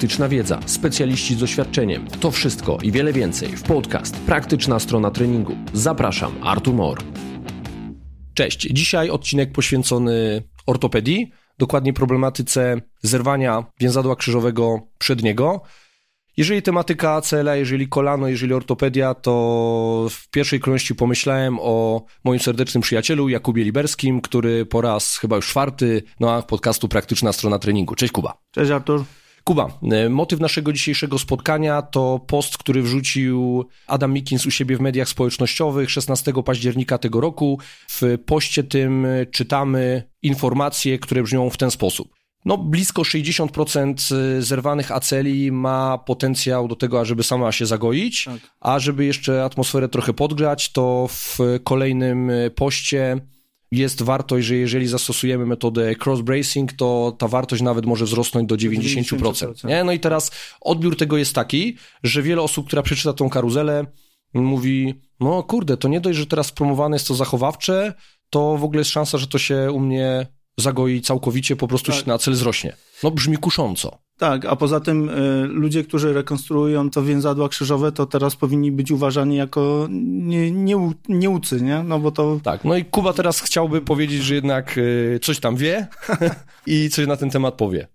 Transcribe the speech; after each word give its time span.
praktyczna 0.00 0.28
wiedza, 0.28 0.60
specjaliści 0.66 1.34
z 1.34 1.38
doświadczeniem. 1.38 2.06
To 2.20 2.30
wszystko 2.30 2.78
i 2.82 2.92
wiele 2.92 3.12
więcej 3.12 3.48
w 3.48 3.62
podcast 3.62 4.16
Praktyczna 4.16 4.78
strona 4.78 5.10
treningu. 5.10 5.56
Zapraszam, 5.72 6.32
Artur 6.42 6.74
Mor. 6.74 6.98
Cześć. 8.34 8.60
Dzisiaj 8.70 9.10
odcinek 9.10 9.52
poświęcony 9.52 10.42
ortopedii, 10.66 11.30
dokładnie 11.58 11.92
problematyce 11.92 12.80
zerwania 13.02 13.64
więzadła 13.80 14.16
krzyżowego 14.16 14.80
przedniego. 14.98 15.62
Jeżeli 16.36 16.62
tematyka 16.62 17.10
ACL, 17.10 17.48
jeżeli 17.54 17.88
kolano, 17.88 18.28
jeżeli 18.28 18.54
ortopedia, 18.54 19.14
to 19.14 20.06
w 20.10 20.30
pierwszej 20.30 20.60
kolejności 20.60 20.94
pomyślałem 20.94 21.58
o 21.60 22.04
moim 22.24 22.40
serdecznym 22.40 22.82
przyjacielu 22.82 23.28
Jakubie 23.28 23.64
Liberskim, 23.64 24.20
który 24.20 24.66
po 24.66 24.80
raz 24.80 25.18
chyba 25.18 25.36
już 25.36 25.48
czwarty 25.48 26.02
na 26.20 26.42
podcastu 26.42 26.88
Praktyczna 26.88 27.32
Strona 27.32 27.58
Treningu. 27.58 27.94
Cześć 27.94 28.12
Kuba. 28.12 28.38
Cześć 28.50 28.70
Artur. 28.70 29.04
Kuba, 29.50 29.78
e, 29.92 30.08
motyw 30.08 30.40
naszego 30.40 30.72
dzisiejszego 30.72 31.18
spotkania 31.18 31.82
to 31.82 32.20
post, 32.26 32.58
który 32.58 32.82
wrzucił 32.82 33.64
Adam 33.86 34.12
Mikins 34.12 34.46
u 34.46 34.50
siebie 34.50 34.76
w 34.76 34.80
mediach 34.80 35.08
społecznościowych 35.08 35.90
16 35.90 36.42
października 36.42 36.98
tego 36.98 37.20
roku. 37.20 37.58
W 37.88 38.18
poście 38.26 38.64
tym 38.64 39.06
czytamy 39.30 40.02
informacje, 40.22 40.98
które 40.98 41.22
brzmią 41.22 41.50
w 41.50 41.56
ten 41.56 41.70
sposób. 41.70 42.14
No, 42.44 42.58
blisko 42.58 43.02
60% 43.02 44.14
zerwanych 44.42 44.92
aceli 44.92 45.52
ma 45.52 45.98
potencjał 45.98 46.68
do 46.68 46.76
tego, 46.76 47.00
ażeby 47.00 47.22
sama 47.22 47.52
się 47.52 47.66
zagoić, 47.66 48.24
tak. 48.24 48.40
a 48.60 48.78
żeby 48.78 49.04
jeszcze 49.04 49.44
atmosferę 49.44 49.88
trochę 49.88 50.12
podgrzać, 50.12 50.72
to 50.72 51.06
w 51.10 51.38
kolejnym 51.64 52.30
poście 52.54 53.20
jest 53.72 54.02
wartość, 54.02 54.46
że 54.46 54.56
jeżeli 54.56 54.86
zastosujemy 54.86 55.46
metodę 55.46 55.92
cross-bracing, 55.92 56.72
to 56.76 57.16
ta 57.18 57.28
wartość 57.28 57.62
nawet 57.62 57.86
może 57.86 58.04
wzrosnąć 58.04 58.48
do 58.48 58.56
90%. 58.56 59.02
90%. 59.18 59.68
Nie? 59.68 59.84
No 59.84 59.92
i 59.92 60.00
teraz 60.00 60.30
odbiór 60.60 60.96
tego 60.96 61.16
jest 61.16 61.34
taki, 61.34 61.76
że 62.02 62.22
wiele 62.22 62.42
osób, 62.42 62.66
która 62.66 62.82
przeczyta 62.82 63.12
tą 63.12 63.30
karuzelę, 63.30 63.86
mówi, 64.34 64.94
no 65.20 65.42
kurde, 65.42 65.76
to 65.76 65.88
nie 65.88 66.00
dość, 66.00 66.18
że 66.18 66.26
teraz 66.26 66.52
promowane 66.52 66.94
jest 66.94 67.08
to 67.08 67.14
zachowawcze, 67.14 67.94
to 68.30 68.56
w 68.56 68.64
ogóle 68.64 68.80
jest 68.80 68.90
szansa, 68.90 69.18
że 69.18 69.26
to 69.26 69.38
się 69.38 69.72
u 69.72 69.80
mnie 69.80 70.26
zagoi 70.58 71.00
całkowicie, 71.00 71.56
po 71.56 71.68
prostu 71.68 71.92
tak. 71.92 72.00
się 72.00 72.08
na 72.08 72.18
cel 72.18 72.34
zrośnie. 72.34 72.76
No 73.02 73.10
brzmi 73.10 73.36
kusząco. 73.36 73.98
Tak, 74.20 74.44
a 74.44 74.56
poza 74.56 74.80
tym 74.80 75.08
y, 75.08 75.46
ludzie, 75.46 75.84
którzy 75.84 76.12
rekonstruują 76.12 76.90
to 76.90 77.02
więzadła 77.02 77.48
krzyżowe, 77.48 77.92
to 77.92 78.06
teraz 78.06 78.36
powinni 78.36 78.72
być 78.72 78.90
uważani 78.90 79.36
jako 79.36 79.86
nie, 79.90 80.50
nie, 80.50 80.92
nieucy, 81.08 81.60
nie? 81.62 81.82
No 81.82 81.98
bo 81.98 82.10
to... 82.10 82.40
Tak, 82.42 82.64
no 82.64 82.76
i 82.76 82.84
Kuba 82.84 83.12
teraz 83.12 83.40
chciałby 83.40 83.80
powiedzieć, 83.80 84.22
że 84.22 84.34
jednak 84.34 84.78
y, 84.78 85.18
coś 85.22 85.40
tam 85.40 85.56
wie 85.56 85.86
i 86.66 86.90
coś 86.90 87.06
na 87.06 87.16
ten 87.16 87.30
temat 87.30 87.54
powie. 87.54 87.88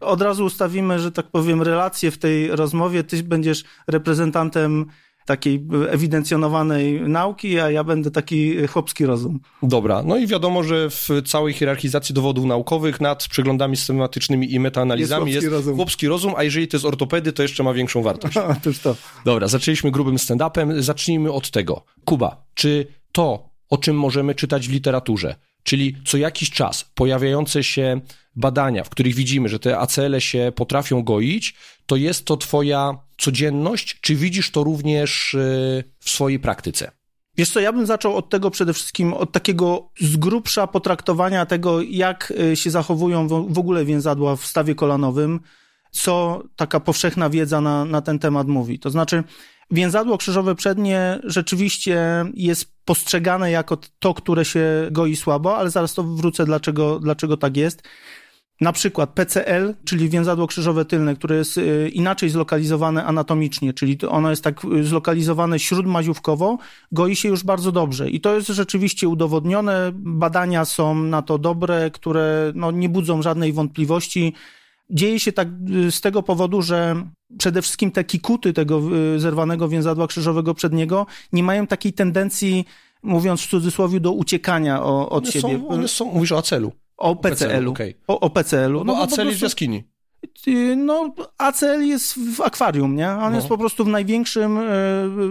Od 0.00 0.22
razu 0.22 0.44
ustawimy, 0.44 0.98
że 0.98 1.12
tak 1.12 1.26
powiem, 1.26 1.62
relacje 1.62 2.10
w 2.10 2.18
tej 2.18 2.48
rozmowie. 2.48 3.04
Ty 3.04 3.22
będziesz 3.22 3.64
reprezentantem 3.88 4.86
takiej 5.26 5.66
ewidencjonowanej 5.90 7.00
nauki, 7.00 7.60
a 7.60 7.70
ja 7.70 7.84
będę 7.84 8.10
taki 8.10 8.66
chłopski 8.66 9.06
rozum. 9.06 9.40
Dobra, 9.62 10.02
no 10.02 10.16
i 10.16 10.26
wiadomo, 10.26 10.62
że 10.62 10.90
w 10.90 11.08
całej 11.24 11.54
hierarchizacji 11.54 12.14
dowodów 12.14 12.44
naukowych 12.44 13.00
nad 13.00 13.28
przeglądami 13.28 13.76
systematycznymi 13.76 14.54
i 14.54 14.60
metaanalizami 14.60 15.32
jest, 15.32 15.46
chłopski, 15.46 15.54
jest 15.54 15.66
rozum. 15.66 15.76
chłopski 15.76 16.08
rozum, 16.08 16.32
a 16.36 16.42
jeżeli 16.42 16.68
to 16.68 16.76
jest 16.76 16.84
ortopedy, 16.84 17.32
to 17.32 17.42
jeszcze 17.42 17.62
ma 17.62 17.72
większą 17.72 18.02
wartość. 18.02 18.36
Otóż 18.58 18.78
to. 18.78 18.96
Dobra, 19.24 19.48
zaczęliśmy 19.48 19.90
grubym 19.90 20.16
stand-upem, 20.16 20.82
zacznijmy 20.82 21.32
od 21.32 21.50
tego. 21.50 21.84
Kuba, 22.04 22.44
czy 22.54 22.86
to, 23.12 23.48
o 23.70 23.78
czym 23.78 23.98
możemy 23.98 24.34
czytać 24.34 24.68
w 24.68 24.72
literaturze, 24.72 25.36
czyli 25.62 25.96
co 26.04 26.16
jakiś 26.16 26.50
czas 26.50 26.84
pojawiające 26.94 27.64
się 27.64 28.00
badania, 28.36 28.84
w 28.84 28.88
których 28.88 29.14
widzimy, 29.14 29.48
że 29.48 29.58
te 29.58 29.78
ACL 29.78 30.18
się 30.18 30.52
potrafią 30.54 31.02
goić, 31.02 31.54
to 31.86 31.96
jest 31.96 32.24
to 32.24 32.36
twoja 32.36 33.05
codzienność, 33.18 34.00
czy 34.00 34.14
widzisz 34.14 34.50
to 34.50 34.64
również 34.64 35.34
y, 35.34 35.84
w 35.98 36.10
swojej 36.10 36.38
praktyce? 36.38 36.90
Wiesz 37.36 37.50
co, 37.50 37.60
ja 37.60 37.72
bym 37.72 37.86
zaczął 37.86 38.16
od 38.16 38.30
tego 38.30 38.50
przede 38.50 38.72
wszystkim, 38.72 39.12
od 39.12 39.32
takiego 39.32 39.90
z 40.00 40.16
grubsza 40.16 40.66
potraktowania 40.66 41.46
tego, 41.46 41.82
jak 41.82 42.32
y, 42.52 42.56
się 42.56 42.70
zachowują 42.70 43.28
w 43.28 43.58
ogóle 43.58 43.84
więzadła 43.84 44.36
w 44.36 44.46
stawie 44.46 44.74
kolanowym, 44.74 45.40
co 45.90 46.42
taka 46.56 46.80
powszechna 46.80 47.30
wiedza 47.30 47.60
na, 47.60 47.84
na 47.84 48.02
ten 48.02 48.18
temat 48.18 48.46
mówi. 48.46 48.78
To 48.78 48.90
znaczy, 48.90 49.24
więzadło 49.70 50.18
krzyżowe 50.18 50.54
przednie 50.54 51.18
rzeczywiście 51.24 52.24
jest 52.34 52.72
postrzegane 52.84 53.50
jako 53.50 53.78
to, 53.98 54.14
które 54.14 54.44
się 54.44 54.88
goi 54.90 55.16
słabo, 55.16 55.56
ale 55.56 55.70
zaraz 55.70 55.94
to 55.94 56.02
wrócę, 56.02 56.44
dlaczego, 56.44 57.00
dlaczego 57.00 57.36
tak 57.36 57.56
jest. 57.56 57.82
Na 58.60 58.72
przykład 58.72 59.10
PCL, 59.10 59.74
czyli 59.84 60.08
więzadło 60.08 60.46
krzyżowe 60.46 60.84
tylne, 60.84 61.14
które 61.14 61.36
jest 61.36 61.58
y, 61.58 61.88
inaczej 61.88 62.30
zlokalizowane 62.30 63.04
anatomicznie, 63.04 63.72
czyli 63.72 63.98
ono 64.08 64.30
jest 64.30 64.44
tak 64.44 64.64
y, 64.64 64.84
zlokalizowane 64.84 65.58
śródmaziówkowo, 65.58 66.58
goi 66.92 67.16
się 67.16 67.28
już 67.28 67.44
bardzo 67.44 67.72
dobrze. 67.72 68.10
I 68.10 68.20
to 68.20 68.34
jest 68.34 68.48
rzeczywiście 68.48 69.08
udowodnione. 69.08 69.90
Badania 69.94 70.64
są 70.64 70.94
na 70.94 71.22
to 71.22 71.38
dobre, 71.38 71.90
które 71.90 72.52
no, 72.54 72.70
nie 72.70 72.88
budzą 72.88 73.22
żadnej 73.22 73.52
wątpliwości. 73.52 74.32
Dzieje 74.90 75.20
się 75.20 75.32
tak 75.32 75.48
y, 75.70 75.90
z 75.90 76.00
tego 76.00 76.22
powodu, 76.22 76.62
że 76.62 77.02
przede 77.38 77.62
wszystkim 77.62 77.90
te 77.90 78.04
kikuty 78.04 78.52
tego 78.52 78.82
zerwanego 79.16 79.68
więzadła 79.68 80.06
krzyżowego 80.06 80.54
przedniego 80.54 81.06
nie 81.32 81.42
mają 81.42 81.66
takiej 81.66 81.92
tendencji, 81.92 82.64
mówiąc 83.02 83.40
w 83.40 83.50
cudzysłowie, 83.50 84.00
do 84.00 84.12
uciekania 84.12 84.82
od 84.82 85.12
one 85.12 85.32
siebie. 85.32 85.58
Są, 85.58 85.68
one 85.68 85.88
są, 85.88 86.04
mówisz 86.04 86.32
o 86.32 86.38
acelu. 86.38 86.72
O 86.96 87.16
PCL-u. 87.16 87.70
Okay. 87.70 87.94
O, 88.06 88.20
o 88.20 88.30
PCL-u. 88.30 88.84
No, 88.84 88.94
no 88.94 89.02
ACL 89.02 89.26
jest 89.26 89.38
w 89.38 89.42
jaskini. 89.42 89.84
No, 90.76 91.14
ACL 91.38 91.82
jest 91.82 92.18
w 92.36 92.40
akwarium, 92.40 92.96
nie? 92.96 93.10
On 93.10 93.30
no. 93.30 93.36
jest 93.36 93.48
po 93.48 93.58
prostu 93.58 93.84
w 93.84 93.88
największym 93.88 94.58
y, 94.58 94.62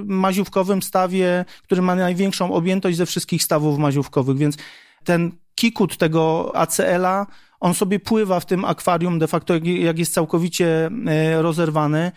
maziówkowym 0.05 0.81
stawie, 0.81 1.45
który 1.63 1.81
ma 1.81 1.95
największą 1.95 2.53
objętość 2.53 2.97
ze 2.97 3.05
wszystkich 3.05 3.43
stawów 3.43 3.79
maziówkowych, 3.79 4.37
więc 4.37 4.57
ten 5.03 5.31
kikut 5.55 5.97
tego 5.97 6.51
ACL-a, 6.55 7.27
on 7.59 7.73
sobie 7.73 7.99
pływa 7.99 8.39
w 8.39 8.45
tym 8.45 8.65
akwarium 8.65 9.19
de 9.19 9.27
facto, 9.27 9.53
jak 9.63 9.99
jest 9.99 10.13
całkowicie 10.13 10.89
y, 11.37 11.41
rozerwany 11.41 12.11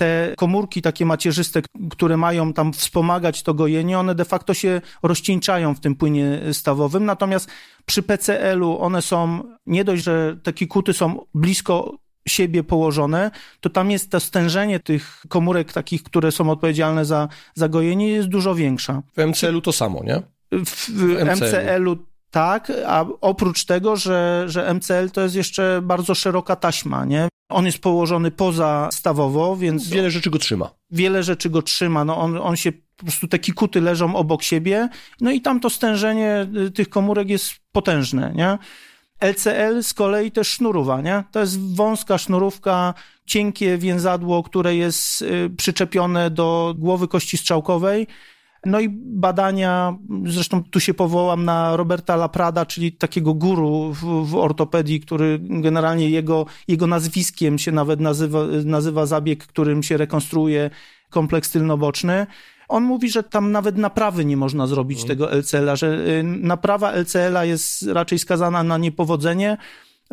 te 0.00 0.34
komórki 0.36 0.82
takie 0.82 1.06
macierzyste, 1.06 1.62
które 1.90 2.16
mają 2.16 2.52
tam 2.52 2.72
wspomagać 2.72 3.42
to 3.42 3.54
gojenie, 3.54 3.98
one 3.98 4.14
de 4.14 4.24
facto 4.24 4.54
się 4.54 4.80
rozcieńczają 5.02 5.74
w 5.74 5.80
tym 5.80 5.94
płynie 5.94 6.40
stawowym, 6.52 7.04
natomiast 7.04 7.48
przy 7.86 8.02
PCL-u 8.02 8.78
one 8.78 9.02
są, 9.02 9.42
nie 9.66 9.84
dość, 9.84 10.04
że 10.04 10.36
te 10.42 10.52
kikuty 10.52 10.92
są 10.92 11.26
blisko 11.34 11.98
siebie 12.28 12.64
położone, 12.64 13.30
to 13.60 13.70
tam 13.70 13.90
jest 13.90 14.10
to 14.10 14.20
stężenie 14.20 14.80
tych 14.80 15.24
komórek 15.28 15.72
takich, 15.72 16.02
które 16.02 16.32
są 16.32 16.50
odpowiedzialne 16.50 17.04
za, 17.04 17.28
za 17.54 17.68
gojenie 17.68 18.08
jest 18.08 18.28
dużo 18.28 18.54
większa. 18.54 19.02
W 19.16 19.26
MCL-u 19.26 19.60
to 19.60 19.72
samo, 19.72 20.04
nie? 20.04 20.22
W, 20.52 20.88
w 20.88 21.24
MCL-u 21.24 21.96
tak, 22.30 22.72
a 22.86 23.04
oprócz 23.20 23.64
tego, 23.64 23.96
że, 23.96 24.44
że 24.46 24.74
MCL 24.74 25.10
to 25.12 25.20
jest 25.20 25.34
jeszcze 25.34 25.80
bardzo 25.82 26.14
szeroka 26.14 26.56
taśma, 26.56 27.04
nie? 27.04 27.28
On 27.50 27.66
jest 27.66 27.78
położony 27.78 28.30
poza 28.30 28.88
stawowo, 28.92 29.56
więc... 29.56 29.88
Wiele 29.88 30.10
rzeczy 30.10 30.30
go 30.30 30.38
trzyma. 30.38 30.70
Wiele 30.90 31.22
rzeczy 31.22 31.50
go 31.50 31.62
trzyma, 31.62 32.04
no 32.04 32.16
on, 32.16 32.36
on 32.36 32.56
się, 32.56 32.72
po 32.72 33.04
prostu 33.04 33.28
te 33.28 33.38
kikuty 33.38 33.80
leżą 33.80 34.16
obok 34.16 34.42
siebie, 34.42 34.88
no 35.20 35.30
i 35.30 35.40
tam 35.40 35.60
to 35.60 35.70
stężenie 35.70 36.46
y, 36.66 36.70
tych 36.70 36.88
komórek 36.88 37.28
jest 37.30 37.52
potężne, 37.72 38.32
nie? 38.34 38.58
LCL 39.20 39.82
z 39.82 39.94
kolei 39.94 40.32
też 40.32 40.48
sznurowa, 40.48 41.00
nie? 41.00 41.24
To 41.32 41.40
jest 41.40 41.74
wąska 41.74 42.18
sznurówka, 42.18 42.94
cienkie 43.26 43.78
więzadło, 43.78 44.42
które 44.42 44.76
jest 44.76 45.22
y, 45.22 45.50
przyczepione 45.56 46.30
do 46.30 46.74
głowy 46.78 47.08
kości 47.08 47.36
strzałkowej, 47.38 48.06
no 48.66 48.80
i 48.80 48.88
badania, 49.02 49.98
zresztą 50.24 50.62
tu 50.64 50.80
się 50.80 50.94
powołam 50.94 51.44
na 51.44 51.76
Roberta 51.76 52.16
Laprada, 52.16 52.66
czyli 52.66 52.92
takiego 52.92 53.34
guru 53.34 53.92
w, 53.92 54.30
w 54.30 54.34
ortopedii, 54.34 55.00
który 55.00 55.38
generalnie 55.42 56.10
jego, 56.10 56.46
jego 56.68 56.86
nazwiskiem 56.86 57.58
się 57.58 57.72
nawet 57.72 58.00
nazywa, 58.00 58.38
nazywa 58.64 59.06
zabieg, 59.06 59.46
którym 59.46 59.82
się 59.82 59.96
rekonstruuje 59.96 60.70
kompleks 61.10 61.50
tylnoboczny. 61.50 62.26
On 62.68 62.84
mówi, 62.84 63.10
że 63.10 63.22
tam 63.22 63.52
nawet 63.52 63.76
naprawy 63.76 64.24
nie 64.24 64.36
można 64.36 64.66
zrobić 64.66 65.00
mhm. 65.00 65.18
tego 65.18 65.32
LCL-a, 65.32 65.76
że 65.76 66.08
y, 66.08 66.22
naprawa 66.22 66.92
LCL-a 66.92 67.44
jest 67.44 67.82
raczej 67.82 68.18
skazana 68.18 68.62
na 68.62 68.78
niepowodzenie, 68.78 69.56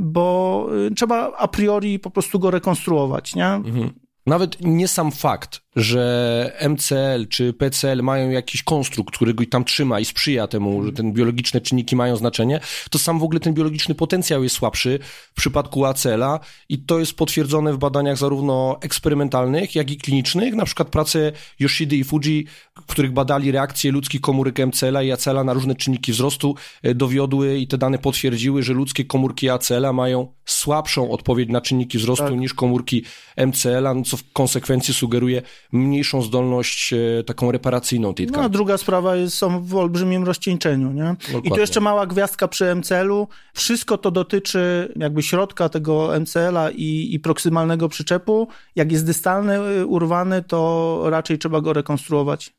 bo 0.01 0.67
y, 0.87 0.95
trzeba 0.95 1.33
a 1.37 1.47
priori 1.47 1.99
po 1.99 2.09
prostu 2.09 2.39
go 2.39 2.51
rekonstruować, 2.51 3.35
nie? 3.35 3.47
Mhm. 3.47 3.89
Nawet 4.25 4.57
nie 4.61 4.87
sam 4.87 5.11
fakt, 5.11 5.61
że 5.77 6.67
MCL 6.69 7.27
czy 7.29 7.53
PCL 7.53 8.03
mają 8.03 8.29
jakiś 8.29 8.63
konstrukt, 8.63 9.15
który 9.15 9.33
go 9.33 9.43
tam 9.49 9.63
trzyma 9.63 9.99
i 9.99 10.05
sprzyja 10.05 10.47
temu, 10.47 10.83
że 10.83 10.91
ten 10.91 11.13
biologiczne 11.13 11.61
czynniki 11.61 11.95
mają 11.95 12.15
znaczenie, 12.15 12.59
to 12.89 12.99
sam 12.99 13.19
w 13.19 13.23
ogóle 13.23 13.39
ten 13.39 13.53
biologiczny 13.53 13.95
potencjał 13.95 14.43
jest 14.43 14.55
słabszy 14.55 14.99
w 15.31 15.33
przypadku 15.33 15.85
ACL-a 15.85 16.39
i 16.69 16.79
to 16.79 16.99
jest 16.99 17.13
potwierdzone 17.13 17.73
w 17.73 17.77
badaniach 17.77 18.17
zarówno 18.17 18.77
eksperymentalnych, 18.81 19.75
jak 19.75 19.91
i 19.91 19.97
klinicznych, 19.97 20.55
na 20.55 20.65
przykład 20.65 20.89
prace 20.89 21.31
Yoshidy 21.59 21.95
i 21.95 22.03
Fuji, 22.03 22.45
w 22.81 22.85
których 22.85 23.11
badali 23.11 23.51
reakcje 23.51 23.91
ludzkich 23.91 24.21
komórek 24.21 24.59
MCL-a 24.59 25.03
i 25.03 25.11
ACL-a 25.11 25.43
na 25.43 25.53
różne 25.53 25.75
czynniki 25.75 26.11
wzrostu, 26.11 26.55
e, 26.83 26.95
dowiodły 26.95 27.57
i 27.57 27.67
te 27.67 27.77
dane 27.77 27.97
potwierdziły, 27.97 28.63
że 28.63 28.73
ludzkie 28.73 29.05
komórki 29.05 29.49
ACL-a 29.49 29.93
mają 29.93 30.27
słabszą 30.45 31.11
odpowiedź 31.11 31.49
na 31.49 31.61
czynniki 31.61 31.97
wzrostu 31.97 32.25
tak. 32.25 32.39
niż 32.39 32.53
komórki 32.53 33.03
MCL-a, 33.37 33.93
no 33.93 34.01
co 34.01 34.17
w 34.17 34.31
konsekwencji 34.33 34.93
sugeruje 34.93 35.41
mniejszą 35.71 36.21
zdolność 36.21 36.93
e, 36.93 37.23
taką 37.23 37.51
reparacyjną 37.51 38.13
tej 38.13 38.25
tkanki. 38.25 38.39
No 38.39 38.45
a 38.45 38.49
druga 38.49 38.77
sprawa 38.77 39.15
jest, 39.15 39.37
są 39.37 39.63
w 39.63 39.75
olbrzymim 39.75 40.23
rozcieńczeniu, 40.23 40.91
nie? 40.91 41.15
Dokładnie. 41.27 41.49
I 41.49 41.51
tu 41.51 41.59
jeszcze 41.59 41.81
mała 41.81 42.05
gwiazdka 42.05 42.47
przy 42.47 42.75
MCL-u. 42.75 43.27
Wszystko 43.53 43.97
to 43.97 44.11
dotyczy 44.11 44.93
jakby 44.95 45.23
środka 45.23 45.69
tego 45.69 46.19
MCL-a 46.19 46.71
i, 46.71 47.09
i 47.13 47.19
proksymalnego 47.19 47.89
przyczepu. 47.89 48.47
Jak 48.75 48.91
jest 48.91 49.05
dystalny, 49.05 49.59
y, 49.59 49.85
urwany, 49.85 50.43
to 50.43 51.01
raczej 51.05 51.37
trzeba 51.37 51.61
go 51.61 51.73
rekonstruować. 51.73 52.53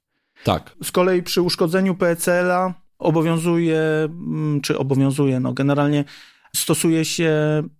Tak. 0.44 0.76
Z 0.82 0.92
kolei 0.92 1.22
przy 1.22 1.42
uszkodzeniu 1.42 1.94
PCL-a 1.94 2.74
obowiązuje, 2.98 3.78
mm, 3.78 4.60
czy 4.60 4.78
obowiązuje, 4.78 5.40
no 5.40 5.52
generalnie 5.52 6.04
stosuje 6.58 7.04
się 7.04 7.32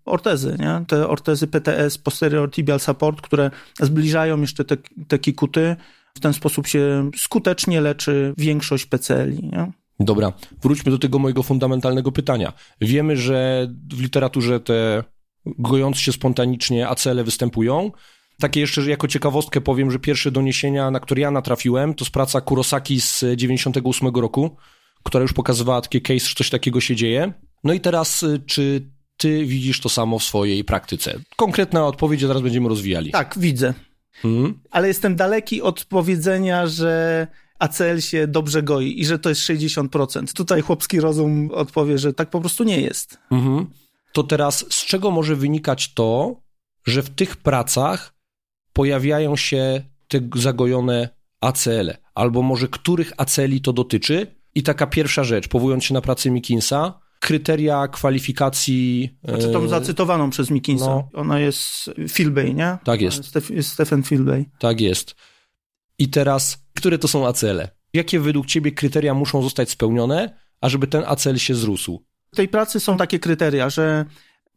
ortezy, 0.05 0.57
nie? 0.59 0.85
Te 0.87 1.09
ortezy 1.09 1.47
PTS, 1.47 1.99
posterior 1.99 2.51
tibial 2.51 2.81
support, 2.81 3.21
które 3.21 3.51
zbliżają 3.81 4.41
jeszcze 4.41 4.65
te, 4.65 4.77
te 5.09 5.19
kikuty. 5.19 5.77
W 6.15 6.21
ten 6.21 6.33
sposób 6.33 6.67
się 6.67 7.11
skutecznie 7.17 7.81
leczy 7.81 8.35
większość 8.39 8.87
PCL-i, 8.87 9.47
nie? 9.47 9.73
Dobra, 10.01 10.33
wróćmy 10.63 10.93
do 10.93 10.99
tego 10.99 11.19
mojego 11.19 11.43
fundamentalnego 11.43 12.13
pytania. 12.13 12.53
Wiemy, 12.81 13.17
że 13.17 13.69
w 13.93 14.01
literaturze 14.01 14.61
te 14.61 15.05
gojące 15.47 16.01
się 16.01 16.13
spontanicznie 16.13 16.89
acele 16.89 17.25
występują. 17.25 17.91
Takie 18.41 18.61
jeszcze 18.61 18.83
że 18.83 18.91
jako 18.91 19.09
ciekawostkę 19.09 19.61
powiem, 19.61 19.91
że 19.91 19.99
pierwsze 19.99 20.31
doniesienia, 20.31 20.91
na 20.91 21.01
które 21.01 21.21
ja 21.21 21.31
natrafiłem, 21.31 21.95
to 21.95 22.05
z 22.05 22.11
praca 22.11 22.41
Kurosaki 22.41 23.01
z 23.01 23.25
98 23.37 24.09
roku, 24.09 24.57
która 25.03 25.23
już 25.23 25.33
pokazywała 25.33 25.81
taki 25.81 26.03
case, 26.03 26.27
że 26.27 26.35
coś 26.35 26.51
takiego 26.51 26.81
się 26.81 26.97
dzieje. 26.97 27.33
No 27.64 27.72
i 27.72 27.81
teraz, 27.81 28.22
y, 28.22 28.43
czy 28.46 28.90
ty 29.16 29.46
widzisz 29.46 29.81
to 29.81 29.88
samo 29.88 30.19
w 30.19 30.25
swojej 30.25 30.64
praktyce? 30.64 31.20
Konkretna 31.37 31.87
odpowiedź, 31.87 32.25
a 32.25 32.26
teraz 32.26 32.43
będziemy 32.43 32.69
rozwijali. 32.69 33.10
Tak, 33.10 33.34
widzę. 33.38 33.75
Hmm? 34.22 34.60
Ale 34.70 34.88
jestem 34.88 35.16
daleki 35.16 35.62
od 35.62 35.84
powiedzenia, 35.84 36.66
że 36.66 37.26
ACL 37.58 38.00
się 38.00 38.26
dobrze 38.26 38.62
goi 38.62 39.00
i 39.00 39.06
że 39.06 39.19
to 39.19 39.28
jest 39.28 39.40
60%. 39.40 40.32
Tutaj 40.32 40.60
chłopski 40.60 41.00
rozum 41.00 41.50
odpowie, 41.55 41.99
że 41.99 42.12
tak 42.12 42.31
po 42.31 42.40
prostu 42.40 42.64
nie 42.64 42.81
jest. 42.81 43.19
Mhm. 43.31 43.66
To 44.12 44.22
teraz 44.22 44.64
z 44.70 44.84
czego 44.84 45.10
może 45.10 45.37
wynikać 45.37 45.94
to, 45.94 46.40
że 46.87 47.02
w 47.02 47.10
tych 47.10 47.37
pracach 47.37 48.14
pojawiają 48.72 49.37
się 49.37 49.82
te 50.08 50.20
zagojone 50.34 51.08
ACL? 51.40 51.88
-e? 51.88 51.96
Albo 52.14 52.43
może 52.43 52.69
których 52.69 53.12
ACL 53.16 53.60
to 53.62 53.72
dotyczy? 53.72 54.26
I 54.55 54.62
taka 54.62 54.87
pierwsza 54.87 55.25
rzecz, 55.25 55.49
powołując 55.49 55.84
się 55.84 55.94
na 55.94 56.00
pracę 56.00 56.31
Mikinsa, 56.31 57.00
kryteria 57.20 57.88
kwalifikacji. 57.88 59.17
Znaczy 59.25 59.53
tą 59.53 59.65
e, 59.65 59.69
zacytowaną 59.69 60.31
przez 60.31 60.50
Mikinsa. 60.50 60.87
No, 60.87 61.09
Ona 61.15 61.38
jest 61.41 61.91
Philbay, 62.09 62.55
nie? 62.55 62.79
Tak 62.85 63.00
jest. 63.00 63.25
Stef 63.25 63.50
Stephen 63.61 64.03
Philbay. 64.03 64.44
Tak 64.59 64.81
jest. 64.81 65.15
I 65.99 66.09
teraz, 66.09 66.65
które 66.75 66.99
to 66.99 67.09
są 67.09 67.26
acele? 67.26 67.69
Jakie 67.94 68.20
według 68.20 68.47
ciebie 68.47 68.73
kryteria 68.73 69.15
muszą 69.15 69.43
zostać 69.43 69.70
spełnione, 69.70 70.38
ażeby 70.61 70.87
ten 70.87 71.05
acel 71.06 71.38
się 71.38 71.55
zrósł? 71.55 72.05
W 72.32 72.37
tej 72.37 72.49
pracy 72.49 72.81
są 72.81 72.97
takie 72.97 73.19
kryteria, 73.19 73.70
że 73.70 74.05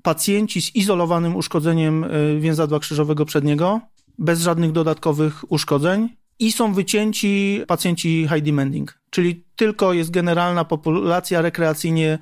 pacjenci 0.04 0.62
z 0.62 0.76
izolowanym 0.76 1.36
uszkodzeniem 1.36 2.04
e, 2.04 2.10
więzadła 2.40 2.80
krzyżowego 2.80 3.26
przedniego, 3.26 3.82
bez 4.18 4.42
żadnych 4.42 4.72
dodatkowych 4.72 5.52
uszkodzeń 5.52 6.10
i 6.40 6.52
są 6.52 6.74
wycięci 6.74 7.62
pacjenci 7.68 8.28
high 8.34 8.44
demanding, 8.44 9.00
czyli 9.10 9.46
tylko 9.56 9.94
jest 9.94 10.12
generalna 10.12 10.66
populacja 10.66 11.42
rekreacyjnie 11.42 12.20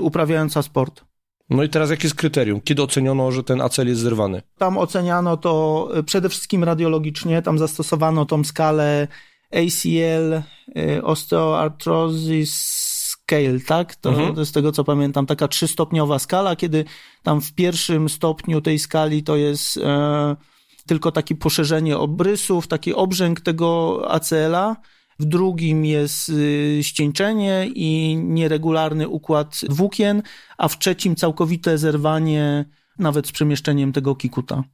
uprawiająca 0.00 0.62
sport. 0.62 1.04
No 1.50 1.62
i 1.62 1.68
teraz 1.68 1.90
jakie 1.90 2.06
jest 2.06 2.16
kryterium? 2.16 2.60
Kiedy 2.60 2.82
oceniono, 2.82 3.32
że 3.32 3.44
ten 3.44 3.60
acel 3.60 3.88
jest 3.88 4.00
zerwany? 4.00 4.42
Tam 4.58 4.78
oceniano 4.78 5.36
to 5.36 5.88
y, 5.98 6.02
przede 6.02 6.28
wszystkim 6.28 6.64
radiologicznie, 6.64 7.42
tam 7.42 7.58
zastosowano 7.58 8.26
tą 8.26 8.44
skalę 8.44 9.08
ACL, 9.52 10.42
y, 10.78 11.02
osteoarthrosis 11.04 12.80
scale, 13.30 13.60
tak? 13.66 13.96
To, 13.96 14.10
mhm. 14.10 14.34
to 14.34 14.44
z 14.44 14.52
tego 14.52 14.72
co 14.72 14.84
pamiętam, 14.84 15.26
taka 15.26 15.48
trzystopniowa 15.48 16.18
skala, 16.18 16.56
kiedy 16.56 16.84
tam 17.22 17.40
w 17.40 17.54
pierwszym 17.54 18.08
stopniu 18.08 18.60
tej 18.60 18.78
skali 18.78 19.22
to 19.22 19.36
jest 19.36 19.76
e, 19.76 20.36
tylko 20.86 21.12
takie 21.12 21.34
poszerzenie 21.34 21.98
obrysów, 21.98 22.66
taki 22.66 22.94
obrzęk 22.94 23.40
tego 23.40 24.00
ACL-a, 24.10 24.76
w 25.20 25.24
drugim 25.24 25.84
jest 25.84 26.28
y, 26.28 26.78
ścieńczenie 26.82 27.68
i 27.74 28.16
nieregularny 28.16 29.08
układ 29.08 29.60
włókien, 29.68 30.22
a 30.58 30.68
w 30.68 30.78
trzecim 30.78 31.16
całkowite 31.16 31.78
zerwanie 31.78 32.64
nawet 32.98 33.26
z 33.26 33.32
przemieszczeniem 33.32 33.92
tego 33.92 34.14
kikuta. 34.14 34.64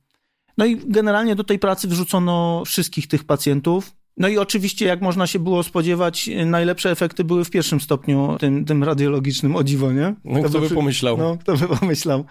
No 0.58 0.66
i 0.66 0.76
generalnie 0.76 1.37
do 1.37 1.44
tej 1.44 1.58
pracy 1.58 1.88
wrzucono 1.88 2.62
wszystkich 2.66 3.06
tych 3.06 3.25
pacjentów. 3.25 3.93
No 4.16 4.28
i 4.28 4.38
oczywiście, 4.38 4.87
jak 4.87 5.00
można 5.00 5.26
się 5.26 5.38
było 5.38 5.62
spodziewać, 5.62 6.31
najlepsze 6.46 6.90
efekty 6.90 7.25
były 7.25 7.44
w 7.44 7.50
pierwszym 7.50 7.81
stopniu, 7.81 8.37
tym, 8.40 8.64
tym 8.64 8.84
radiologicznym, 8.84 9.56
o 9.56 9.64
dziwo, 9.64 9.93
nie? 9.93 10.14
No, 10.25 10.43
kto 10.43 10.60
by 10.60 10.70
pomyślał? 10.70 11.16
No, 11.16 11.37
kto 11.40 11.56
by 11.56 11.69
pomyślał. 11.69 12.25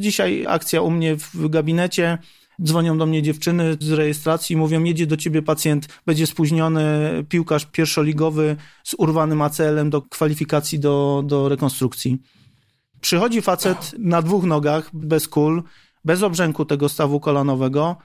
Dzisiaj 0.00 0.46
akcja 0.48 0.82
u 0.82 0.90
mnie 0.90 1.16
w 1.16 1.48
gabinecie 1.48 2.18
Dzwonią 2.62 2.98
do 2.98 3.06
mnie 3.06 3.22
dziewczyny 3.22 3.76
z 3.80 3.90
rejestracji 3.90 4.56
mówią, 4.56 4.84
jedzie 4.84 5.06
do 5.06 5.16
ciebie 5.16 5.42
pacjent, 5.42 5.88
będzie 6.06 6.26
spóźniony 6.26 6.84
piłkarz 7.28 7.66
pierwszoligowy 7.66 8.56
z 8.84 8.94
urwanym 8.98 9.42
ACL-em 9.42 9.90
do 9.90 10.02
kwalifikacji 10.02 10.78
do, 10.78 11.22
do 11.26 11.48
rekonstrukcji. 11.48 12.18
Przychodzi 13.00 13.42
facet 13.42 13.94
na 13.98 14.22
dwóch 14.22 14.44
nogach, 14.44 14.90
bez 14.92 15.28
kul, 15.28 15.62
bez 16.04 16.22
obrzęku 16.22 16.64
tego 16.64 16.88
stawu 16.88 17.20
kolanowego, 17.20 17.96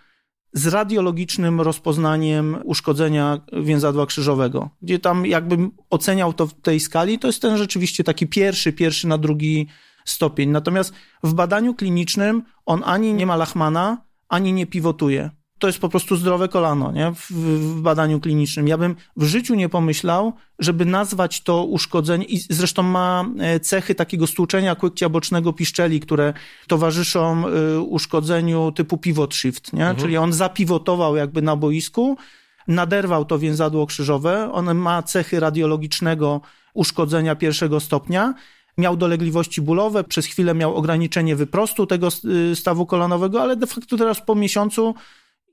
z 0.54 0.68
radiologicznym 0.68 1.62
rozpoznaniem 1.62 2.57
uszkodzenia 2.63 3.42
więzadła 3.63 4.06
krzyżowego, 4.06 4.69
gdzie 4.81 5.00
tam 5.00 5.25
jakbym 5.25 5.72
oceniał 5.90 6.34
to 6.34 6.48
w 6.48 6.54
tej 6.54 6.80
skali, 6.80 7.19
to 7.19 7.28
jest 7.28 7.42
ten 7.42 7.57
rzeczywiście 7.57 8.04
taki 8.04 8.28
pierwszy, 8.28 8.74
pierwszy 8.74 9.07
na 9.07 9.18
drugi 9.18 9.68
stopień. 10.06 10.50
Natomiast 10.50 10.94
w 11.24 11.34
badaniu 11.34 11.75
klinicznym 11.75 12.44
on 12.66 12.81
ani 12.86 13.13
nie 13.13 13.25
ma 13.25 13.36
Lachmana, 13.36 14.08
ani 14.29 14.53
nie 14.53 14.67
pivotuje. 14.67 15.29
To 15.59 15.67
jest 15.67 15.79
po 15.79 15.89
prostu 15.89 16.15
zdrowe 16.15 16.47
kolano 16.47 16.91
nie? 16.91 17.11
W, 17.15 17.31
w, 17.31 17.81
badaniu 17.81 18.19
klinicznym. 18.19 18.67
Ja 18.67 18.77
bym 18.77 18.95
w 19.15 19.23
życiu 19.23 19.55
nie 19.55 19.69
pomyślał, 19.69 20.33
żeby 20.59 20.85
nazwać 20.85 21.43
to 21.43 21.63
uszkodzenie, 21.63 22.25
i 22.25 22.39
zresztą 22.49 22.83
ma 22.83 23.25
e, 23.39 23.59
cechy 23.59 23.95
takiego 23.95 24.27
stłuczenia 24.27 24.75
kłykcia 24.75 25.09
bocznego 25.09 25.53
piszczeli, 25.53 25.99
które 25.99 26.33
towarzyszą 26.67 27.48
e, 27.48 27.79
uszkodzeniu 27.79 28.71
typu 28.71 28.98
pivot 28.98 29.36
shift, 29.36 29.74
nie? 29.74 29.81
Mhm. 29.81 29.98
czyli 29.98 30.17
on 30.17 30.33
zapivotował 30.33 31.15
jakby 31.15 31.41
na 31.41 31.55
boisku, 31.55 32.17
naderwał 32.67 33.25
to 33.25 33.39
więzadło 33.39 33.86
krzyżowe, 33.86 34.51
on 34.53 34.75
ma 34.75 35.03
cechy 35.03 35.39
radiologicznego 35.39 36.41
uszkodzenia 36.74 37.36
pierwszego 37.36 37.79
stopnia, 37.79 38.33
miał 38.79 38.98
dolegliwości 38.98 39.62
bólowe, 39.62 40.03
przez 40.03 40.25
chwilę 40.25 40.53
miał 40.53 40.75
ograniczenie 40.75 41.36
wyprostu 41.36 41.86
tego 41.86 42.07
y, 42.51 42.55
stawu 42.55 42.86
kolanowego, 42.86 43.41
ale 43.41 43.55
de 43.55 43.67
facto 43.67 43.98
teraz 43.98 44.21
po 44.21 44.36
miesiącu 44.36 44.95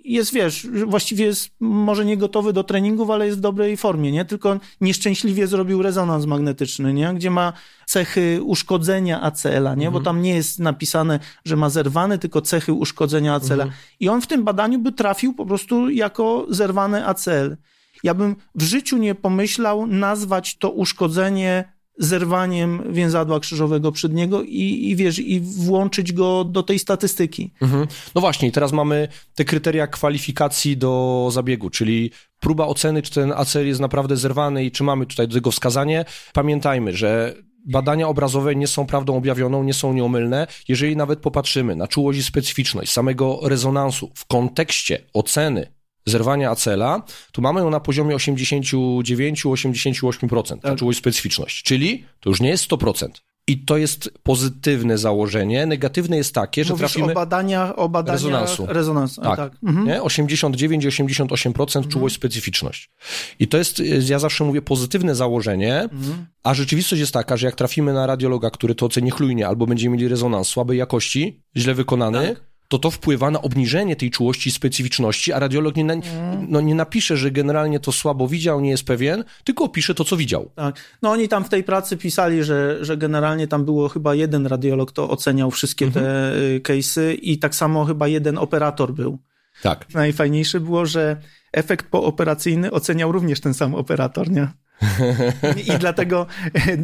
jest, 0.06 0.32
wiesz, 0.32 0.66
właściwie 0.86 1.24
jest 1.24 1.50
może 1.60 2.04
nie 2.04 2.16
gotowy 2.16 2.52
do 2.52 2.64
treningów, 2.64 3.10
ale 3.10 3.26
jest 3.26 3.38
w 3.38 3.40
dobrej 3.40 3.76
formie, 3.76 4.12
nie? 4.12 4.24
Tylko 4.24 4.60
nieszczęśliwie 4.80 5.46
zrobił 5.46 5.82
rezonans 5.82 6.26
magnetyczny, 6.26 6.92
nie? 6.92 7.14
Gdzie 7.14 7.30
ma 7.30 7.52
cechy 7.86 8.40
uszkodzenia 8.42 9.20
ACL-a, 9.20 9.74
nie? 9.74 9.86
Mhm. 9.86 9.92
Bo 9.92 10.00
tam 10.00 10.22
nie 10.22 10.34
jest 10.34 10.58
napisane, 10.58 11.20
że 11.44 11.56
ma 11.56 11.70
zerwany, 11.70 12.18
tylko 12.18 12.42
cechy 12.42 12.72
uszkodzenia 12.72 13.34
ACL-a. 13.34 13.64
Mhm. 13.64 13.72
I 14.00 14.08
on 14.08 14.20
w 14.20 14.26
tym 14.26 14.44
badaniu 14.44 14.78
by 14.78 14.92
trafił 14.92 15.34
po 15.34 15.46
prostu 15.46 15.90
jako 15.90 16.46
zerwany 16.48 17.06
ACL. 17.06 17.56
Ja 18.02 18.14
bym 18.14 18.36
w 18.54 18.62
życiu 18.62 18.96
nie 18.96 19.14
pomyślał 19.14 19.86
nazwać 19.86 20.56
to 20.56 20.70
uszkodzenie 20.70 21.75
zerwaniem 21.98 22.92
więzadła 22.92 23.40
krzyżowego 23.40 23.92
przedniego 23.92 24.42
i, 24.42 24.88
i 24.90 24.96
wiesz, 24.96 25.18
i 25.18 25.40
włączyć 25.40 26.12
go 26.12 26.44
do 26.44 26.62
tej 26.62 26.78
statystyki. 26.78 27.50
Mhm. 27.62 27.86
No 28.14 28.20
właśnie, 28.20 28.52
teraz 28.52 28.72
mamy 28.72 29.08
te 29.34 29.44
kryteria 29.44 29.86
kwalifikacji 29.86 30.76
do 30.76 31.28
zabiegu, 31.32 31.70
czyli 31.70 32.10
próba 32.40 32.66
oceny, 32.66 33.02
czy 33.02 33.10
ten 33.10 33.32
ACL 33.32 33.66
jest 33.66 33.80
naprawdę 33.80 34.16
zerwany 34.16 34.64
i 34.64 34.70
czy 34.70 34.84
mamy 34.84 35.06
tutaj 35.06 35.28
do 35.28 35.34
tego 35.34 35.50
wskazanie. 35.50 36.04
Pamiętajmy, 36.32 36.96
że 36.96 37.34
badania 37.66 38.08
obrazowe 38.08 38.56
nie 38.56 38.66
są 38.66 38.86
prawdą 38.86 39.16
objawioną, 39.16 39.64
nie 39.64 39.74
są 39.74 39.92
nieomylne. 39.92 40.46
Jeżeli 40.68 40.96
nawet 40.96 41.18
popatrzymy 41.18 41.76
na 41.76 41.88
czułość 41.88 42.18
i 42.18 42.22
specyficzność 42.22 42.92
samego 42.92 43.40
rezonansu 43.42 44.10
w 44.14 44.24
kontekście 44.24 44.98
oceny 45.12 45.75
zerwania 46.06 46.50
acela, 46.50 47.02
to 47.32 47.42
mamy 47.42 47.60
ją 47.60 47.70
na 47.70 47.80
poziomie 47.80 48.16
89-88%, 48.16 50.58
ta 50.60 50.76
czułość 50.76 50.98
specyficzność, 50.98 51.62
czyli 51.62 52.04
to 52.20 52.30
już 52.30 52.40
nie 52.40 52.48
jest 52.48 52.70
100%. 52.70 53.08
I 53.48 53.58
to 53.64 53.76
jest 53.76 54.10
pozytywne 54.22 54.98
założenie. 54.98 55.66
Negatywne 55.66 56.16
jest 56.16 56.34
takie, 56.34 56.64
że 56.64 56.72
Mówisz 56.74 56.92
trafimy... 56.92 57.12
o 57.12 57.14
badaniach, 57.14 57.78
o 57.78 57.88
badaniach 57.88 58.20
rezonansu. 58.22 58.66
rezonansu. 58.68 59.22
Tak, 59.22 59.36
tak. 59.36 59.52
Mhm. 59.64 59.86
nie? 59.86 60.02
89 60.02 60.84
i 60.84 60.88
88% 60.88 61.88
czułość 61.88 62.14
specyficzność. 62.14 62.90
I 63.38 63.48
to 63.48 63.58
jest, 63.58 63.80
y, 63.80 64.02
ja 64.08 64.18
zawsze 64.18 64.44
mówię, 64.44 64.62
pozytywne 64.62 65.14
założenie, 65.14 65.80
Mhm. 65.82 66.26
a 66.42 66.54
rzeczywistość 66.54 67.00
jest 67.00 67.12
taka, 67.12 67.36
że 67.36 67.46
jak 67.46 67.54
trafimy 67.54 67.92
na 67.92 68.06
radiologa, 68.06 68.50
który 68.50 68.74
to 68.74 68.86
oceni 68.86 69.10
chlujnie, 69.10 69.46
albo 69.48 69.66
będziemy 69.66 69.96
mieli 69.96 70.08
rezonans 70.08 70.48
słabej 70.48 70.78
jakości, 70.78 71.42
źle 71.56 71.74
wykonany, 71.74 72.28
Tak. 72.28 72.44
To 72.68 72.78
to 72.78 72.90
wpływa 72.90 73.30
na 73.30 73.42
obniżenie 73.42 73.96
tej 73.96 74.10
czułości 74.10 74.48
i 74.48 74.52
specyficzności, 74.52 75.32
a 75.32 75.38
radiolog 75.38 75.76
nie, 75.76 75.84
na, 75.84 75.94
Mhm. 75.94 76.46
no, 76.48 76.60
nie 76.60 76.74
napisze, 76.74 77.16
że 77.16 77.30
generalnie 77.30 77.80
to 77.80 77.92
słabo 77.92 78.28
widział, 78.28 78.60
nie 78.60 78.70
jest 78.70 78.84
pewien, 78.84 79.24
tylko 79.44 79.64
opisze 79.64 79.94
to, 79.94 80.04
co 80.04 80.16
widział. 80.16 80.50
Tak. 80.54 80.76
No 81.02 81.10
oni 81.10 81.28
tam 81.28 81.44
w 81.44 81.48
tej 81.48 81.64
pracy 81.64 81.96
pisali, 81.96 82.44
że, 82.44 82.84
że 82.84 82.96
generalnie 82.96 83.48
tam 83.48 83.64
było 83.64 83.88
chyba 83.88 84.14
jeden 84.14 84.46
radiolog, 84.46 84.92
to 84.92 85.10
oceniał 85.10 85.50
wszystkie 85.50 85.90
te 85.90 86.32
y, 86.36 86.60
case'y 86.60 87.16
i 87.22 87.38
tak 87.38 87.54
samo 87.54 87.84
chyba 87.84 88.08
jeden 88.08 88.38
operator 88.38 88.92
był. 88.92 89.18
Tak. 89.62 89.94
Najfajniejsze 89.94 90.60
było, 90.60 90.86
że 90.86 91.16
efekt 91.52 91.86
pooperacyjny 91.86 92.70
oceniał 92.70 93.12
również 93.12 93.40
ten 93.40 93.54
sam 93.54 93.74
operator, 93.74 94.30
nie? 94.30 94.48
I 95.74 95.78
dlatego 95.78 96.26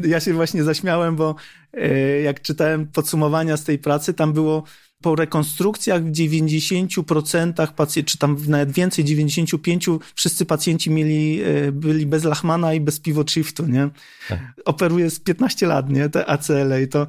ja 0.05 0.21
się 0.21 0.33
właśnie 0.35 0.65
zaśmiałem, 0.65 1.17
bo 1.17 1.35
e, 1.75 1.99
jak 2.21 2.43
czytałem 2.43 2.87
podsumowania 2.87 3.57
z 3.57 3.65
tej 3.65 3.79
pracy, 3.79 4.15
tam 4.15 4.33
było 4.33 4.63
po 5.03 5.17
rekonstrukcjach 5.17 6.05
w 6.05 6.11
90% 6.13 7.73
pacjentów, 7.73 8.13
czy 8.13 8.19
tam 8.19 8.37
nawet 8.49 8.73
więcej, 8.73 9.05
95% 9.05 9.99
wszyscy 10.15 10.47
pacjenci 10.47 10.91
mieli, 10.91 11.41
e, 11.43 11.73
byli 11.73 12.07
bez 12.07 12.25
Lachmana 12.25 12.75
i 12.75 12.81
bez 12.81 13.01
pivot 13.01 13.31
shiftu, 13.31 13.67
nie? 13.67 13.89
Operuje 14.65 15.11
z 15.11 15.21
15 15.21 15.67
lat, 15.67 15.91
nie? 15.91 16.09
Te 16.09 16.27
ACL 16.27 16.83
i 16.85 16.89
to 16.89 17.07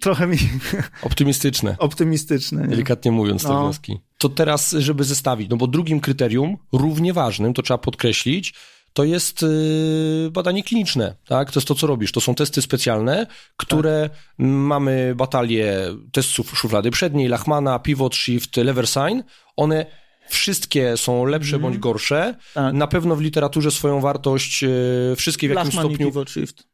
trochę 0.00 0.26
mi 0.26 0.36
Optymistyczne. 1.02 1.76
optymistyczne. 1.78 2.62
Nie? 2.62 2.68
Delikatnie 2.68 3.12
mówiąc 3.12 3.42
te 3.42 3.48
No. 3.48 3.60
wnioski. 3.64 3.98
To 4.18 4.28
teraz, 4.28 4.70
żeby 4.78 5.04
zestawić, 5.04 5.50
no 5.50 5.56
bo 5.56 5.66
drugim 5.66 6.00
kryterium, 6.00 6.56
równie 6.72 7.12
ważnym, 7.12 7.54
to 7.54 7.62
trzeba 7.62 7.78
podkreślić, 7.78 8.54
to 8.98 9.04
jest 9.04 9.42
yy, 9.42 10.30
badanie 10.30 10.62
kliniczne, 10.62 11.14
tak? 11.24 11.52
To 11.52 11.60
jest 11.60 11.68
to, 11.68 11.74
co 11.74 11.86
robisz. 11.86 12.12
To 12.12 12.20
są 12.20 12.34
testy 12.34 12.62
specjalne, 12.62 13.26
które 13.56 14.10
mamy 14.38 15.14
batalię 15.16 15.76
testów 16.12 16.58
szuflady 16.58 16.90
przedniej, 16.90 17.28
Lachmana, 17.28 17.78
Pivot 17.78 18.16
Shift, 18.16 18.56
Lever 18.56 18.88
Sign. 18.88 19.22
One 19.56 19.86
wszystkie 20.28 20.96
są 20.96 21.24
lepsze 21.24 21.58
bądź 21.58 21.78
gorsze. 21.78 22.34
Tak. 22.54 22.74
Na 22.74 22.86
pewno 22.86 23.16
w 23.16 23.20
literaturze 23.20 23.70
swoją 23.70 24.00
wartość 24.00 24.62
yy, 24.62 25.14
wszystkie 25.16 25.48
w 25.48 25.50
jakimś 25.50 25.74
Lachman 25.74 25.86
i 25.86 25.94
stopniu 25.94 26.06
pivot 26.06 26.30
shift. 26.30 26.64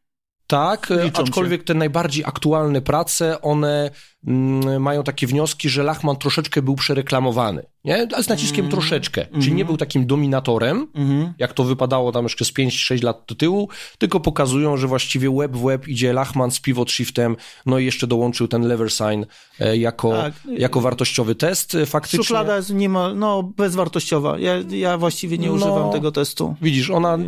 Tak, 0.46 0.90
e, 0.90 1.04
Liczą 1.04 1.22
aczkolwiek 1.22 1.64
te 1.64 1.74
najbardziej 1.74 2.24
aktualne 2.24 2.80
prace, 2.82 3.40
one 3.42 3.90
mm, 4.26 4.82
mają 4.82 5.02
takie 5.02 5.26
wnioski, 5.26 5.68
że 5.68 5.82
Lachman 5.82 6.16
troszeczkę 6.16 6.62
był 6.62 6.74
przereklamowany, 6.76 7.62
nie? 7.84 8.08
Ale 8.14 8.22
z 8.22 8.28
naciskiem 8.28 8.68
troszeczkę, 8.68 9.26
czyli 9.32 9.52
nie 9.54 9.64
był 9.64 9.76
takim 9.76 10.06
dominatorem, 10.06 10.86
Mhm. 10.94 11.32
jak 11.38 11.52
to 11.52 11.64
wypadało 11.64 12.12
tam 12.12 12.22
jeszcze 12.24 12.44
z 12.44 12.52
5-6 12.52 13.02
lat 13.02 13.22
do 13.28 13.34
tyłu, 13.34 13.68
tylko 13.98 14.20
pokazują, 14.20 14.76
że 14.76 14.86
właściwie 14.86 15.30
web 15.30 15.52
w 15.52 15.62
web 15.62 15.88
idzie 15.88 16.12
Lachman 16.12 16.50
z 16.50 16.60
pivot 16.60 16.90
shiftem, 16.90 17.36
no 17.66 17.78
i 17.78 17.84
jeszcze 17.84 18.06
dołączył 18.06 18.48
ten 18.48 18.62
lever 18.62 18.92
sign 18.92 19.24
e, 19.60 19.76
jako, 19.76 20.10
Tak. 20.10 20.32
jako 20.58 20.80
wartościowy 20.80 21.34
test. 21.34 21.74
E, 21.74 21.86
Faktycznie, 21.86 22.18
Szuflada 22.24 22.56
jest 22.56 22.74
niemal, 22.74 23.18
no, 23.18 23.42
bezwartościowa. 23.42 24.38
Ja, 24.38 24.52
ja 24.70 24.98
właściwie 24.98 25.38
nie 25.38 25.46
No. 25.48 25.52
używam 25.54 25.92
tego 25.92 26.12
testu. 26.12 26.54
Widzisz, 26.62 26.90
ona 26.90 27.18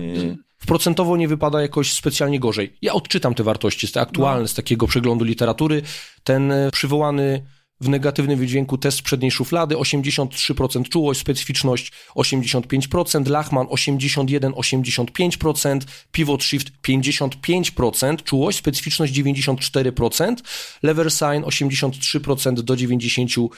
Yy. 0.60 0.66
procentowo 0.66 1.16
nie 1.16 1.28
wypada 1.28 1.62
jakoś 1.62 1.92
specjalnie 1.92 2.40
gorzej. 2.40 2.76
Ja 2.82 2.92
odczytam 2.92 3.34
te 3.34 3.42
wartości, 3.42 3.88
te 3.88 4.00
aktualne, 4.00 4.42
No. 4.42 4.48
z 4.48 4.54
takiego 4.54 4.86
przeglądu 4.86 5.24
literatury. 5.24 5.82
Ten 6.24 6.52
e, 6.52 6.70
przywołany 6.70 7.46
w 7.80 7.88
negatywnym 7.88 8.38
wydźwięku 8.38 8.78
test 8.78 9.02
przedniej 9.02 9.30
szuflady, 9.30 9.74
83% 9.76 10.88
czułość, 10.88 11.20
specyficzność 11.20 11.92
85%, 12.16 13.28
Lachman 13.30 13.66
81-85%, 13.66 15.80
Pivot 16.12 16.44
Shift 16.44 16.68
55%, 16.88 18.22
czułość, 18.22 18.58
specyficzność 18.58 19.12
94%, 19.12 20.34
Lever 20.82 21.12
Sign 21.12 21.42
83% 21.44 22.54
do 22.62 22.76
91%, 22.76 23.48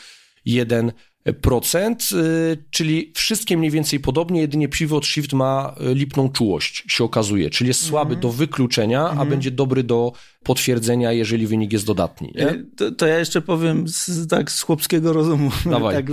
y, 0.47 0.93
czyli 2.70 3.12
wszystkie 3.14 3.56
mniej 3.56 3.70
więcej 3.70 4.00
podobnie, 4.00 4.40
jedynie 4.40 4.68
Pivot 4.68 5.06
Shift 5.06 5.32
ma 5.32 5.75
y, 5.90 5.94
lipną 5.94 6.28
czułość, 6.28 6.85
się 6.88 7.04
okazuje, 7.04 7.50
czyli 7.50 7.68
jest 7.68 7.82
słaby 7.82 8.16
do 8.16 8.32
wykluczenia, 8.32 9.11
a 9.11 9.25
będzie 9.25 9.50
dobry 9.50 9.82
do 9.82 10.12
potwierdzenia, 10.42 11.12
jeżeli 11.12 11.47
wynik 11.47 11.73
jest 11.73 11.87
dodatni. 11.87 12.32
Nie? 12.35 12.64
To, 12.76 12.92
to 12.92 13.06
ja 13.06 13.18
jeszcze 13.18 13.40
powiem 13.40 13.88
z, 13.88 14.28
tak 14.28 14.50
z 14.50 14.62
chłopskiego 14.62 15.12
rozumu. 15.12 15.50
Dawaj. 15.70 15.94
Tak, 15.94 16.06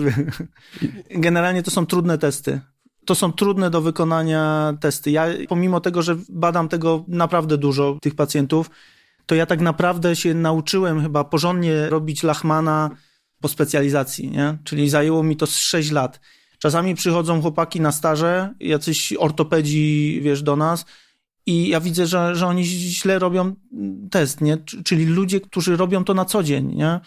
generalnie 1.10 1.64
to 1.64 1.72
są 1.72 1.86
trudne 1.86 2.18
testy. 2.18 2.62
To 3.06 3.16
są 3.16 3.34
trudne 3.34 3.70
do 3.70 3.82
wykonania 3.82 4.74
testy. 4.80 5.12
Ja, 5.12 5.26
pomimo 5.48 5.82
tego, 5.82 6.02
że 6.02 6.16
badam 6.30 6.70
tego 6.70 7.06
naprawdę 7.08 7.58
dużo, 7.58 7.98
tych 8.02 8.16
pacjentów, 8.16 8.70
to 9.26 9.36
ja 9.36 9.46
tak 9.46 9.62
naprawdę 9.62 10.16
się 10.16 10.34
nauczyłem 10.34 11.02
chyba 11.02 11.24
porządnie 11.24 11.90
robić 11.90 12.24
Lachmana 12.24 12.90
po 13.42 13.48
specjalizacji, 13.48 14.32
nie? 14.32 14.58
Czyli 14.64 14.90
zajęło 14.90 15.24
mi 15.24 15.38
to 15.38 15.48
z 15.48 15.58
6 15.58 15.92
lat. 15.92 16.20
Czasami 16.60 16.96
przychodzą 16.96 17.42
chłopaki 17.42 17.82
na 17.82 17.92
staże, 17.92 18.54
jacyś 18.60 19.14
ortopedzi, 19.14 20.20
wiesz, 20.24 20.44
do 20.44 20.56
nas 20.56 20.86
i 21.46 21.68
ja 21.70 21.80
widzę, 21.80 22.08
że, 22.08 22.36
że 22.36 22.48
oni 22.48 22.64
źle 22.66 23.20
robią 23.20 23.56
test, 24.12 24.42
nie? 24.42 24.58
Czyli 24.58 25.06
ludzie, 25.06 25.42
którzy 25.42 25.78
robią 25.78 26.04
to 26.04 26.14
na 26.14 26.26
co 26.26 26.44
dzień, 26.44 26.76
nie? 26.76 27.00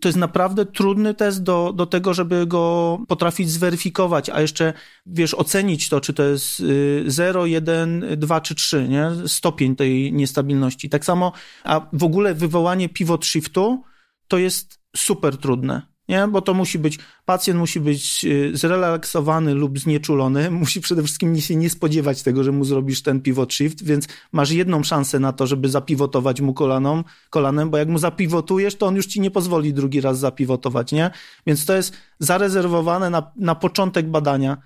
To 0.00 0.08
jest 0.08 0.18
naprawdę 0.18 0.66
trudny 0.66 1.14
test 1.14 1.42
do, 1.42 1.72
do 1.76 1.86
tego, 1.86 2.14
żeby 2.14 2.46
go 2.46 2.98
potrafić 3.08 3.50
zweryfikować, 3.50 4.30
a 4.30 4.40
jeszcze, 4.40 4.72
wiesz, 5.06 5.34
ocenić 5.34 5.88
to, 5.88 6.00
czy 6.00 6.12
to 6.12 6.22
jest 6.22 6.60
y, 6.60 7.04
0, 7.06 7.46
1, 7.46 8.04
2 8.16 8.40
czy 8.40 8.54
3, 8.54 8.88
nie? 8.88 9.10
Stopień 9.26 9.76
tej 9.76 10.12
niestabilności. 10.12 10.88
Tak 10.88 11.04
samo, 11.04 11.32
a 11.64 11.88
w 11.92 12.04
ogóle 12.04 12.34
wywołanie 12.34 12.88
pivot 12.88 13.26
shiftu 13.26 13.82
to 14.28 14.38
jest 14.38 14.79
super 14.96 15.36
trudne. 15.36 15.82
Nie? 16.10 16.28
Bo 16.28 16.42
to 16.42 16.54
musi 16.54 16.78
być, 16.78 16.98
pacjent 17.24 17.58
musi 17.58 17.80
być 17.80 18.24
y, 18.24 18.50
zrelaksowany 18.54 19.54
lub 19.54 19.78
znieczulony, 19.78 20.50
musi 20.60 20.80
przede 20.80 21.02
wszystkim 21.02 21.40
się 21.40 21.56
nie 21.56 21.70
spodziewać 21.70 22.22
tego, 22.22 22.44
że 22.44 22.52
mu 22.52 22.64
zrobisz 22.64 23.02
ten 23.02 23.20
pivot 23.20 23.54
shift, 23.54 23.84
więc 23.84 24.06
masz 24.32 24.50
jedną 24.50 24.82
szansę 24.82 25.20
na 25.20 25.32
to, 25.32 25.46
żeby 25.46 25.68
zapivotować 25.68 26.40
mu 26.40 26.54
kolaną, 26.54 27.04
kolanem, 27.30 27.70
bo 27.70 27.78
jak 27.78 27.88
mu 27.88 27.98
zapivotujesz, 27.98 28.74
to 28.74 28.86
on 28.86 28.96
już 28.96 29.06
ci 29.06 29.20
nie 29.20 29.30
pozwoli 29.30 29.74
drugi 29.74 30.00
raz 30.00 30.18
zapivotować, 30.18 30.92
nie? 30.92 31.10
Więc 31.46 31.66
to 31.66 31.74
jest 31.74 31.96
zarezerwowane 32.18 33.10
na, 33.10 33.32
na 33.36 33.54
początek 33.54 34.10
badania. 34.10 34.56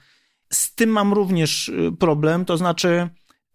Z 0.52 0.74
tym 0.74 0.90
mam 0.90 1.12
również 1.12 1.68
y, 1.68 1.92
problem, 1.98 2.44
to 2.44 2.56
znaczy 2.56 3.08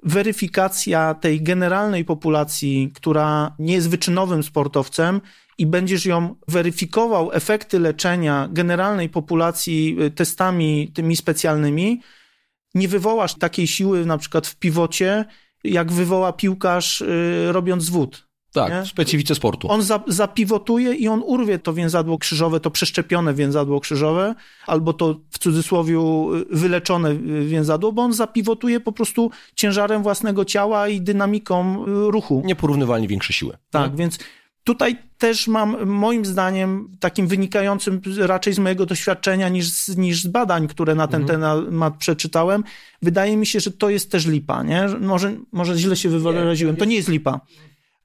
weryfikacja 0.03 1.13
tej 1.13 1.41
generalnej 1.41 2.05
populacji, 2.05 2.91
która 2.95 3.55
nie 3.59 3.73
jest 3.73 3.89
wyczynowym 3.89 4.43
sportowcem 4.43 5.21
i 5.59 5.65
będziesz 5.65 6.05
ją 6.05 6.35
weryfikował 6.47 7.31
efekty 7.33 7.79
leczenia 7.79 8.49
generalnej 8.51 9.09
populacji 9.09 9.97
y, 10.01 10.11
testami 10.11 10.91
tymi 10.93 11.15
specjalnymi, 11.15 12.01
nie 12.75 12.87
wywołasz 12.87 13.35
takiej 13.35 13.67
siły 13.67 14.05
na 14.05 14.17
przykład 14.17 14.47
w 14.47 14.55
piwocie, 14.55 15.25
jak 15.63 15.91
wywoła 15.91 16.33
piłkarz 16.33 17.01
y, 17.01 17.51
robiąc 17.51 17.89
wód. 17.89 18.29
Tak, 18.53 18.71
nie? 18.71 18.85
specyfice 18.85 19.35
sportu. 19.35 19.71
On 19.71 19.81
za, 19.81 20.03
zapiwotuje 20.07 20.93
i 20.93 21.07
on 21.07 21.23
urwie 21.25 21.59
to 21.59 21.73
więzadło 21.73 22.17
krzyżowe, 22.17 22.59
to 22.59 22.71
przeszczepione 22.71 23.33
więzadło 23.33 23.79
krzyżowe, 23.79 24.35
albo 24.67 24.93
to 24.93 25.19
w 25.29 25.39
cudzysłowie 25.39 25.97
wyleczone 26.49 27.15
więzadło, 27.45 27.91
bo 27.91 28.01
on 28.01 28.13
zapiwotuje 28.13 28.79
po 28.79 28.91
prostu 28.91 29.31
ciężarem 29.55 30.03
własnego 30.03 30.45
ciała 30.45 30.87
i 30.87 31.01
dynamiką 31.01 31.85
y, 31.85 32.11
ruchu. 32.11 32.41
Nieporównywalnie 32.45 33.07
większe 33.07 33.33
siły. 33.33 33.57
Tak, 33.71 33.95
więc 33.95 34.19
tutaj 34.69 34.97
też 35.17 35.47
mam, 35.47 35.85
moim 35.85 36.25
zdaniem, 36.25 36.97
takim 36.99 37.27
wynikającym 37.27 38.01
raczej 38.17 38.53
z 38.53 38.59
mojego 38.59 38.85
doświadczenia 38.85 39.49
niż 39.49 39.69
z, 39.69 39.97
niż 39.97 40.23
z 40.23 40.27
badań, 40.27 40.67
które 40.67 40.95
na 40.95 41.07
ten 41.07 41.25
temat 41.25 41.97
przeczytałem, 41.97 42.63
wydaje 43.01 43.37
mi 43.37 43.45
się, 43.45 43.59
że 43.59 43.71
to 43.71 43.89
jest 43.89 44.11
też 44.11 44.25
lipa, 44.25 44.63
nie? 44.63 44.89
Że 44.89 44.99
Może, 44.99 45.35
może 45.51 45.77
źle 45.77 45.95
się 45.95 46.09
wyraziłem, 46.09 46.75
to 46.75 46.85
nie 46.85 46.95
jest 46.95 47.09
lipa. 47.09 47.41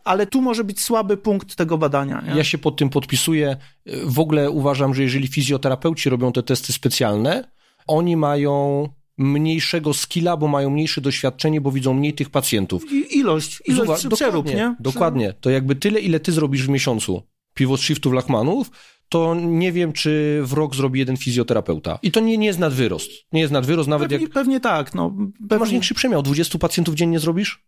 Ale 0.05 0.27
tu 0.27 0.43
może 0.43 0.65
być 0.65 0.81
słaby 0.81 1.17
punkt 1.17 1.57
tego 1.57 1.79
badania. 1.79 2.21
Nie? 2.21 2.37
Ja 2.37 2.45
się 2.45 2.59
pod 2.59 2.77
tym 2.77 2.91
podpisuję. 2.91 3.57
W 4.05 4.19
ogóle 4.19 4.51
uważam, 4.51 4.95
że 4.95 5.03
jeżeli 5.03 5.29
fizjoterapeuci 5.29 6.11
robią 6.11 6.33
te 6.33 6.43
testy 6.43 6.73
specjalne, 6.73 7.51
oni 7.87 8.17
mają 8.17 8.89
mniejszego 9.19 9.95
skilla, 9.95 10.37
bo 10.37 10.49
mają 10.49 10.71
mniejsze 10.71 11.01
doświadczenie, 11.01 11.61
bo 11.61 11.71
widzą 11.71 11.95
mniej 11.95 12.15
tych 12.15 12.31
pacjentów. 12.31 12.93
I, 12.93 13.19
ilość, 13.19 13.63
ilość 13.67 14.03
Zobacz, 14.03 14.15
przerób, 14.15 14.45
dokładnie, 14.45 14.55
nie? 14.55 14.77
Dokładnie. 14.81 15.35
To 15.41 15.51
jakby 15.51 15.77
tyle, 15.77 16.01
ile 16.01 16.21
ty 16.21 16.33
zrobisz 16.33 16.67
w 16.67 16.69
miesiącu 16.69 17.23
pivot 17.55 17.81
shiftów 17.81 18.13
Lachmanów, 18.13 18.71
to 19.09 19.35
nie 19.35 19.73
wiem, 19.73 19.93
czy 19.93 20.41
w 20.43 20.53
rok 20.53 20.75
zrobi 20.75 20.99
jeden 20.99 21.17
fizjoterapeuta. 21.17 21.99
I 22.03 22.11
to 22.11 22.21
nie, 22.21 22.39
nie 22.39 22.47
jest 22.47 22.59
nadwyrost. 22.59 23.11
Nie 23.33 23.41
jest 23.41 23.53
nadwyrost, 23.53 23.89
nawet 23.89 24.09
pewnie, 24.09 24.25
jak... 24.25 24.35
Pewnie 24.35 24.61
tak. 24.61 24.95
No, 24.95 25.17
pewnie... 25.49 25.59
Masz 25.59 25.71
większy 25.71 25.95
przemiał. 25.95 26.23
20 26.23 26.59
pacjentów 26.59 26.95
dziennie 26.95 27.19
zrobisz? 27.19 27.65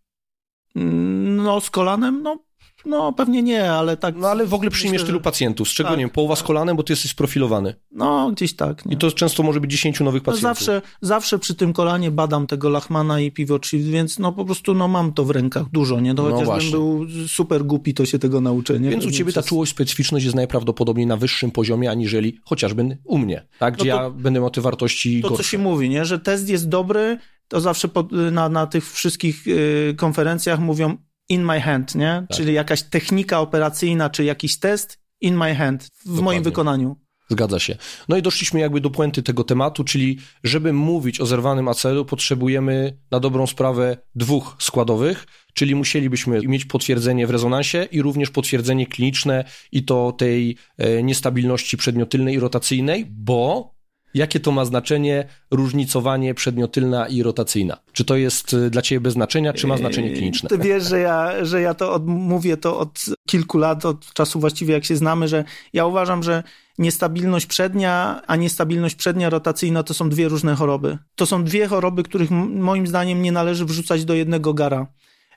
No, 0.75 1.61
z 1.61 1.69
kolanem, 1.69 2.23
no 2.23 2.46
no, 2.87 3.13
pewnie 3.13 3.43
nie, 3.43 3.71
ale 3.71 3.97
tak. 3.97 4.15
No, 4.15 4.27
ale 4.27 4.45
w 4.45 4.53
ogóle 4.53 4.71
przyjmiesz 4.71 4.93
myślę, 5.01 5.07
tylu 5.07 5.21
pacjentów, 5.21 5.69
z 5.69 5.71
czego 5.71 5.89
tak, 5.89 5.97
nie 5.97 6.03
wiem, 6.03 6.09
połowa 6.09 6.35
z 6.35 6.43
kolanem, 6.43 6.77
bo 6.77 6.83
ty 6.83 6.93
jesteś 6.93 7.11
sprofilowany. 7.11 7.75
No, 7.91 8.31
gdzieś 8.31 8.55
tak. 8.55 8.85
Nie? 8.85 8.93
I 8.93 8.97
to 8.97 9.11
często 9.11 9.43
może 9.43 9.61
być 9.61 9.71
10 9.71 9.99
nowych 9.99 10.23
pacjentów. 10.23 10.43
No 10.43 10.49
zawsze, 10.49 10.81
zawsze 11.01 11.39
przy 11.39 11.55
tym 11.55 11.73
kolanie 11.73 12.11
badam 12.11 12.47
tego 12.47 12.69
Lachmana 12.69 13.19
i 13.19 13.31
Pivot 13.31 13.67
więc 13.73 14.19
no 14.19 14.31
po 14.31 14.45
prostu 14.45 14.73
no, 14.73 14.87
mam 14.87 15.13
to 15.13 15.25
w 15.25 15.29
rękach 15.29 15.69
dużo, 15.69 15.99
nie? 15.99 16.13
No, 16.13 16.23
chociażbym 16.23 16.71
był 16.71 17.05
super 17.27 17.65
głupi, 17.65 17.93
to 17.93 18.05
się 18.05 18.19
tego 18.19 18.41
nauczę, 18.41 18.79
nie? 18.79 18.89
Więc 18.89 19.05
u 19.05 19.11
ciebie 19.11 19.33
ta 19.33 19.43
czułość, 19.43 19.71
specyficzność 19.71 20.25
jest 20.25 20.35
najprawdopodobniej 20.35 21.07
na 21.07 21.17
wyższym 21.17 21.51
poziomie, 21.51 21.91
aniżeli 21.91 22.39
chociażby 22.43 22.97
u 23.03 23.17
mnie, 23.17 23.45
tak? 23.59 23.77
Gdzie 23.77 23.91
no 23.91 23.97
to, 23.97 24.03
ja 24.03 24.09
będę 24.09 24.39
miał 24.39 24.49
te 24.49 24.61
wartości 24.61 25.21
To, 25.21 25.29
gorsze. 25.29 25.43
co 25.43 25.49
się 25.49 25.57
mówi, 25.57 25.89
nie? 25.89 26.05
Że 26.05 26.19
test 26.19 26.49
jest 26.49 26.69
dobry, 26.69 27.17
to 27.47 27.61
zawsze 27.61 27.89
na, 28.31 28.49
na 28.49 28.67
tych 28.67 28.91
wszystkich 28.91 29.47
y, 29.47 29.95
konferencjach 29.97 30.59
mówią 30.59 30.97
in 31.29 31.45
my 31.45 31.61
hand, 31.61 31.95
nie? 31.95 32.25
Tak. 32.29 32.37
Czyli 32.37 32.53
jakaś 32.53 32.83
technika 32.83 33.39
operacyjna, 33.39 34.09
czy 34.09 34.23
jakiś 34.23 34.59
test 34.59 34.99
in 35.21 35.37
my 35.37 35.55
hand, 35.55 35.83
w 35.83 35.97
Dokładnie. 35.97 36.23
moim 36.23 36.43
wykonaniu. 36.43 36.95
Zgadza 37.29 37.59
się. 37.59 37.77
No 38.09 38.17
i 38.17 38.21
doszliśmy 38.21 38.59
jakby 38.59 38.81
do 38.81 38.89
puenty 38.89 39.23
tego 39.23 39.43
tematu, 39.43 39.83
czyli 39.83 40.19
żeby 40.43 40.73
mówić 40.73 41.21
o 41.21 41.25
zerwanym 41.25 41.67
acelu, 41.67 42.05
potrzebujemy 42.05 42.97
na 43.11 43.19
dobrą 43.19 43.47
sprawę 43.47 43.97
dwóch 44.15 44.55
składowych, 44.59 45.25
czyli 45.53 45.75
musielibyśmy 45.75 46.41
mieć 46.41 46.65
potwierdzenie 46.65 47.27
w 47.27 47.29
rezonansie 47.29 47.87
i 47.91 48.01
również 48.01 48.29
potwierdzenie 48.29 48.87
kliniczne 48.87 49.43
i 49.71 49.83
to 49.83 50.11
tej 50.11 50.57
e, 50.77 51.03
niestabilności 51.03 51.77
przedmiotylnej 51.77 52.35
i 52.35 52.39
rotacyjnej, 52.39 53.05
bo 53.09 53.76
Jakie 54.17 54.39
to 54.39 54.51
ma 54.51 54.65
znaczenie 54.65 55.27
różnicowanie 55.51 56.33
przedmiotylna 56.33 57.07
i 57.07 57.23
rotacyjna? 57.23 57.77
Czy 57.93 58.05
to 58.05 58.15
jest 58.15 58.53
y, 58.53 58.69
dla 58.69 58.81
ciebie 58.81 58.99
bez 58.99 59.13
znaczenia, 59.13 59.53
czy 59.53 59.67
ma 59.67 59.77
znaczenie 59.77 60.11
kliniczne? 60.11 60.49
Ty 60.49 60.57
wiesz, 60.57 60.83
że 60.83 60.99
ja, 60.99 61.45
że 61.45 61.61
ja 61.61 61.73
to 61.73 61.93
od, 61.93 62.07
mówię 62.07 62.57
to 62.57 62.79
od 62.79 63.05
kilku 63.27 63.57
lat, 63.57 63.85
od 63.85 64.13
czasu 64.13 64.39
właściwie 64.39 64.73
jak 64.73 64.85
się 64.85 64.95
znamy, 64.95 65.27
że 65.27 65.43
ja 65.73 65.85
uważam, 65.85 66.23
że 66.23 66.43
niestabilność 66.77 67.45
przednia, 67.45 68.21
a 68.27 68.35
niestabilność 68.35 68.95
przednia 68.95 69.29
rotacyjna 69.29 69.83
to 69.83 69.93
są 69.93 70.09
dwie 70.09 70.27
różne 70.27 70.55
choroby. 70.55 70.97
To 71.15 71.25
są 71.25 71.43
dwie 71.43 71.67
choroby, 71.67 72.03
których 72.03 72.31
moim 72.31 72.87
zdaniem 72.87 73.21
nie 73.21 73.31
należy 73.31 73.65
wrzucać 73.65 74.05
do 74.05 74.13
jednego 74.13 74.53
gara, 74.53 74.87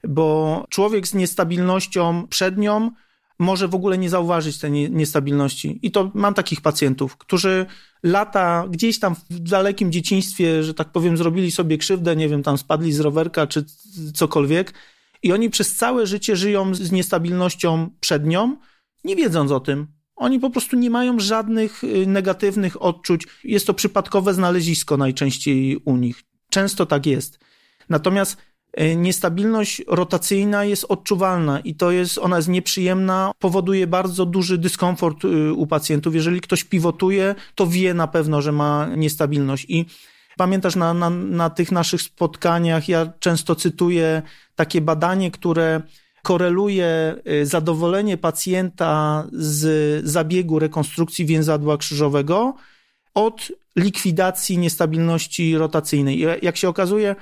bo 0.09 0.65
człowiek 0.71 1.09
z 1.09 1.15
niestabilnością 1.15 2.27
przednią 2.29 2.91
może 3.41 3.69
w 3.69 3.75
ogóle 3.75 3.99
nie 3.99 4.11
zauważyć 4.11 4.59
tej 4.59 4.91
niestabilności. 4.91 5.79
I 5.83 5.91
to 5.91 6.11
mam 6.15 6.35
takich 6.35 6.61
pacjentów, 6.61 7.17
którzy 7.17 7.67
lata 8.03 8.67
gdzieś 8.71 8.99
tam 8.99 9.17
w 9.31 9.39
dalekim 9.39 9.93
dzieciństwie, 9.93 10.63
że 10.63 10.75
tak 10.75 10.93
powiem, 10.93 11.17
zrobili 11.17 11.51
sobie 11.51 11.79
krzywdę, 11.79 12.17
nie 12.17 12.29
wiem, 12.29 12.43
tam 12.43 12.59
spadli 12.59 12.93
z 12.93 13.01
rowerka 13.01 13.47
czy 13.47 13.65
cokolwiek. 14.15 14.75
I 15.23 15.33
oni 15.33 15.51
przez 15.51 15.75
całe 15.75 16.07
życie 16.07 16.37
żyją 16.37 16.75
z 16.75 16.93
niestabilnością 16.93 17.91
przednią, 18.01 18.57
nie 19.05 19.17
wiedząc 19.17 19.51
o 19.51 19.61
tym. 19.61 19.87
Oni 20.17 20.41
po 20.41 20.51
prostu 20.51 20.77
nie 20.77 20.91
mają 20.91 21.21
żadnych 21.21 21.85
y, 21.85 22.07
negatywnych 22.07 22.83
odczuć. 22.83 23.27
Jest 23.45 23.67
to 23.67 23.75
przypadkowe 23.75 24.35
znalezisko 24.35 24.97
najczęściej 24.97 25.77
u 25.85 25.97
nich. 25.97 26.23
Często 26.51 26.87
tak 26.87 27.07
jest. 27.07 27.39
Natomiast 27.89 28.37
niestabilność 28.97 29.83
rotacyjna 29.87 30.65
jest 30.65 30.87
odczuwalna 30.89 31.61
i 31.61 31.75
to 31.75 31.91
jest, 31.91 32.19
ona 32.19 32.37
jest 32.37 32.49
nieprzyjemna, 32.49 33.33
powoduje 33.39 33.87
bardzo 33.87 34.27
duży 34.27 34.59
dyskomfort 34.59 35.25
y, 35.25 35.53
u 35.53 35.67
pacjentów. 35.67 36.15
Jeżeli 36.15 36.41
ktoś 36.41 36.65
pivotuje, 36.65 37.35
to 37.55 37.67
wie 37.67 37.95
na 37.95 38.07
pewno, 38.07 38.43
że 38.43 38.53
ma 38.53 38.89
niestabilność 38.97 39.67
i 39.69 39.87
Pamiętasz, 40.37 40.77
na, 40.77 40.95
na, 40.95 41.11
na 41.11 41.51
tych 41.51 41.73
naszych 41.73 42.03
spotkaniach 42.03 42.89
ja 42.89 43.13
często 43.19 43.55
cytuję 43.55 44.23
takie 44.57 44.81
badanie, 44.81 45.31
które 45.31 45.83
koreluje 46.23 47.15
y, 47.43 47.47
zadowolenie 47.47 48.17
pacjenta 48.17 49.25
z 49.33 50.05
zabiegu 50.07 50.59
rekonstrukcji 50.59 51.27
więzadła 51.27 51.77
krzyżowego 51.77 52.55
od 53.15 53.53
likwidacji 53.77 54.59
niestabilności 54.59 55.59
rotacyjnej. 55.59 56.27
Jak 56.43 56.57
się 56.57 56.69
okazuje, 56.69 57.17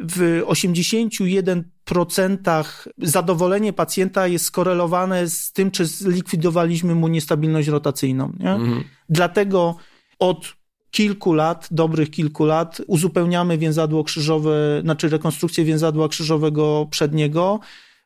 w 0.00 0.42
81% 0.46 2.64
zadowolenie 2.98 3.72
pacjenta 3.72 4.26
jest 4.26 4.44
skorelowane 4.44 5.28
z 5.28 5.52
tym, 5.52 5.70
czy 5.70 5.86
zlikwidowaliśmy 5.86 6.94
mu 6.94 7.08
niestabilność 7.08 7.68
rotacyjną. 7.68 8.32
Nie? 8.38 8.50
Mhm. 8.50 8.84
Dlatego 9.08 9.76
od 10.18 10.54
kilku 10.90 11.32
lat, 11.32 11.68
dobrych 11.70 12.10
kilku 12.10 12.44
lat, 12.44 12.80
uzupełniamy 12.86 13.58
więzadło 13.58 14.04
krzyżowe, 14.04 14.80
znaczy 14.82 15.08
rekonstrukcję 15.08 15.64
więzadła 15.64 16.08
krzyżowego 16.08 16.86
przedniego 16.90 17.60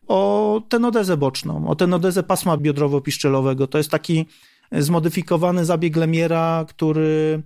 o 0.07 0.62
tenodezę 0.68 1.16
boczną, 1.16 1.68
o 1.68 1.75
tenodezę 1.75 2.22
pasma 2.22 2.57
biodrowo-piszczelowego. 2.57 3.66
To 3.66 3.79
jest 3.79 3.90
taki 3.90 4.27
zmodyfikowany 4.72 5.64
zabieg 5.64 5.96
Lemiera, 5.96 6.64
który 6.68 7.42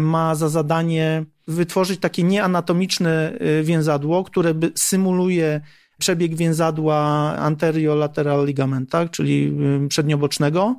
ma 0.00 0.34
za 0.34 0.48
zadanie 0.48 1.24
wytworzyć 1.48 2.00
takie 2.00 2.22
nieanatomiczne 2.22 3.38
y, 3.60 3.62
więzadło, 3.64 4.24
które 4.24 4.54
symuluje 4.74 5.60
przebieg 5.98 6.34
więzadła 6.34 6.96
anteriolateral 7.38 8.46
ligament, 8.46 8.90
tak, 8.90 9.10
czyli 9.10 9.52
y, 9.84 9.88
przedniobocznego, 9.88 10.76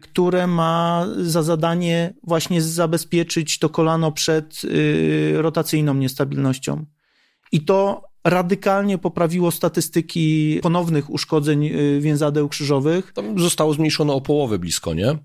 które 0.00 0.46
ma 0.46 1.06
za 1.16 1.42
zadanie 1.42 2.14
właśnie 2.22 2.62
zabezpieczyć 2.62 3.58
to 3.58 3.68
kolano 3.68 4.12
przed 4.12 4.62
rotacyjną 5.34 5.94
niestabilnością. 5.94 6.84
I 7.52 7.64
to 7.64 8.02
radykalnie 8.24 8.98
poprawiło 8.98 9.50
statystyki 9.50 10.58
ponownych 10.62 11.10
uszkodzeń 11.10 11.70
więzadeł 12.00 12.48
krzyżowych. 12.48 13.12
Tam 13.12 13.38
zostało 13.38 13.74
zmniejszone 13.74 14.12
o 14.12 14.20
połowę 14.20 14.58
blisko, 14.58 14.94
nie? 14.94 15.18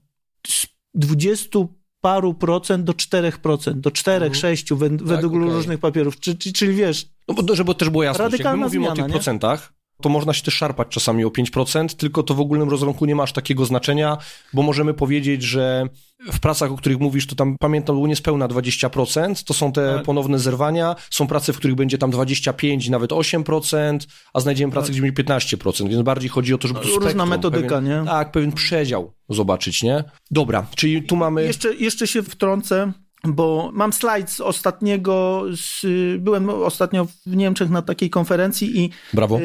Z 0.48 0.68
20 0.94 1.60
paru 2.02 2.34
procent 2.34 2.84
do 2.84 2.94
4%, 2.94 3.74
do 3.74 3.92
4, 3.92 4.26
mhm. 4.26 4.36
6 4.36 4.74
według 4.74 5.34
tak, 5.34 5.42
okay. 5.42 5.54
różnych 5.54 5.80
papierów. 5.80 6.20
Czyli, 6.20 6.38
czyli 6.38 6.74
wiesz. 6.74 7.10
No 7.28 7.34
bo 7.34 7.56
żeby 7.56 7.76
też 7.76 7.90
było 7.90 8.04
jasne, 8.04 8.30
jak 8.32 8.44
my 8.44 8.56
mówimy 8.56 8.70
zmiana, 8.70 8.94
o 8.94 8.96
tych 8.96 9.06
nie? 9.06 9.12
procentach, 9.12 9.74
to 10.02 10.10
można 10.10 10.34
się 10.34 10.44
też 10.44 10.54
szarpać 10.54 10.88
czasami 10.88 11.26
o 11.26 11.30
5%, 11.30 11.96
tylko 11.96 12.24
to 12.24 12.34
w 12.34 12.40
ogólnym 12.40 12.70
rozrachunku 12.70 13.06
nie 13.06 13.16
ma 13.16 13.24
aż 13.24 13.34
takiego 13.34 13.66
znaczenia, 13.66 14.18
bo 14.54 14.62
możemy 14.62 14.94
powiedzieć, 14.94 15.44
że 15.44 15.90
w 16.32 16.40
pracach, 16.40 16.72
o 16.72 16.76
których 16.76 17.00
mówisz, 17.00 17.28
to 17.28 17.36
tam 17.36 17.56
pamiętam, 17.60 17.96
było 17.96 18.08
niespełna 18.08 18.48
20%, 18.48 19.44
to 19.44 19.54
są 19.54 19.72
te 19.72 19.94
tak. 19.96 20.06
ponowne 20.06 20.40
zerwania, 20.40 20.96
są 21.10 21.28
prace, 21.28 21.54
w 21.54 21.58
których 21.58 21.76
będzie 21.76 21.98
tam 21.98 22.12
25, 22.12 22.90
nawet 22.90 23.12
8%, 23.12 24.00
a 24.34 24.40
znajdziemy 24.40 24.72
pracę, 24.72 24.88
tak. 24.88 24.94
gdzie 24.94 25.02
będzie 25.02 25.24
15%, 25.24 25.90
więc 25.90 26.02
bardziej 26.02 26.30
chodzi 26.30 26.54
o 26.54 26.58
to, 26.58 26.68
żeby 26.68 26.80
Różna 26.80 27.02
spektrum, 27.02 27.30
metodyka, 27.30 27.76
pewien, 27.76 28.00
nie? 28.00 28.06
Tak, 28.06 28.32
pewien 28.32 28.52
przedział 28.52 29.14
zobaczyć, 29.30 29.84
nie? 29.84 30.04
Dobra, 30.32 30.68
czyli 30.76 31.04
tu 31.04 31.16
mamy... 31.16 31.44
Jeszcze, 31.44 31.76
jeszcze 31.76 32.08
się 32.08 32.24
wtrącę, 32.24 32.92
bo 33.28 33.70
mam 33.74 33.94
slajd 33.94 34.30
z 34.30 34.42
ostatniego, 34.42 35.44
z, 35.56 35.86
byłem 36.22 36.50
ostatnio 36.50 37.08
w 37.26 37.36
Niemczech 37.36 37.70
na 37.70 37.82
takiej 37.82 38.10
konferencji 38.10 38.80
i... 38.80 38.90
Brawo. 39.14 39.40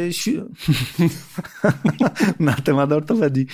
na 2.41 2.53
temat 2.53 2.93
ortopedii. 2.93 3.47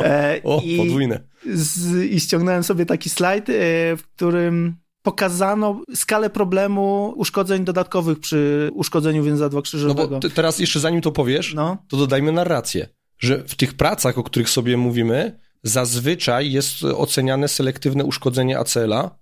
E, 0.00 0.40
o, 0.44 0.60
i, 0.64 0.76
podwójne. 0.76 1.20
Z, 1.54 2.04
I 2.04 2.20
ściągnąłem 2.20 2.62
sobie 2.62 2.86
taki 2.86 3.10
slajd, 3.10 3.48
e, 3.48 3.52
w 3.96 4.02
którym 4.16 4.76
pokazano 5.02 5.82
skalę 5.94 6.30
problemu 6.30 7.14
uszkodzeń 7.16 7.64
dodatkowych 7.64 8.18
przy 8.20 8.70
uszkodzeniu 8.74 9.24
więzadła 9.24 9.62
krzyżowego. 9.62 10.10
No 10.10 10.20
bo 10.20 10.30
teraz 10.30 10.58
jeszcze 10.58 10.80
zanim 10.80 11.00
to 11.00 11.12
powiesz, 11.12 11.54
no. 11.54 11.76
to 11.88 11.96
dodajmy 11.96 12.32
narrację, 12.32 12.88
że 13.18 13.44
w 13.48 13.54
tych 13.54 13.74
pracach, 13.74 14.18
o 14.18 14.22
których 14.22 14.50
sobie 14.50 14.76
mówimy, 14.76 15.40
zazwyczaj 15.62 16.52
jest 16.52 16.84
oceniane 16.84 17.48
selektywne 17.48 18.04
uszkodzenie 18.04 18.58
acela, 18.58 19.19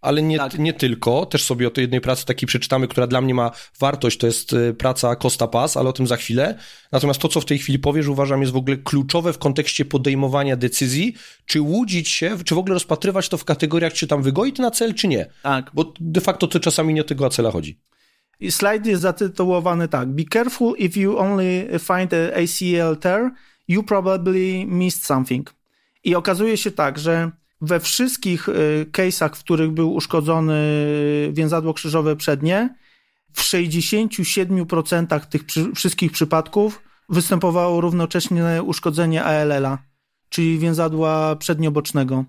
ale 0.00 0.22
nie, 0.22 0.38
tak. 0.38 0.58
nie 0.58 0.72
tylko. 0.72 1.26
Też 1.26 1.44
sobie 1.44 1.68
o 1.68 1.70
tej 1.70 1.82
jednej 1.82 2.00
pracy 2.00 2.26
takiej 2.26 2.46
przeczytamy, 2.46 2.88
która 2.88 3.06
dla 3.06 3.20
mnie 3.20 3.34
ma 3.34 3.50
wartość, 3.80 4.18
to 4.18 4.26
jest 4.26 4.52
y, 4.52 4.74
praca 4.74 5.16
Costa 5.16 5.48
Pass, 5.48 5.76
ale 5.76 5.88
o 5.88 5.92
tym 5.92 6.06
za 6.06 6.16
chwilę. 6.16 6.58
Natomiast 6.92 7.20
to, 7.20 7.28
co 7.28 7.40
w 7.40 7.44
tej 7.44 7.58
chwili 7.58 7.78
powiesz, 7.78 8.06
uważam 8.06 8.40
jest 8.40 8.52
w 8.52 8.56
ogóle 8.56 8.76
kluczowe 8.76 9.32
w 9.32 9.38
kontekście 9.38 9.84
podejmowania 9.84 10.56
decyzji, 10.56 11.14
czy 11.46 11.60
łudzić 11.60 12.08
się, 12.08 12.36
czy 12.44 12.54
w 12.54 12.58
ogóle 12.58 12.74
rozpatrywać 12.74 13.28
to 13.28 13.38
w 13.38 13.44
kategoriach, 13.44 13.92
czy 13.92 14.06
tam 14.06 14.22
wygoić 14.22 14.58
na 14.58 14.70
cel, 14.70 14.94
czy 14.94 15.08
nie. 15.08 15.26
Tak. 15.42 15.70
Bo 15.74 15.92
de 16.00 16.20
facto 16.20 16.46
to 16.46 16.60
czasami 16.60 16.94
nie 16.94 17.00
o 17.00 17.04
tego 17.04 17.26
acela 17.26 17.50
chodzi. 17.50 17.80
I 18.40 18.52
slajd 18.52 18.86
jest 18.86 19.02
zatytułowany 19.02 19.88
tak. 19.88 20.08
Be 20.08 20.22
careful 20.32 20.74
if 20.78 21.00
you 21.00 21.18
only 21.18 21.68
find 21.78 22.14
a 22.14 22.36
ACL 22.36 22.96
tear, 23.00 23.30
you 23.68 23.82
probably 23.82 24.66
missed 24.66 25.04
something. 25.04 25.54
I 26.04 26.14
okazuje 26.14 26.56
się 26.56 26.70
tak, 26.70 26.98
że 26.98 27.30
we 27.60 27.80
wszystkich 27.80 28.48
y, 28.48 28.86
case'ach, 28.92 29.36
w 29.36 29.44
których 29.44 29.70
był 29.70 29.94
uszkodzony 29.94 30.54
więzadło 31.32 31.74
krzyżowe 31.74 32.16
przednie, 32.16 32.74
w 33.32 33.40
67% 33.40 35.20
tych 35.20 35.44
przy, 35.44 35.72
wszystkich 35.72 36.12
przypadków 36.12 36.82
występowało 37.08 37.80
równocześnie 37.80 38.62
uszkodzenie 38.62 39.24
ALL-a. 39.24 39.78
czyli 40.28 40.58
więzadła 40.58 41.36
przedniobocznego. 41.36 42.24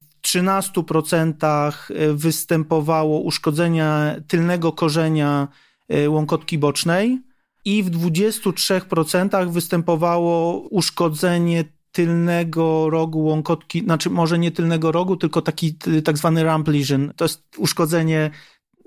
W 0.00 0.28
13% 0.28 2.14
występowało 2.14 3.20
uszkodzenie 3.20 4.22
tylnego 4.28 4.72
korzenia 4.72 5.48
y, 5.92 6.10
łąkotki 6.10 6.58
bocznej 6.58 7.20
i 7.64 7.82
w 7.82 7.90
23% 7.90 9.50
występowało 9.50 10.58
uszkodzenie 10.58 11.64
tylnego 11.96 12.90
rogu 12.90 13.24
łąkotki, 13.24 13.80
znaczy 13.80 14.10
może 14.10 14.38
nie 14.38 14.50
tylnego 14.50 14.92
rogu, 14.92 15.16
tylko 15.16 15.42
taki 15.42 15.74
tak 16.04 16.18
zwany 16.18 16.44
rump 16.44 16.68
lesion. 16.68 17.12
To 17.16 17.24
jest 17.24 17.42
uszkodzenie 17.58 18.30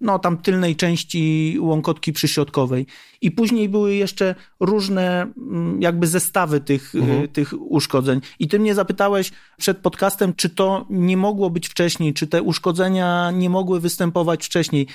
no 0.02 0.20
tam 0.20 0.38
tylnej 0.38 0.76
części 0.76 1.58
łąkotki 1.60 2.14
przyśrodkowej. 2.14 2.86
I 3.22 3.32
później 3.32 3.70
były 3.70 3.96
jeszcze 3.96 4.36
różne 4.60 5.22
mm, 5.38 5.82
jakby 5.82 6.08
zestawy 6.08 6.60
tych, 6.60 6.96
mhm. 6.96 7.28
tych 7.28 7.54
uszkodzeń. 7.60 8.22
I 8.40 8.48
ty 8.48 8.60
mnie 8.60 8.76
zapytałeś 8.76 9.32
przed 9.58 9.78
podcastem, 9.78 10.34
czy 10.34 10.50
to 10.50 10.86
nie 10.90 11.18
mogło 11.18 11.50
być 11.50 11.68
wcześniej, 11.68 12.14
czy 12.14 12.28
te 12.28 12.42
uszkodzenia 12.42 13.32
nie 13.32 13.50
mogły 13.50 13.80
występować 13.80 14.46
wcześniej 14.46 14.88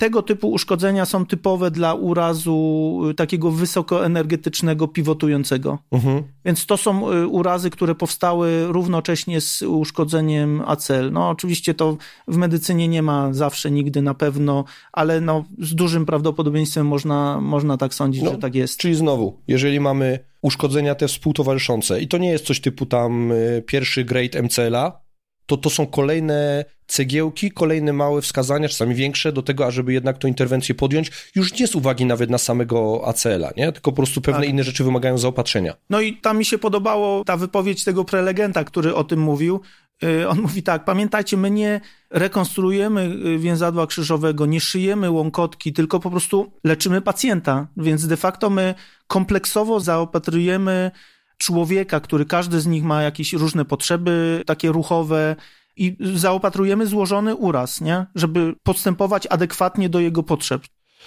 tego 0.00 0.22
typu 0.22 0.50
uszkodzenia 0.50 1.06
są 1.06 1.26
typowe 1.26 1.70
dla 1.70 1.94
urazu 1.94 3.00
y, 3.10 3.14
takiego 3.14 3.50
wysokoenergetycznego 3.50 4.88
pivotującego. 4.88 5.78
Mhm. 5.90 6.22
Więc 6.44 6.66
to 6.66 6.76
są 6.76 7.12
y, 7.12 7.26
urazy, 7.26 7.70
które 7.70 7.94
powstały 7.94 8.66
równocześnie 8.66 9.40
z 9.40 9.62
uszkodzeniem 9.62 10.62
ACL. 10.66 11.12
No 11.12 11.28
oczywiście 11.28 11.74
to 11.74 11.96
w 12.28 12.36
medycynie 12.36 12.88
nie 12.88 13.02
ma 13.02 13.32
zawsze, 13.32 13.70
nigdy 13.70 14.02
na 14.02 14.14
pewno, 14.14 14.64
ale 14.92 15.20
no, 15.20 15.44
z 15.58 15.74
dużym 15.74 16.06
prawdopodobieństwem 16.06 16.86
można, 16.86 17.40
można 17.40 17.76
tak 17.76 17.94
sądzić, 17.94 18.22
no, 18.22 18.30
że 18.30 18.38
tak 18.38 18.54
jest. 18.54 18.78
Czyli 18.78 18.94
znowu, 18.94 19.40
jeżeli 19.48 19.80
mamy 19.80 20.18
uszkodzenia 20.42 20.94
te 20.94 21.08
współtowarzyszące 21.08 22.00
i 22.00 22.08
to 22.08 22.18
nie 22.18 22.30
jest 22.30 22.44
coś 22.44 22.60
typu 22.60 22.86
tam 22.86 23.32
y, 23.32 23.62
pierwszy 23.66 24.04
grade 24.04 24.42
MCL-a, 24.42 25.09
to 25.50 25.56
to 25.56 25.70
są 25.70 25.86
kolejne 25.86 26.64
cegiełki, 26.86 27.50
kolejne 27.50 27.92
małe 27.92 28.22
wskazania, 28.22 28.68
czasami 28.68 28.94
większe, 28.94 29.32
do 29.32 29.42
tego, 29.42 29.66
ażeby 29.66 29.92
jednak 29.92 30.18
tę 30.18 30.28
interwencję 30.28 30.74
podjąć, 30.74 31.10
już 31.34 31.58
nie 31.60 31.66
z 31.66 31.74
uwagi 31.74 32.06
nawet 32.06 32.30
na 32.30 32.38
samego 32.38 33.02
ACL-a, 33.08 33.50
nie? 33.56 33.72
tylko 33.72 33.92
po 33.92 33.96
prostu 33.96 34.20
pewne 34.20 34.40
tak. 34.40 34.50
inne 34.50 34.64
rzeczy 34.64 34.84
wymagają 34.84 35.18
zaopatrzenia. 35.18 35.74
No 35.90 36.00
i 36.00 36.16
tam 36.16 36.38
mi 36.38 36.44
się 36.44 36.58
podobało 36.58 37.24
ta 37.24 37.36
wypowiedź 37.36 37.84
tego 37.84 38.04
prelegenta, 38.04 38.64
który 38.64 38.94
o 38.94 39.04
tym 39.04 39.20
mówił. 39.20 39.60
Y, 40.04 40.28
on 40.28 40.40
mówi 40.40 40.62
tak, 40.62 40.84
pamiętajcie, 40.84 41.36
my 41.36 41.50
nie 41.50 41.80
rekonstruujemy 42.10 43.02
y, 43.26 43.38
więzadła 43.38 43.86
krzyżowego, 43.86 44.46
nie 44.46 44.60
szyjemy 44.60 45.10
łąkotki, 45.10 45.72
tylko 45.72 46.00
po 46.00 46.10
prostu 46.10 46.52
leczymy 46.64 47.00
pacjenta, 47.00 47.66
więc 47.76 48.06
de 48.06 48.16
facto 48.16 48.50
my 48.50 48.74
kompleksowo 49.06 49.80
zaopatrujemy 49.80 50.90
człowieka, 51.40 52.00
który 52.00 52.26
każdy 52.26 52.60
z 52.60 52.66
nich 52.66 52.84
ma 52.84 53.02
jakieś 53.02 53.32
różne 53.32 53.64
potrzeby 53.64 54.42
takie 54.46 54.68
ruchowe 54.68 55.36
i 55.76 55.96
zaopatrujemy 56.14 56.86
złożony 56.86 57.34
uraz, 57.34 57.80
nie? 57.80 58.06
żeby 58.14 58.54
postępować 58.62 59.26
adekwatnie 59.26 59.88
do 59.88 60.00
jego 60.00 60.22
potrzeb. 60.22 60.62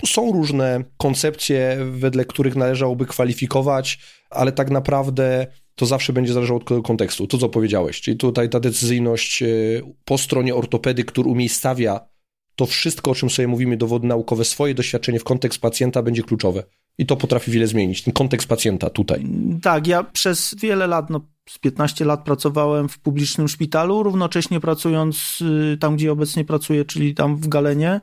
Są 0.05 0.31
różne 0.31 0.83
koncepcje, 0.97 1.77
wedle 1.91 2.25
których 2.25 2.55
należałoby 2.55 3.05
kwalifikować, 3.05 3.99
ale 4.29 4.51
tak 4.51 4.71
naprawdę 4.71 5.47
to 5.75 5.85
zawsze 5.85 6.13
będzie 6.13 6.33
zależało 6.33 6.59
od 6.59 6.85
kontekstu. 6.85 7.27
To, 7.27 7.37
co 7.37 7.49
powiedziałeś, 7.49 8.01
czyli 8.01 8.17
tutaj 8.17 8.49
ta 8.49 8.59
decyzyjność 8.59 9.43
e, 9.43 9.47
po 10.05 10.17
stronie 10.17 10.55
ortopedy, 10.55 11.03
który 11.03 11.29
umiejscawia 11.29 11.99
to 12.55 12.65
wszystko, 12.65 13.11
o 13.11 13.15
czym 13.15 13.29
sobie 13.29 13.47
mówimy, 13.47 13.77
dowody 13.77 14.07
naukowe, 14.07 14.45
swoje 14.45 14.73
doświadczenie 14.73 15.19
w 15.19 15.23
kontekst 15.23 15.61
pacjenta 15.61 16.03
będzie 16.03 16.23
kluczowe. 16.23 16.63
I 16.97 17.05
to 17.05 17.15
potrafi 17.15 17.51
wiele 17.51 17.67
zmienić, 17.67 18.01
ten 18.01 18.13
kontekst 18.13 18.47
pacjenta 18.47 18.89
tutaj. 18.89 19.25
Tak, 19.61 19.87
ja 19.87 20.03
przez 20.03 20.55
wiele 20.55 20.87
lat, 20.87 21.09
no 21.09 21.21
z 21.49 21.57
15 21.57 22.05
lat 22.05 22.23
pracowałem 22.23 22.89
w 22.89 22.99
publicznym 22.99 23.47
szpitalu, 23.47 24.03
równocześnie 24.03 24.59
pracując 24.59 25.39
y, 25.73 25.77
tam, 25.77 25.95
gdzie 25.95 26.11
obecnie 26.11 26.45
pracuję, 26.45 26.85
czyli 26.85 27.15
tam 27.15 27.37
w 27.37 27.47
Galenie. 27.47 28.01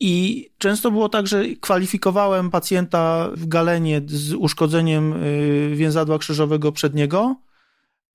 I 0.00 0.46
często 0.58 0.90
było 0.90 1.08
tak, 1.08 1.26
że 1.26 1.44
kwalifikowałem 1.60 2.50
pacjenta 2.50 3.30
w 3.36 3.46
Galenie 3.46 4.02
z 4.06 4.32
uszkodzeniem 4.32 5.12
y, 5.12 5.72
więzadła 5.76 6.18
krzyżowego 6.18 6.72
przedniego 6.72 7.36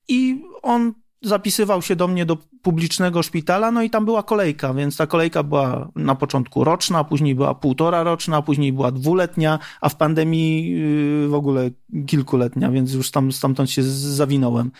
i 0.07 0.41
on 0.61 0.93
zapisywał 1.21 1.81
się 1.81 1.95
do 1.95 2.07
mnie 2.07 2.25
do 2.25 2.37
publicznego 2.61 3.23
szpitala, 3.23 3.71
no 3.71 3.83
i 3.83 3.89
tam 3.89 4.05
była 4.05 4.23
kolejka, 4.23 4.73
więc 4.73 4.97
ta 4.97 5.07
kolejka 5.07 5.43
była 5.43 5.91
na 5.95 6.15
początku 6.15 6.63
roczna, 6.63 7.03
później 7.03 7.35
była 7.35 7.55
półtora 7.55 8.03
roczna, 8.03 8.41
później 8.41 8.73
była 8.73 8.91
dwuletnia, 8.91 9.59
a 9.81 9.89
w 9.89 9.95
pandemii 9.95 10.71
yy, 10.71 11.27
w 11.27 11.33
ogóle 11.33 11.69
kilkuletnia, 12.07 12.71
więc 12.71 12.93
już 12.93 13.11
tam 13.11 13.31
stamtąd 13.31 13.71
się 13.71 13.83
zawinąłem. 13.83 14.71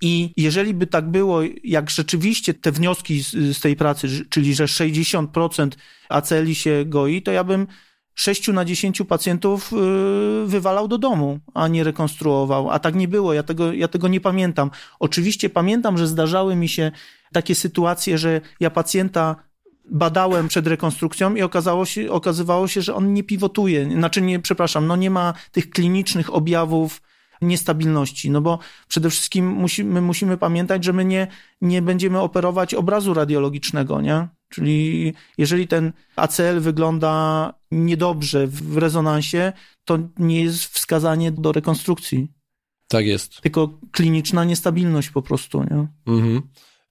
I 0.00 0.32
jeżeli 0.36 0.74
by 0.74 0.86
tak 0.86 1.10
było, 1.10 1.40
jak 1.64 1.90
rzeczywiście 1.90 2.54
te 2.54 2.72
wnioski 2.72 3.22
z, 3.22 3.30
z 3.56 3.60
tej 3.60 3.76
pracy, 3.76 4.08
czyli 4.28 4.54
że 4.54 4.64
60% 4.64 5.70
aceli 6.08 6.54
się 6.54 6.84
goi, 6.86 7.22
to 7.22 7.32
ja 7.32 7.44
bym 7.44 7.66
6 8.16 8.48
na 8.48 8.64
10 8.64 9.02
pacjentów 9.08 9.72
y, 9.72 10.46
wywalał 10.46 10.88
do 10.88 10.98
domu, 10.98 11.38
a 11.54 11.68
nie 11.68 11.84
rekonstruował. 11.84 12.70
A 12.70 12.78
tak 12.78 12.94
nie 12.94 13.08
było, 13.08 13.34
ja 13.34 13.42
tego, 13.42 13.72
ja 13.72 13.88
tego 13.88 14.08
nie 14.08 14.20
pamiętam. 14.20 14.70
Oczywiście 15.00 15.50
pamiętam, 15.50 15.98
że 15.98 16.06
zdarzały 16.06 16.56
mi 16.56 16.68
się 16.68 16.92
takie 17.32 17.54
sytuacje, 17.54 18.18
że 18.18 18.40
ja 18.60 18.70
pacjenta 18.70 19.36
badałem 19.90 20.48
przed 20.48 20.66
rekonstrukcją 20.66 21.34
i 21.34 21.42
okazało 21.42 21.84
się, 21.84 22.10
okazywało 22.10 22.68
się, 22.68 22.82
że 22.82 22.94
on 22.94 23.12
nie 23.12 23.22
pivotuje, 23.22 23.90
znaczy 23.90 24.22
nie, 24.22 24.40
przepraszam, 24.40 24.86
no 24.86 24.96
nie 24.96 25.10
ma 25.10 25.34
tych 25.52 25.70
klinicznych 25.70 26.34
objawów 26.34 27.02
niestabilności, 27.42 28.30
no 28.30 28.40
bo 28.40 28.58
przede 28.88 29.10
wszystkim 29.10 29.46
musimy, 29.46 30.00
musimy 30.00 30.36
pamiętać, 30.36 30.84
że 30.84 30.92
my 30.92 31.04
nie, 31.04 31.26
nie 31.60 31.82
będziemy 31.82 32.20
operować 32.20 32.74
obrazu 32.74 33.14
radiologicznego, 33.14 34.00
nie? 34.00 34.28
Czyli 34.48 35.12
jeżeli 35.38 35.68
ten 35.68 35.92
ACL 36.16 36.60
wygląda 36.60 37.52
niedobrze 37.70 38.46
w 38.46 38.76
rezonansie, 38.76 39.52
to 39.84 39.98
nie 40.18 40.44
jest 40.44 40.64
wskazanie 40.64 41.32
do 41.32 41.52
rekonstrukcji. 41.52 42.28
Tak 42.88 43.06
jest. 43.06 43.40
Tylko 43.40 43.80
kliniczna 43.92 44.44
niestabilność 44.44 45.10
po 45.10 45.22
prostu, 45.22 45.62
nie? 45.62 45.88
Mhm. 46.06 46.42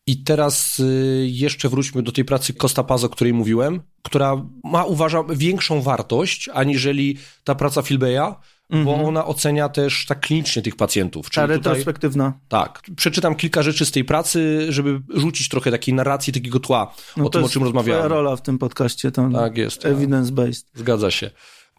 I 0.07 0.23
teraz 0.23 0.79
y, 0.79 1.27
jeszcze 1.29 1.69
wróćmy 1.69 2.03
do 2.03 2.11
tej 2.11 2.25
pracy 2.25 2.53
Costa 2.53 2.83
Paz, 2.83 3.03
o 3.03 3.09
której 3.09 3.33
mówiłem, 3.33 3.81
która 4.01 4.45
ma, 4.63 4.83
uważam, 4.83 5.25
większą 5.35 5.81
wartość 5.81 6.49
aniżeli 6.53 7.17
ta 7.43 7.55
praca 7.55 7.81
Filbeja, 7.81 8.35
bo 8.69 8.77
mhm. 8.77 9.05
ona 9.05 9.25
ocenia 9.25 9.69
też 9.69 10.05
tak 10.05 10.19
klinicznie 10.19 10.61
tych 10.61 10.75
pacjentów. 10.75 11.29
Czyli 11.29 11.47
Ta 11.47 11.53
retrospektywna. 11.53 12.31
Tutaj, 12.31 12.63
tak. 12.63 12.81
Przeczytam 12.95 13.35
kilka 13.35 13.63
rzeczy 13.63 13.85
z 13.85 13.91
tej 13.91 14.05
pracy, 14.05 14.65
żeby 14.69 15.01
rzucić 15.09 15.49
trochę 15.49 15.71
takiej 15.71 15.93
narracji, 15.93 16.33
takiego 16.33 16.59
tła 16.59 16.93
no 17.17 17.25
o 17.25 17.29
tym, 17.29 17.43
o 17.43 17.49
czym 17.49 17.63
rozmawiamy. 17.63 18.01
To 18.01 18.07
rola 18.07 18.35
w 18.35 18.41
tym 18.41 18.57
podcaście, 18.57 19.11
to 19.11 19.29
tak 19.33 19.57
jest, 19.57 19.83
evidence-based. 19.83 20.63
Zgadza 20.73 21.11
się. 21.11 21.31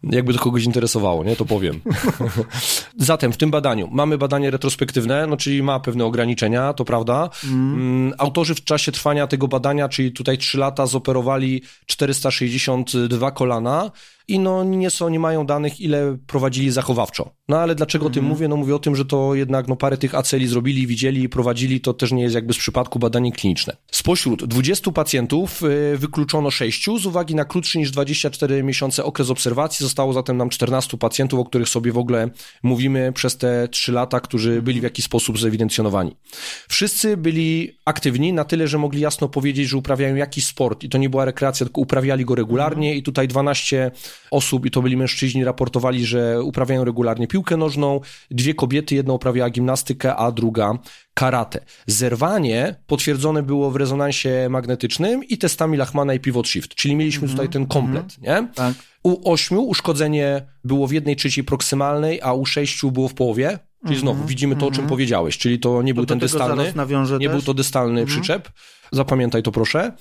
Jakby 0.03 0.33
to 0.33 0.39
kogoś 0.39 0.63
interesowało, 0.63 1.23
nie? 1.23 1.35
To 1.35 1.45
powiem. 1.45 1.81
Zatem 2.97 3.33
w 3.33 3.37
tym 3.37 3.51
badaniu 3.51 3.89
mamy 3.91 4.17
badanie 4.17 4.51
retrospektywne, 4.51 5.27
no 5.27 5.37
czyli 5.37 5.63
ma 5.63 5.79
pewne 5.79 6.05
ograniczenia, 6.05 6.73
to 6.73 6.85
prawda. 6.85 7.29
Mm. 7.43 8.13
Autorzy 8.17 8.55
w 8.55 8.63
czasie 8.63 8.91
trwania 8.91 9.27
tego 9.27 9.47
badania, 9.47 9.89
czyli 9.89 10.11
tutaj 10.11 10.37
3 10.37 10.57
lata, 10.57 10.85
zoperowali 10.85 11.61
462 11.85 13.31
kolana 13.31 13.91
i 14.27 14.39
no 14.39 14.63
nie 14.63 14.89
są, 14.89 15.09
nie 15.09 15.19
mają 15.19 15.45
danych, 15.45 15.79
ile 15.79 16.17
prowadzili 16.27 16.71
zachowawczo. 16.71 17.29
No 17.47 17.59
ale 17.59 17.75
dlaczego 17.75 18.05
o 18.05 18.09
tym 18.09 18.19
mhm. 18.19 18.29
mówię? 18.33 18.47
No 18.47 18.57
mówię 18.57 18.75
o 18.75 18.79
tym, 18.79 18.95
że 18.95 19.05
to 19.05 19.35
jednak 19.35 19.67
no 19.67 19.75
parę 19.75 19.97
tych 19.97 20.15
aceli 20.15 20.47
zrobili, 20.47 20.87
widzieli 20.87 21.23
i 21.23 21.29
prowadzili, 21.29 21.81
to 21.81 21.93
też 21.93 22.11
nie 22.11 22.23
jest 22.23 22.35
jakby 22.35 22.53
z 22.53 22.57
przypadku 22.57 22.99
badanie 22.99 23.31
kliniczne. 23.31 23.77
Spośród 23.91 24.45
20 24.45 24.91
pacjentów 24.91 25.63
y, 25.63 25.97
wykluczono 25.97 26.51
6 26.51 26.85
z 26.99 27.05
uwagi 27.05 27.35
na 27.35 27.45
krótszy 27.45 27.77
niż 27.77 27.91
24 27.91 28.63
miesiące 28.63 29.03
okres 29.03 29.29
obserwacji. 29.29 29.83
Zostało 29.83 30.13
zatem 30.13 30.37
nam 30.37 30.49
14 30.49 30.97
pacjentów, 30.97 31.39
o 31.39 31.45
których 31.45 31.69
sobie 31.69 31.91
w 31.91 31.97
ogóle 31.97 32.29
mówimy 32.63 33.11
przez 33.13 33.37
te 33.37 33.67
3 33.67 33.91
lata, 33.91 34.19
którzy 34.19 34.61
byli 34.61 34.79
w 34.79 34.83
jakiś 34.83 35.05
sposób 35.05 35.39
zewidencjonowani. 35.39 36.15
Wszyscy 36.67 37.17
byli 37.17 37.77
aktywni 37.85 38.33
na 38.33 38.43
tyle, 38.43 38.67
że 38.67 38.77
mogli 38.77 39.01
jasno 39.01 39.29
powiedzieć, 39.29 39.69
że 39.69 39.77
uprawiają 39.77 40.15
jakiś 40.15 40.45
sport 40.45 40.83
i 40.83 40.89
to 40.89 40.97
nie 40.97 41.09
była 41.09 41.25
rekreacja, 41.25 41.65
tylko 41.65 41.81
uprawiali 41.81 42.25
go 42.25 42.35
regularnie 42.35 42.95
i 42.95 43.03
tutaj 43.03 43.27
12 43.27 43.91
osób, 44.31 44.65
i 44.65 44.71
to 44.71 44.81
byli 44.81 44.97
mężczyźni, 44.97 45.43
raportowali, 45.43 46.05
że 46.05 46.43
uprawiają 46.43 46.83
regularnie 46.83 47.27
piłkę 47.27 47.57
nożną, 47.57 47.99
dwie 48.31 48.53
kobiety, 48.53 48.95
jedna 48.95 49.13
uprawiała 49.13 49.49
gimnastykę, 49.49 50.15
a 50.15 50.31
druga 50.31 50.77
karate. 51.13 51.59
Zerwanie 51.87 52.75
potwierdzone 52.87 53.43
było 53.43 53.71
w 53.71 53.75
rezonansie 53.75 54.47
magnetycznym 54.49 55.23
i 55.23 55.37
testami 55.37 55.77
Lachmana 55.77 56.13
i 56.13 56.19
Pivot 56.19 56.47
Shift, 56.47 56.75
czyli 56.75 56.95
mieliśmy 56.95 57.27
-hmm. 57.27 57.31
tutaj 57.31 57.49
ten 57.49 57.65
komplet, 57.65 58.05
-hmm. 58.05 58.21
nie? 58.21 58.47
Tak. 58.55 58.73
U 59.03 59.31
ośmiu 59.31 59.61
uszkodzenie 59.61 60.41
było 60.63 60.87
w 60.87 60.91
jednej 60.91 61.15
trzeciej 61.15 61.43
proksymalnej, 61.43 62.21
a 62.21 62.33
u 62.33 62.45
sześciu 62.45 62.91
było 62.91 63.07
w 63.07 63.13
połowie, 63.13 63.59
Czyli 63.85 63.97
-hmm, 63.97 64.01
znowu 64.01 64.25
widzimy 64.25 64.55
to, 64.55 64.67
o 64.67 64.71
czym 64.71 64.87
powiedziałeś, 64.87 65.37
czyli 65.37 65.59
to 65.59 65.81
nie 65.81 65.91
to 65.91 65.95
był 65.95 66.05
ten 66.05 66.19
dystalny, 66.19 66.73
nie 67.19 67.27
też. 67.27 67.27
był 67.27 67.41
to 67.41 67.53
dystalny 67.53 68.05
przyczep. 68.05 68.49
Zapamiętaj 68.91 69.43
to 69.43 69.51
proszę. 69.51 69.91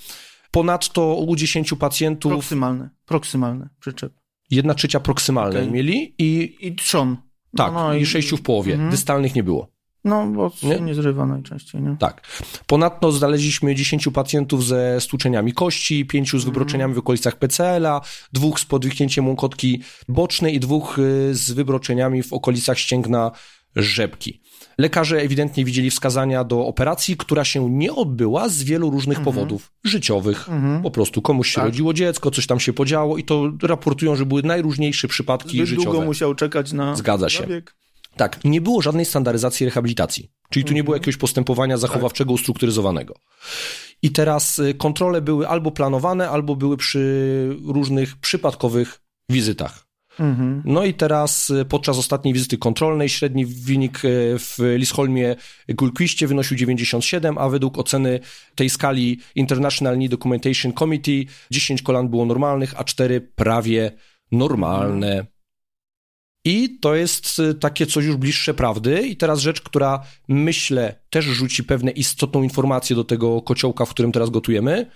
Ponadto 0.56 1.14
u 1.14 1.36
10 1.36 1.74
pacjentów... 1.78 2.32
Proksymalny, 2.32 2.90
proksymalny 3.06 3.68
przyczep. 3.80 4.12
Jedna 4.50 4.74
trzecia 4.74 5.00
proksymalnej 5.00 5.62
okay. 5.62 5.74
mieli 5.74 6.14
i... 6.18 6.56
I 6.60 6.74
trzon. 6.74 7.16
Tak, 7.56 7.72
no, 7.72 7.88
no 7.88 7.94
i, 7.94 8.02
i 8.02 8.06
sześciu 8.06 8.36
w 8.36 8.42
połowie. 8.42 8.72
Mhm. 8.72 8.90
Dystalnych 8.90 9.34
nie 9.34 9.42
było. 9.42 9.68
No, 10.04 10.26
bo 10.26 10.50
się 10.50 10.66
nie, 10.66 10.80
nie 10.80 10.94
zrywa 10.94 11.26
najczęściej, 11.26 11.82
nie? 11.82 11.96
Tak. 11.98 12.42
Ponadto 12.66 13.12
znaleźliśmy 13.12 13.74
10 13.74 14.08
pacjentów 14.14 14.64
ze 14.64 15.00
stłuczeniami 15.00 15.52
kości, 15.52 16.06
5 16.06 16.30
z 16.30 16.34
mhm. 16.34 16.52
wybroczeniami 16.52 16.94
w 16.94 16.98
okolicach 16.98 17.36
PCL-a, 17.36 18.00
dwóch 18.32 18.60
z 18.60 18.64
podwichnięciem 18.64 19.26
łąkotki 19.26 19.82
bocznej 20.08 20.54
i 20.54 20.60
dwóch 20.60 20.98
y, 20.98 21.34
z 21.34 21.50
wybroczeniami 21.50 22.22
w 22.22 22.32
okolicach 22.32 22.78
ścięgna 22.78 23.30
rzepki. 23.76 24.40
Lekarze 24.78 25.20
ewidentnie 25.20 25.64
widzieli 25.64 25.90
wskazania 25.90 26.44
do 26.44 26.66
operacji, 26.66 27.16
która 27.16 27.44
się 27.44 27.70
nie 27.70 27.92
odbyła 27.92 28.48
z 28.48 28.62
wielu 28.62 28.90
różnych 28.90 29.18
mhm. 29.18 29.34
powodów 29.34 29.72
życiowych. 29.84 30.48
Mhm. 30.48 30.82
Po 30.82 30.90
prostu 30.90 31.22
komuś 31.22 31.48
się 31.48 31.54
tak. 31.54 31.64
rodziło 31.64 31.94
dziecko, 31.94 32.30
coś 32.30 32.46
tam 32.46 32.60
się 32.60 32.72
podziało 32.72 33.16
i 33.16 33.24
to 33.24 33.52
raportują, 33.62 34.16
że 34.16 34.26
były 34.26 34.42
najróżniejsze 34.42 35.08
przypadki 35.08 35.56
Zbyt 35.56 35.66
życiowe. 35.66 35.90
długo 35.90 36.06
musiał 36.06 36.34
czekać 36.34 36.72
na 36.72 36.96
Zgadza 36.96 37.28
się. 37.28 37.40
Zabieg. 37.40 37.76
Tak, 38.16 38.44
nie 38.44 38.60
było 38.60 38.82
żadnej 38.82 39.04
standaryzacji 39.04 39.66
rehabilitacji, 39.66 40.30
czyli 40.50 40.64
tu 40.64 40.74
nie 40.74 40.84
było 40.84 40.94
mhm. 40.94 41.02
jakiegoś 41.02 41.16
postępowania 41.16 41.76
zachowawczego, 41.76 42.28
tak. 42.28 42.34
ustrukturyzowanego. 42.34 43.14
I 44.02 44.10
teraz 44.10 44.58
y, 44.58 44.74
kontrole 44.74 45.20
były 45.20 45.48
albo 45.48 45.70
planowane, 45.70 46.30
albo 46.30 46.56
były 46.56 46.76
przy 46.76 47.56
różnych 47.66 48.16
przypadkowych 48.16 49.00
wizytach. 49.30 49.85
Mhm. 50.18 50.62
No 50.64 50.84
i 50.84 50.94
teraz 50.94 51.50
y, 51.50 51.64
podczas 51.64 51.98
ostatniej 51.98 52.34
wizyty 52.34 52.58
kontrolnej 52.58 53.08
średni 53.08 53.46
wynik 53.46 54.04
y, 54.04 54.38
w 54.38 54.58
Lisholmie 54.76 55.36
Gulquiście 55.68 56.26
wynosił 56.26 56.56
97, 56.56 57.38
a 57.38 57.48
według 57.48 57.78
oceny 57.78 58.20
tej 58.54 58.70
skali 58.70 59.20
International 59.34 59.94
Knee 59.94 60.08
Documentation 60.08 60.72
Committee 60.72 61.26
10 61.50 61.82
kolan 61.82 62.08
było 62.08 62.26
normalnych, 62.26 62.74
a 62.80 62.84
4 62.84 63.20
prawie 63.20 63.92
normalne. 64.32 65.26
I 66.44 66.78
to 66.80 66.94
jest 66.94 67.38
y, 67.38 67.54
takie 67.54 67.86
coś 67.86 68.04
już 68.04 68.16
bliższe 68.16 68.54
prawdy. 68.54 69.02
I 69.02 69.16
teraz 69.16 69.40
rzecz, 69.40 69.60
która 69.60 70.02
myślę 70.28 71.00
też 71.10 71.24
rzuci 71.24 71.64
pewne 71.64 71.90
istotną 71.90 72.42
informację 72.42 72.96
do 72.96 73.04
tego 73.04 73.42
kociołka, 73.42 73.84
w 73.84 73.90
którym 73.90 74.12
teraz 74.12 74.30
gotujemy, 74.30 74.90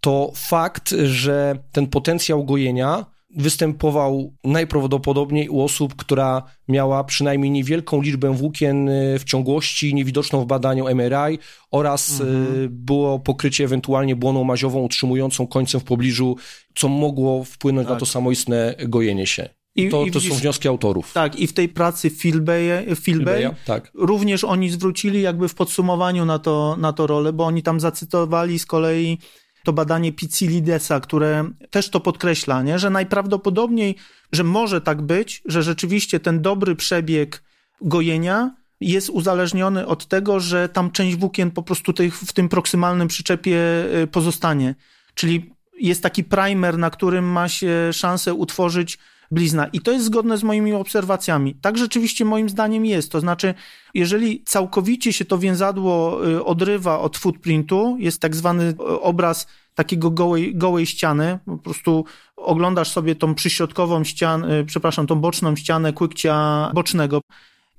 to 0.00 0.32
fakt, 0.34 0.94
że 1.04 1.58
ten 1.72 1.86
potencjał 1.86 2.44
gojenia 2.44 3.06
występował 3.36 4.34
najprawdopodobniej 4.44 5.48
u 5.48 5.60
osób, 5.62 5.96
która 5.96 6.42
miała 6.68 7.04
przynajmniej 7.04 7.50
niewielką 7.50 8.02
liczbę 8.02 8.34
włókien 8.34 8.88
y, 8.88 9.18
w 9.18 9.24
ciągłości, 9.24 9.94
niewidoczną 9.94 10.40
w 10.40 10.46
badaniu 10.46 10.94
MRI 10.94 11.38
oraz 11.70 12.20
y, 12.20 12.22
mhm. 12.22 12.68
było 12.70 13.18
pokrycie 13.18 13.64
ewentualnie 13.64 14.16
błoną 14.16 14.44
maziową 14.44 14.80
utrzymującą 14.80 15.46
końcem 15.46 15.80
w 15.80 15.84
pobliżu, 15.84 16.36
co 16.74 16.88
mogło 16.88 17.44
wpłynąć 17.44 17.86
tak. 17.86 17.94
na 17.94 18.00
to 18.00 18.06
samoistne 18.06 18.74
gojenie 18.88 19.26
się. 19.26 19.48
I, 19.76 19.88
to, 19.88 20.04
i 20.04 20.10
to 20.10 20.20
są 20.20 20.34
wnioski 20.34 20.68
autorów. 20.68 21.12
Tak, 21.12 21.36
i 21.36 21.46
w 21.46 21.52
tej 21.52 21.68
pracy 21.68 22.10
Philbay, 22.10 22.96
Philbay 22.96 23.50
tak. 23.64 23.90
również 23.94 24.44
oni 24.44 24.70
zwrócili 24.70 25.22
jakby 25.22 25.48
w 25.48 25.54
podsumowaniu 25.54 26.24
na 26.24 26.38
to, 26.38 26.76
na 26.78 26.92
to 26.92 27.06
rolę, 27.06 27.32
bo 27.32 27.46
oni 27.46 27.62
tam 27.62 27.80
zacytowali 27.80 28.58
z 28.58 28.66
kolei 28.66 29.18
to 29.64 29.72
badanie 29.72 30.12
Pizzilidesa, 30.12 31.00
które 31.00 31.50
też 31.70 31.90
to 31.90 32.00
podkreśla, 32.00 32.62
nie? 32.62 32.78
że 32.78 32.90
najprawdopodobniej, 32.90 33.96
że 34.32 34.44
może 34.44 34.80
tak 34.80 35.02
być, 35.02 35.42
że 35.44 35.62
rzeczywiście 35.62 36.20
ten 36.20 36.42
dobry 36.42 36.76
przebieg 36.76 37.42
gojenia 37.80 38.54
jest 38.80 39.10
uzależniony 39.10 39.86
od 39.86 40.06
tego, 40.06 40.40
że 40.40 40.68
tam 40.68 40.90
część 40.90 41.16
włókien 41.16 41.50
po 41.50 41.62
prostu 41.62 41.92
w 42.12 42.32
tym 42.32 42.48
proksymalnym 42.48 43.08
przyczepie 43.08 43.58
y, 44.02 44.06
pozostanie. 44.06 44.74
Czyli 45.14 45.54
jest 45.80 46.02
taki 46.02 46.24
primer, 46.24 46.78
na 46.78 46.90
którym 46.90 47.24
ma 47.24 47.48
się 47.48 47.90
szansę 47.92 48.34
utworzyć 48.34 48.98
blizna. 49.30 49.66
I 49.66 49.80
to 49.80 49.92
jest 49.92 50.04
zgodne 50.04 50.38
z 50.38 50.42
moimi 50.42 50.72
obserwacjami. 50.72 51.54
Tak 51.54 51.78
rzeczywiście 51.78 52.24
moim 52.24 52.48
zdaniem 52.48 52.86
jest. 52.86 53.12
To 53.12 53.20
znaczy, 53.20 53.54
jeżeli 53.94 54.42
całkowicie 54.44 55.12
się 55.12 55.24
to 55.24 55.38
więzadło 55.38 56.26
y, 56.28 56.44
odrywa 56.44 56.98
od 56.98 57.18
footprintu, 57.18 57.96
jest 57.98 58.20
tak 58.20 58.36
zwany 58.36 58.64
y, 58.64 59.00
obraz 59.00 59.46
takiego 59.74 60.10
gołej, 60.10 60.56
gołej 60.56 60.86
ściany, 60.86 61.38
po 61.46 61.58
prostu 61.58 62.04
oglądasz 62.36 62.88
sobie 62.88 63.14
tą 63.14 63.34
przyśrodkową 63.34 64.04
ścianę, 64.04 64.58
y, 64.58 64.64
przepraszam, 64.64 65.06
tą 65.06 65.20
boczną 65.20 65.56
ścianę 65.56 65.92
kłykcia 65.92 66.70
bocznego 66.74 67.20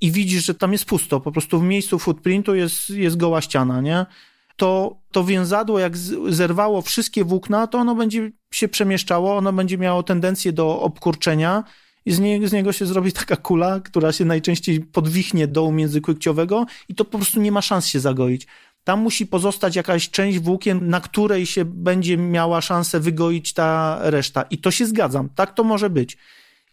i 0.02 0.12
widzisz, 0.12 0.46
że 0.46 0.56
tam 0.56 0.72
jest 0.72 0.86
pusto. 0.86 1.20
Po 1.20 1.32
prostu 1.32 1.60
w 1.60 1.64
miejscu 1.64 2.00
footprintu 2.00 2.56
jest, 2.56 2.90
jest 2.90 3.18
goła 3.18 3.42
ściana, 3.42 3.82
nie? 3.82 4.06
To, 4.56 4.98
to 5.12 5.24
więzadło, 5.24 5.80
jak 5.80 5.98
zerwało 6.30 6.82
wszystkie 6.82 7.24
włókna, 7.24 7.68
to 7.68 7.78
ono 7.78 7.96
będzie 7.96 8.32
się 8.54 8.68
przemieszczało, 8.68 9.38
ono 9.38 9.54
będzie 9.54 9.78
miało 9.78 10.04
tendencję 10.04 10.54
do 10.54 10.82
obkurczenia 10.82 11.64
i 12.06 12.12
z, 12.12 12.20
nie, 12.20 12.48
z 12.48 12.54
niego 12.54 12.74
się 12.74 12.86
zrobi 12.86 13.12
taka 13.22 13.36
kula, 13.36 13.80
która 13.80 14.12
się 14.12 14.26
najczęściej 14.26 14.80
podwichnie 14.80 15.48
dołu 15.48 15.72
międzykłykciowego 15.72 16.66
i 16.90 16.96
to 16.96 17.06
po 17.06 17.18
prostu 17.18 17.42
nie 17.42 17.52
ma 17.52 17.62
szans 17.62 17.88
się 17.88 18.00
zagoić. 18.00 18.48
Tam 18.84 19.00
musi 19.00 19.28
pozostać 19.28 19.76
jakaś 19.76 20.10
część 20.10 20.40
włókien, 20.40 20.90
na 20.90 21.02
której 21.02 21.46
się 21.46 21.66
będzie 21.66 22.18
miała 22.18 22.62
szansę 22.62 23.00
wygoić 23.00 23.54
ta 23.54 24.00
reszta. 24.02 24.42
I 24.42 24.58
to 24.58 24.72
się 24.72 24.86
zgadzam. 24.86 25.30
Tak 25.36 25.54
to 25.54 25.64
może 25.64 25.90
być. 25.90 26.18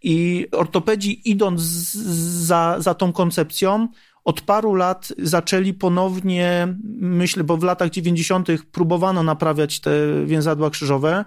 I 0.03 0.47
ortopedzi 0.53 1.31
idąc 1.31 1.61
za, 1.61 2.77
za 2.79 2.95
tą 2.95 3.13
koncepcją, 3.13 3.89
od 4.29 4.41
paru 4.41 4.75
lat 4.75 5.13
zaczęli 5.19 5.75
ponownie, 5.75 6.75
myślę, 7.01 7.45
bo 7.45 7.57
w 7.57 7.63
latach 7.63 7.91
90. 7.91 8.49
próbowano 8.73 9.23
naprawiać 9.23 9.81
te 9.81 9.91
więzadła 10.27 10.71
krzyżowe, 10.71 11.25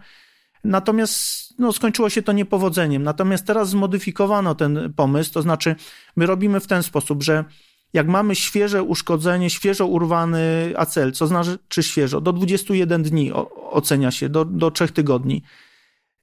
natomiast 0.64 1.54
no, 1.60 1.74
skończyło 1.74 2.10
się 2.10 2.22
to 2.22 2.32
niepowodzeniem. 2.32 3.04
Natomiast 3.04 3.46
teraz 3.46 3.70
zmodyfikowano 3.70 4.56
ten 4.56 4.94
pomysł, 4.96 5.34
to 5.34 5.42
znaczy 5.42 5.76
my 6.16 6.26
robimy 6.26 6.60
w 6.60 6.68
ten 6.68 6.84
sposób, 6.84 7.24
że 7.24 7.46
jak 7.94 8.08
mamy 8.08 8.36
świeże 8.36 8.84
uszkodzenie, 8.84 9.50
świeżo 9.50 9.88
urwany 9.88 10.74
acel, 10.78 11.12
co 11.12 11.28
znaczy 11.28 11.58
świeżo, 11.82 12.22
do 12.22 12.34
21 12.34 13.04
dni 13.04 13.32
ocenia 13.72 14.12
się, 14.12 14.30
do, 14.30 14.46
do 14.46 14.72
3 14.72 14.88
tygodni, 14.88 15.44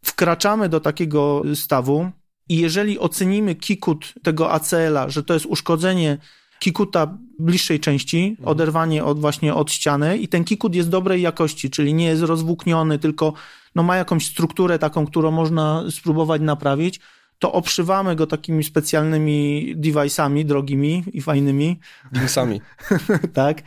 wkraczamy 0.04 0.68
do 0.68 0.80
takiego 0.80 1.42
stawu 1.54 2.10
i 2.48 2.56
jeżeli 2.56 2.98
ocenimy 2.98 3.54
kikut 3.54 4.14
tego 4.22 4.52
acela, 4.52 5.08
że 5.08 5.22
to 5.22 5.34
jest 5.34 5.46
uszkodzenie 5.46 6.18
kikuta 6.58 7.18
bliższej 7.38 7.80
części, 7.80 8.26
mhm. 8.30 8.48
oderwanie 8.48 9.04
od 9.04 9.20
właśnie 9.20 9.54
od 9.54 9.72
ściany 9.72 10.18
i 10.18 10.28
ten 10.28 10.44
kikut 10.44 10.74
jest 10.74 10.88
dobrej 10.88 11.22
jakości, 11.22 11.70
czyli 11.70 11.94
nie 11.94 12.06
jest 12.06 12.22
rozwłókniony, 12.22 12.98
tylko 12.98 13.32
no 13.74 13.82
ma 13.82 13.96
jakąś 13.96 14.26
strukturę 14.26 14.78
taką, 14.78 15.06
którą 15.06 15.30
można 15.30 15.84
spróbować 15.90 16.42
naprawić, 16.42 17.00
to 17.38 17.52
obszywamy 17.52 18.16
go 18.16 18.26
takimi 18.26 18.64
specjalnymi 18.64 19.74
device'ami 19.76 20.44
drogimi 20.44 21.04
i 21.12 21.20
fajnymi. 21.20 21.80
Dingsami. 22.12 22.60
tak. 23.34 23.62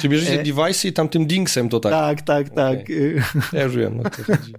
Czy 0.00 0.08
bierzecie 0.08 0.40
e... 0.40 0.44
device 0.44 0.88
i 0.88 0.92
tam 0.92 1.08
tym 1.08 1.26
dingsem 1.26 1.68
to 1.68 1.80
tak? 1.80 1.92
Tak, 1.92 2.22
tak, 2.22 2.50
tak. 2.50 2.80
Okay. 2.80 3.22
Ja 3.52 3.62
już 3.62 3.76
wiem, 3.76 3.96
no 3.96 4.10
to 4.10 4.22
chodzi. 4.22 4.54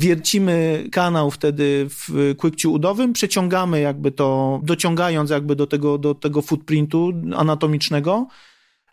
Wiercimy 0.00 0.88
kanał 0.92 1.30
wtedy 1.30 1.86
w 1.90 2.34
kłykciu 2.36 2.72
udowym, 2.72 3.12
przeciągamy 3.12 3.80
jakby 3.80 4.12
to, 4.12 4.60
dociągając 4.62 5.30
jakby 5.30 5.56
do 5.56 5.66
tego, 5.66 5.98
do 5.98 6.14
tego 6.14 6.42
footprintu 6.42 7.12
anatomicznego 7.36 8.26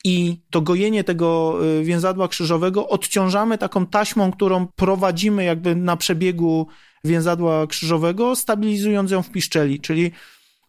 i 0.04 0.42
to 0.50 0.62
gojenie 0.62 1.04
tego 1.04 1.60
y, 1.80 1.84
więzadła 1.84 2.28
krzyżowego 2.28 2.88
odciążamy 2.88 3.58
taką 3.58 3.86
taśmą, 3.86 4.32
którą 4.32 4.68
prowadzimy 4.68 5.44
jakby 5.44 5.76
na 5.76 5.98
przebiegu 5.98 6.68
więzadła 7.04 7.68
krzyżowego, 7.68 8.36
stabilizując 8.36 9.12
ją 9.12 9.24
w 9.24 9.32
piszczeli, 9.32 9.80
czyli 9.80 10.12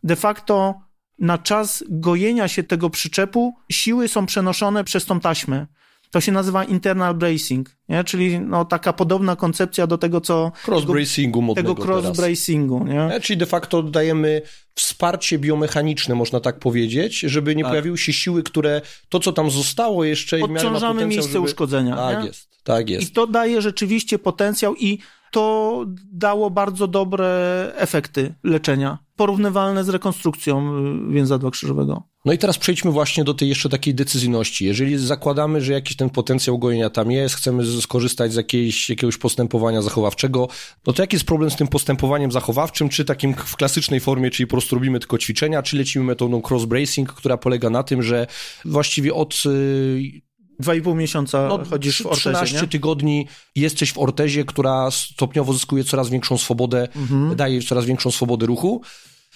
de 0.02 0.16
facto 0.16 0.74
na 1.18 1.38
czas 1.38 1.84
gojenia 1.88 2.48
się 2.48 2.62
tego 2.62 2.90
przyczepu 2.90 3.54
siły 3.72 4.08
są 4.08 4.26
przenoszone 4.26 4.84
przez 4.84 5.04
tą 5.04 5.20
taśmę. 5.20 5.66
To 6.10 6.20
się 6.20 6.32
nazywa 6.32 6.64
internal 6.64 7.14
bracing, 7.14 7.76
nie? 7.88 8.04
czyli 8.04 8.40
no, 8.40 8.64
taka 8.64 8.92
podobna 8.92 9.36
koncepcja 9.36 9.86
do 9.86 9.98
tego, 9.98 10.20
co... 10.20 10.52
Cross-bracingu 10.66 11.42
modnego 11.42 11.74
Tego 11.74 11.88
cross-bracingu, 11.88 12.84
nie? 12.84 13.08
nie? 13.12 13.20
Czyli 13.20 13.36
de 13.36 13.46
facto 13.46 13.82
dajemy 13.82 14.42
wsparcie 14.74 15.38
biomechaniczne, 15.38 16.14
można 16.14 16.40
tak 16.40 16.58
powiedzieć, 16.58 17.18
żeby 17.18 17.56
nie 17.56 17.62
tak. 17.62 17.72
pojawiły 17.72 17.98
się 17.98 18.12
siły, 18.12 18.42
które 18.42 18.80
to, 19.08 19.20
co 19.20 19.32
tam 19.32 19.50
zostało 19.50 20.04
jeszcze... 20.04 20.40
Odciążamy 20.44 21.06
miejsce 21.06 21.32
żeby... 21.32 21.40
uszkodzenia. 21.40 21.96
Tak 21.96 22.20
nie? 22.20 22.26
jest, 22.26 22.48
tak 22.64 22.90
jest. 22.90 23.10
I 23.10 23.12
to 23.12 23.26
daje 23.26 23.62
rzeczywiście 23.62 24.18
potencjał 24.18 24.74
i 24.74 24.98
to 25.30 25.84
dało 26.12 26.50
bardzo 26.50 26.86
dobre 26.86 27.72
efekty 27.76 28.34
leczenia, 28.44 28.98
porównywalne 29.16 29.84
z 29.84 29.88
rekonstrukcją 29.88 30.78
y, 31.08 31.12
więzadła 31.12 31.50
krzyżowego. 31.50 32.02
No 32.24 32.32
i 32.32 32.38
teraz 32.38 32.58
przejdźmy 32.58 32.90
właśnie 32.90 33.24
do 33.24 33.34
tej 33.34 33.48
jeszcze 33.48 33.68
takiej 33.68 33.94
decyzyjności. 33.94 34.64
Jeżeli 34.64 34.98
zakładamy, 34.98 35.60
że 35.60 35.72
jakiś 35.72 35.96
ten 35.96 36.10
potencjał 36.10 36.58
gojenia 36.58 36.90
tam 36.90 37.10
jest, 37.10 37.34
chcemy 37.34 37.80
skorzystać 37.80 38.32
z 38.32 38.36
jakiejś, 38.36 38.90
jakiegoś 38.90 39.16
postępowania 39.16 39.82
zachowawczego, 39.82 40.48
no 40.86 40.92
to 40.92 41.02
jaki 41.02 41.16
jest 41.16 41.26
problem 41.26 41.50
z 41.50 41.56
tym 41.56 41.68
postępowaniem 41.68 42.32
zachowawczym, 42.32 42.88
czy 42.88 43.04
takim 43.04 43.34
w 43.34 43.56
klasycznej 43.56 44.00
formie, 44.00 44.30
czyli 44.30 44.46
po 44.46 44.50
prostu 44.50 44.74
robimy 44.74 45.00
tylko 45.00 45.18
ćwiczenia, 45.18 45.62
czy 45.62 45.76
lecimy 45.76 46.04
metodą 46.04 46.40
cross-bracing, 46.40 47.06
która 47.06 47.36
polega 47.36 47.70
na 47.70 47.82
tym, 47.82 48.02
że 48.02 48.26
właściwie 48.64 49.14
od 49.14 49.42
y, 49.46 50.28
Dwa 50.60 50.74
i 50.74 50.82
pół 50.82 50.94
miesiąca 50.94 51.48
no, 51.48 51.64
chodzisz 51.70 52.02
w 52.02 52.06
ortezie, 52.06 52.30
13 52.30 52.60
nie? 52.60 52.68
tygodni 52.68 53.26
jesteś 53.54 53.92
w 53.92 53.98
ortezie, 53.98 54.44
która 54.44 54.90
stopniowo 54.90 55.52
zyskuje 55.52 55.84
coraz 55.84 56.10
większą 56.10 56.38
swobodę, 56.38 56.88
mhm. 56.96 57.36
daje 57.36 57.62
coraz 57.62 57.84
większą 57.84 58.10
swobodę 58.10 58.46
ruchu. 58.46 58.82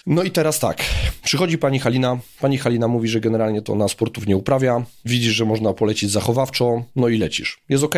No 0.05 0.23
i 0.23 0.31
teraz 0.31 0.59
tak, 0.59 0.77
przychodzi 1.23 1.57
pani 1.57 1.79
Halina, 1.79 2.19
pani 2.41 2.57
Halina 2.57 2.87
mówi, 2.87 3.07
że 3.07 3.19
generalnie 3.19 3.61
to 3.61 3.75
na 3.75 3.87
sportów 3.87 4.27
nie 4.27 4.37
uprawia, 4.37 4.85
widzisz, 5.05 5.33
że 5.33 5.45
można 5.45 5.73
polecić 5.73 6.11
zachowawczo, 6.11 6.83
no 6.95 7.07
i 7.07 7.17
lecisz. 7.17 7.59
Jest 7.69 7.83
ok? 7.83 7.95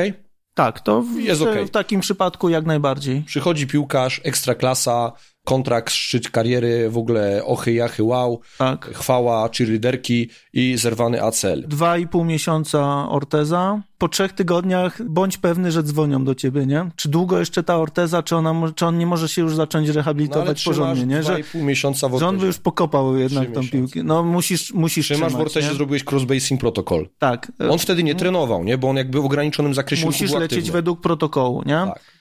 Tak, 0.54 0.80
to 0.80 1.02
w, 1.02 1.20
Jest 1.20 1.41
okej. 1.41 1.65
w 1.65 1.70
takim 1.70 2.00
przypadku 2.00 2.50
jak 2.50 2.65
najbardziej. 2.65 3.22
Przychodzi 3.22 3.68
piłkarz, 3.68 4.22
ekstraklasa, 4.24 5.12
kontrakt, 5.45 5.93
szczyt 5.93 6.29
kariery, 6.29 6.89
w 6.89 6.97
ogóle 6.97 7.41
ochy, 7.45 7.73
jachy, 7.73 8.03
wow, 8.03 8.39
Tak. 8.58 8.86
chwała, 8.93 9.49
cheerleaderki 9.58 10.29
i 10.53 10.77
zerwany 10.77 11.23
ACL. 11.23 11.63
Dwa 11.67 11.97
i 11.97 12.08
pół 12.08 12.23
miesiąca 12.23 13.10
orteza. 13.10 13.81
Po 13.97 14.08
trzech 14.10 14.34
tygodniach 14.34 15.01
bądź 15.10 15.38
pewny, 15.38 15.71
że 15.71 15.84
dzwonią 15.84 16.23
do 16.23 16.36
ciebie, 16.36 16.65
nie? 16.65 16.89
Czy 16.95 17.10
długo 17.10 17.39
jeszcze 17.39 17.63
ta 17.63 17.77
orteza, 17.77 18.23
czy, 18.23 18.36
ona, 18.36 18.71
czy 18.75 18.86
on 18.86 18.97
nie 18.97 19.05
może 19.08 19.29
się 19.29 19.41
już 19.41 19.55
zacząć 19.55 19.88
No 19.88 19.93
rehabilitować 19.93 20.58
trzymasz 20.58 20.77
porządnie, 20.79 21.05
nie? 21.05 21.21
dwa 21.21 21.34
Że, 21.34 21.39
i 21.39 21.43
pół 21.43 21.63
miesiąca 21.63 22.10
w 22.10 22.12
że 22.12 22.15
on 22.17 22.23
ortezie. 22.23 22.39
by 22.41 22.47
już 22.47 22.58
pokopał 22.58 23.17
jednak 23.17 23.51
tą 23.51 23.62
piłkę. 23.69 24.03
No 24.03 24.23
musisz, 24.23 24.73
musisz 24.73 25.05
Trzymasz 25.05 25.21
w 25.23 25.27
trzymać, 25.27 25.47
ortezie, 25.47 25.67
nie? 25.67 25.73
zrobiłeś 25.73 26.03
crossbasing 26.12 26.62
protokol. 26.62 27.10
Tak. 27.19 27.51
On 27.69 27.79
wtedy 27.79 28.03
nie 28.03 28.15
trenował, 28.15 28.63
nie? 28.63 28.77
Bo 28.77 28.89
on 28.89 28.95
jakby 28.97 29.21
w 29.21 29.25
ograniczonym 29.25 29.73
zakresie 29.73 30.05
Musisz 30.05 30.31
lecieć 30.31 30.71
według 30.71 31.01
protokołu, 31.01 31.63
nie? 31.65 31.73
Tak. 31.93 32.14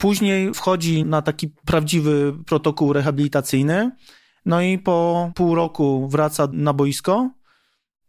Później 0.00 0.54
wchodzi 0.54 1.04
na 1.04 1.22
taki 1.22 1.48
prawdziwy 1.48 2.34
protokół 2.46 2.92
rehabilitacyjny, 2.92 3.90
no 4.46 4.62
i 4.62 4.78
po 4.78 5.30
pół 5.34 5.54
roku 5.54 6.08
wraca 6.08 6.48
na 6.52 6.72
boisko, 6.72 7.30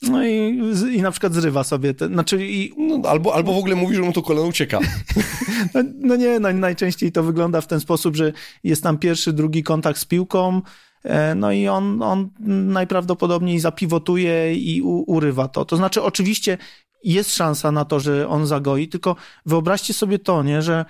no 0.01 0.25
i, 0.25 0.59
i 0.91 1.01
na 1.01 1.11
przykład 1.11 1.33
zrywa 1.33 1.63
sobie 1.63 1.93
te, 1.93 2.07
znaczy 2.07 2.47
i, 2.47 2.73
No, 2.77 3.09
albo, 3.09 3.35
albo 3.35 3.53
w 3.53 3.57
ogóle 3.57 3.75
mówi, 3.75 3.95
że 3.95 4.01
mu 4.01 4.13
to 4.13 4.21
kolano 4.21 4.47
ucieka. 4.47 4.79
no, 5.73 5.83
no 5.95 6.15
nie, 6.15 6.39
no, 6.39 6.53
najczęściej 6.53 7.11
to 7.11 7.23
wygląda 7.23 7.61
w 7.61 7.67
ten 7.67 7.79
sposób, 7.79 8.15
że 8.15 8.33
jest 8.63 8.83
tam 8.83 8.97
pierwszy, 8.97 9.33
drugi 9.33 9.63
kontakt 9.63 9.99
z 9.99 10.05
piłką, 10.05 10.61
e, 11.03 11.35
no 11.35 11.51
i 11.51 11.67
on, 11.67 12.03
on 12.03 12.29
najprawdopodobniej 12.67 13.59
zapiwotuje 13.59 14.55
i 14.55 14.81
u, 14.81 15.03
urywa 15.07 15.47
to. 15.47 15.65
To 15.65 15.77
znaczy 15.77 16.03
oczywiście 16.03 16.57
jest 17.03 17.35
szansa 17.35 17.71
na 17.71 17.85
to, 17.85 17.99
że 17.99 18.27
on 18.27 18.47
zagoi, 18.47 18.87
tylko 18.87 19.15
wyobraźcie 19.45 19.93
sobie 19.93 20.19
to, 20.19 20.43
nie, 20.43 20.61
że 20.61 20.85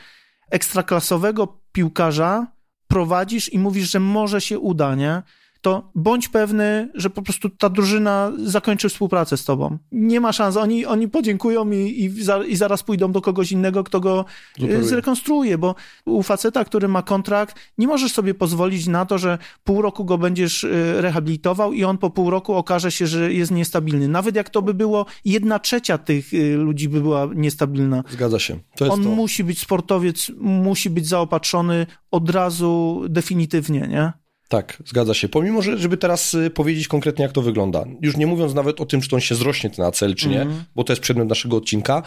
ekstraklasowego 0.51 1.61
piłkarza 1.71 2.47
prowadzisz 2.87 3.53
i 3.53 3.59
mówisz, 3.59 3.91
że 3.91 3.99
może 3.99 4.41
się 4.41 4.59
uda, 4.59 4.95
nie? 4.95 5.21
To 5.61 5.91
bądź 5.95 6.29
pewny, 6.29 6.89
że 6.93 7.09
po 7.09 7.21
prostu 7.21 7.49
ta 7.49 7.69
drużyna 7.69 8.31
zakończy 8.45 8.89
współpracę 8.89 9.37
z 9.37 9.45
tobą. 9.45 9.77
Nie 9.91 10.21
ma 10.21 10.33
szans. 10.33 10.57
Oni, 10.57 10.85
oni 10.85 11.07
podziękują 11.07 11.71
i, 11.71 12.03
i, 12.03 12.23
za, 12.23 12.43
i 12.43 12.55
zaraz 12.55 12.83
pójdą 12.83 13.11
do 13.11 13.21
kogoś 13.21 13.51
innego, 13.51 13.83
kto 13.83 13.99
go 13.99 14.25
e, 14.57 14.61
Zupełnie. 14.61 14.83
zrekonstruuje, 14.83 15.57
bo 15.57 15.75
u 16.05 16.23
faceta, 16.23 16.65
który 16.65 16.87
ma 16.87 17.01
kontrakt, 17.01 17.55
nie 17.77 17.87
możesz 17.87 18.11
sobie 18.11 18.33
pozwolić 18.33 18.87
na 18.87 19.05
to, 19.05 19.17
że 19.17 19.37
pół 19.63 19.81
roku 19.81 20.05
go 20.05 20.17
będziesz 20.17 20.63
e, 20.63 21.01
rehabilitował 21.01 21.73
i 21.73 21.83
on 21.83 21.97
po 21.97 22.09
pół 22.09 22.29
roku 22.29 22.53
okaże 22.53 22.91
się, 22.91 23.07
że 23.07 23.33
jest 23.33 23.51
niestabilny. 23.51 24.07
Nawet 24.07 24.35
jak 24.35 24.49
to 24.49 24.61
by 24.61 24.73
było, 24.73 25.05
jedna 25.25 25.59
trzecia 25.59 25.97
tych 25.97 26.33
e, 26.33 26.55
ludzi 26.55 26.89
by 26.89 27.01
była 27.01 27.27
niestabilna. 27.35 28.03
Zgadza 28.09 28.39
się. 28.39 28.59
On 28.89 29.03
to. 29.03 29.09
musi 29.09 29.43
być 29.43 29.59
sportowiec, 29.59 30.31
musi 30.39 30.89
być 30.89 31.07
zaopatrzony 31.07 31.85
od 32.11 32.29
razu 32.29 33.01
definitywnie, 33.09 33.87
nie? 33.89 34.20
Tak, 34.51 34.83
zgadza 34.85 35.13
się. 35.13 35.29
Pomimo, 35.29 35.61
że 35.61 35.77
żeby 35.77 35.97
teraz 35.97 36.33
y, 36.33 36.49
powiedzieć 36.49 36.87
konkretnie, 36.87 37.23
jak 37.23 37.31
to 37.31 37.41
wygląda, 37.41 37.85
już 38.01 38.17
nie 38.17 38.27
mówiąc 38.27 38.53
nawet 38.53 38.81
o 38.81 38.85
tym, 38.85 39.01
czy 39.01 39.09
to 39.09 39.15
on 39.15 39.21
się 39.21 39.35
zrośnie 39.35 39.69
ten 39.69 39.85
ACL, 39.85 40.15
czy 40.15 40.29
nie, 40.29 40.41
Mhm. 40.41 40.63
bo 40.75 40.83
to 40.83 40.93
jest 40.93 41.01
przedmiot 41.01 41.27
naszego 41.27 41.57
odcinka, 41.57 42.03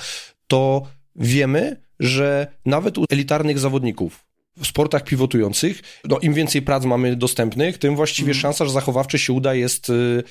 to 0.47 0.83
wiemy, 1.17 1.83
że 2.01 2.47
nawet 2.67 2.99
u 2.99 3.05
elitarnych 3.11 3.59
zawodników 3.59 4.25
w 4.57 4.67
sportach 4.67 5.05
pivotujących, 5.05 5.83
no 6.05 6.19
im 6.19 6.35
więcej 6.35 6.63
prac 6.63 6.85
mamy 6.85 7.17
dostępnych, 7.17 7.79
tym 7.79 7.97
właściwie 7.97 8.29
Mhm. 8.31 8.41
szansa, 8.43 8.65
że 8.65 8.71
zachowawcze 8.71 9.19
się 9.19 9.33
uda 9.33 9.55
jest 9.55 9.91
y, 9.91 10.23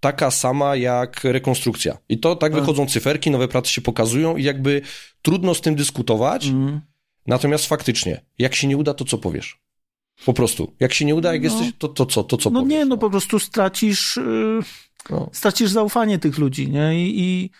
taka 0.00 0.30
sama 0.30 0.76
jak 0.76 1.24
rekonstrukcja. 1.24 1.98
I 2.08 2.18
to 2.18 2.36
tak 2.36 2.52
Tak. 2.52 2.60
wychodzą 2.60 2.86
cyferki, 2.86 3.30
nowe 3.30 3.48
prace 3.48 3.70
się 3.70 3.80
pokazują 3.80 4.36
i 4.36 4.42
jakby 4.42 4.82
trudno 5.22 5.54
z 5.54 5.60
tym 5.60 5.74
dyskutować, 5.74 6.46
Mm. 6.46 6.80
Natomiast 7.26 7.66
faktycznie, 7.66 8.20
jak 8.38 8.54
się 8.54 8.66
nie 8.66 8.76
uda, 8.76 8.94
to 8.94 9.04
co 9.04 9.18
powiesz? 9.18 9.58
Po 10.24 10.32
prostu. 10.32 10.72
Jak 10.80 10.94
się 10.94 11.04
nie 11.04 11.14
uda, 11.14 11.32
jak 11.32 11.42
No. 11.42 11.48
jesteś, 11.48 11.72
to, 11.78 11.88
to 11.88 12.06
co? 12.06 12.24
To 12.24 12.36
co 12.36 12.50
No 12.50 12.60
powiesz? 12.60 12.70
nie, 12.78 12.84
no 12.84 12.96
po 12.98 13.10
prostu 13.10 13.38
stracisz, 13.38 14.16
yy, 14.16 14.60
No. 15.10 15.30
stracisz 15.32 15.70
zaufanie 15.70 16.18
tych 16.18 16.38
ludzi, 16.38 16.70
nie? 16.70 17.06
I, 17.06 17.20
i, 17.20 17.50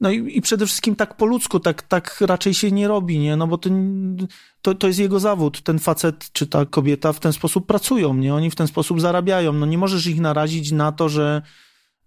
no 0.00 0.10
i, 0.10 0.38
i 0.38 0.42
przede 0.42 0.66
wszystkim 0.66 0.96
tak 0.96 1.16
po 1.16 1.26
ludzku, 1.26 1.60
tak, 1.60 1.82
tak 1.82 2.16
raczej 2.20 2.54
się 2.54 2.70
nie 2.70 2.88
robi, 2.88 3.18
nie? 3.18 3.36
No 3.36 3.46
bo 3.46 3.58
to, 3.58 3.70
to, 4.62 4.74
to 4.74 4.86
jest 4.86 4.98
jego 4.98 5.20
zawód. 5.20 5.62
Ten 5.62 5.78
facet 5.78 6.32
czy 6.32 6.46
ta 6.46 6.66
kobieta 6.66 7.12
w 7.12 7.20
ten 7.20 7.32
sposób 7.32 7.66
pracują, 7.66 8.14
nie? 8.14 8.34
Oni 8.34 8.50
w 8.50 8.54
ten 8.54 8.66
sposób 8.66 9.00
zarabiają. 9.00 9.52
No 9.52 9.66
nie 9.66 9.78
możesz 9.78 10.06
ich 10.06 10.20
narazić 10.20 10.72
na 10.72 10.92
to, 10.92 11.08
że, 11.08 11.42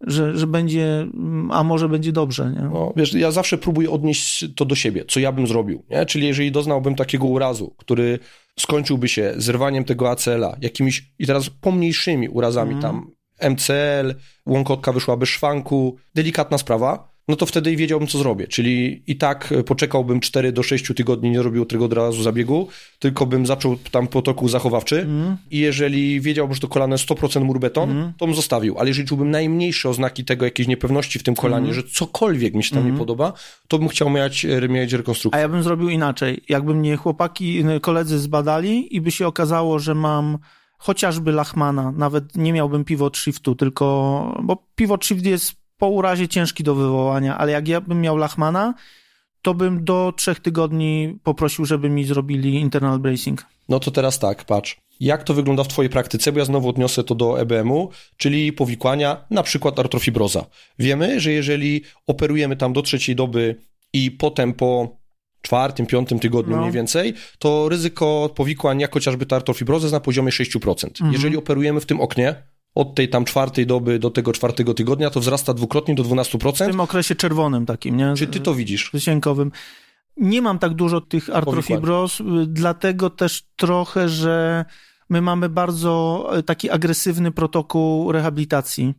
że, 0.08 0.38
że 0.38 0.48
będzie, 0.48 1.02
mm, 1.02 1.52
a 1.52 1.64
może 1.64 1.90
będzie 1.90 2.12
dobrze, 2.12 2.52
nie? 2.56 2.70
No, 2.74 2.94
wiesz, 2.96 3.14
ja 3.14 3.32
zawsze 3.32 3.58
próbuję 3.58 3.90
odnieść 3.90 4.46
to 4.56 4.66
do 4.66 4.76
siebie, 4.76 5.06
co 5.08 5.20
ja 5.20 5.32
bym 5.32 5.48
zrobił, 5.48 5.86
nie? 5.90 6.06
Czyli 6.06 6.28
jeżeli 6.28 6.52
doznałbym 6.52 6.96
takiego 6.96 7.26
urazu, 7.26 7.76
który 7.78 8.20
skończyłby 8.60 9.08
się 9.08 9.34
zerwaniem 9.38 9.84
tego 9.84 10.10
ACL-a, 10.12 10.58
jakimiś, 10.62 11.12
i 11.20 11.28
teraz 11.28 11.50
pomniejszymi 11.50 12.30
urazami, 12.30 12.74
Mhm. 12.74 12.82
tam 12.94 13.12
MCL, 13.52 14.16
łąkotka 14.46 14.94
wyszła 14.94 15.18
bez 15.18 15.30
szwanku, 15.30 15.98
delikatna 16.16 16.58
sprawa, 16.58 17.09
no 17.30 17.36
to 17.36 17.46
wtedy 17.46 17.76
wiedziałbym, 17.76 18.08
co 18.08 18.18
zrobię. 18.18 18.48
Czyli 18.48 19.04
i 19.08 19.16
tak 19.16 19.52
e, 19.52 19.64
poczekałbym 19.64 20.20
4 20.20 20.52
do 20.52 20.64
6 20.64 20.92
tygodni, 20.96 21.30
nie 21.32 21.42
robił 21.42 21.66
tego 21.66 21.86
od 21.86 21.94
razu 21.94 22.24
zabiegu, 22.24 22.68
tylko 23.00 23.26
bym 23.26 23.46
zaczął 23.46 23.78
tam 23.92 24.08
protokół 24.08 24.48
zachowawczy 24.50 25.02
Mm. 25.02 25.38
i 25.52 25.58
jeżeli 25.60 26.22
wiedziałbym, 26.22 26.54
że 26.56 26.62
to 26.62 26.68
kolano 26.68 26.94
jest 26.94 27.04
100% 27.04 27.44
mur 27.44 27.60
beton, 27.60 27.90
Mhm. 27.92 28.14
to 28.18 28.26
bym 28.26 28.36
zostawił. 28.36 28.78
Ale 28.80 28.88
jeżeli 28.88 29.08
czułbym 29.08 29.32
najmniejsze 29.32 29.90
oznaki 29.90 30.26
tego, 30.26 30.46
jakiejś 30.46 30.68
niepewności 30.68 31.20
w 31.20 31.24
tym 31.24 31.36
kolanie, 31.36 31.68
Mhm. 31.70 31.76
że 31.88 31.94
cokolwiek 31.94 32.54
mi 32.54 32.64
się 32.64 32.76
tam 32.76 32.92
nie 32.92 32.98
podoba, 32.98 33.34
to 33.68 33.80
bym 33.80 33.88
chciał 33.88 34.10
mieć, 34.10 34.46
e, 34.46 34.68
mieć 34.70 34.94
A 34.94 34.98
rekonstrukcję. 34.98 35.42
ja 35.42 35.50
bym 35.50 35.64
zrobił 35.64 35.90
inaczej. 35.90 36.42
Jakby 36.50 36.76
mnie 36.76 36.96
chłopaki, 36.96 37.64
koledzy 37.82 38.20
zbadali 38.20 38.96
i 38.96 39.02
by 39.02 39.12
się 39.12 39.28
okazało, 39.28 39.80
że 39.80 39.96
mam 39.96 40.38
chociażby 40.78 41.32
Lachmana, 41.32 41.92
nawet 41.98 42.36
nie 42.38 42.54
miałbym 42.54 42.84
pivot 42.86 43.18
shiftu, 43.18 43.56
tylko, 43.56 43.86
bo 44.44 44.68
pivot 44.76 45.06
shift 45.06 45.26
jest 45.26 45.54
po 45.80 45.88
urazie 45.88 46.28
ciężki 46.28 46.64
do 46.64 46.76
wywołania, 46.76 47.38
ale 47.38 47.52
jak 47.52 47.68
ja 47.68 47.82
bym 47.82 48.02
miał 48.02 48.18
Lachmana, 48.18 48.74
to 49.42 49.54
bym 49.54 49.84
do 49.84 50.14
trzech 50.18 50.40
tygodni 50.40 51.20
poprosił, 51.24 51.66
żeby 51.66 51.90
mi 51.90 52.06
zrobili 52.06 52.56
internal 52.56 53.00
bracing. 53.00 53.46
No 53.70 53.80
to 53.80 53.92
teraz 53.92 54.20
tak, 54.20 54.44
patrz. 54.44 54.78
Jak 55.00 55.24
to 55.24 55.34
wygląda 55.34 55.64
w 55.64 55.68
twojej 55.68 55.90
praktyce, 55.90 56.32
bo 56.32 56.40
ja 56.40 56.46
znowu 56.46 56.70
odniosę 56.70 57.04
to 57.04 57.16
do 57.16 57.42
EBM-u, 57.42 57.90
czyli 58.18 58.54
powikłania, 58.54 59.26
na 59.30 59.44
przykład 59.44 59.80
artrofibroza. 59.80 60.46
Wiemy, 60.80 61.20
że 61.20 61.32
jeżeli 61.32 61.82
operujemy 62.08 62.56
tam 62.56 62.74
do 62.74 62.82
trzeciej 62.82 63.16
doby 63.16 63.56
i 63.94 64.12
potem 64.12 64.54
po 64.54 64.98
czwartym, 65.42 65.86
piątym 65.86 66.20
tygodniu 66.20 66.56
No. 66.56 66.62
mniej 66.62 66.72
więcej, 66.72 67.14
to 67.40 67.70
ryzyko 67.70 68.30
powikłań, 68.36 68.80
jak 68.80 68.94
chociażby 68.94 69.26
ta 69.26 69.36
artrofibroza, 69.36 69.86
jest 69.86 69.94
na 69.94 70.00
poziomie 70.00 70.32
6%. 70.32 70.88
Mhm. 70.88 71.14
Jeżeli 71.14 71.38
operujemy 71.38 71.80
w 71.80 71.86
tym 71.86 72.02
oknie, 72.02 72.36
od 72.76 72.96
tej 72.96 73.10
tam 73.10 73.26
czwartej 73.26 73.68
doby 73.68 74.00
do 74.00 74.10
tego 74.10 74.34
czwartego 74.34 74.74
tygodnia, 74.74 75.10
to 75.10 75.20
wzrasta 75.20 75.54
dwukrotnie 75.54 75.96
do 75.96 76.04
W 76.04 76.08
12%. 76.08 76.66
tym 76.68 76.80
okresie 76.80 77.16
czerwonym 77.16 77.66
takim, 77.66 77.98
nie? 77.98 78.14
Czy 78.18 78.28
ty 78.28 78.40
to 78.40 78.54
widzisz? 78.54 78.90
Wysiękowym. 78.94 79.52
Nie 80.18 80.42
mam 80.42 80.60
tak 80.60 80.74
dużo 80.74 81.02
tych 81.02 81.30
artrofibroz, 81.36 82.20
y, 82.20 82.24
dlatego 82.48 83.10
też 83.10 83.44
trochę, 83.56 84.10
że 84.10 84.66
my 85.10 85.22
mamy 85.22 85.50
bardzo 85.50 86.30
y, 86.38 86.44
taki 86.44 86.70
agresywny 86.70 87.32
protokół 87.32 88.12
rehabilitacji. 88.12 88.94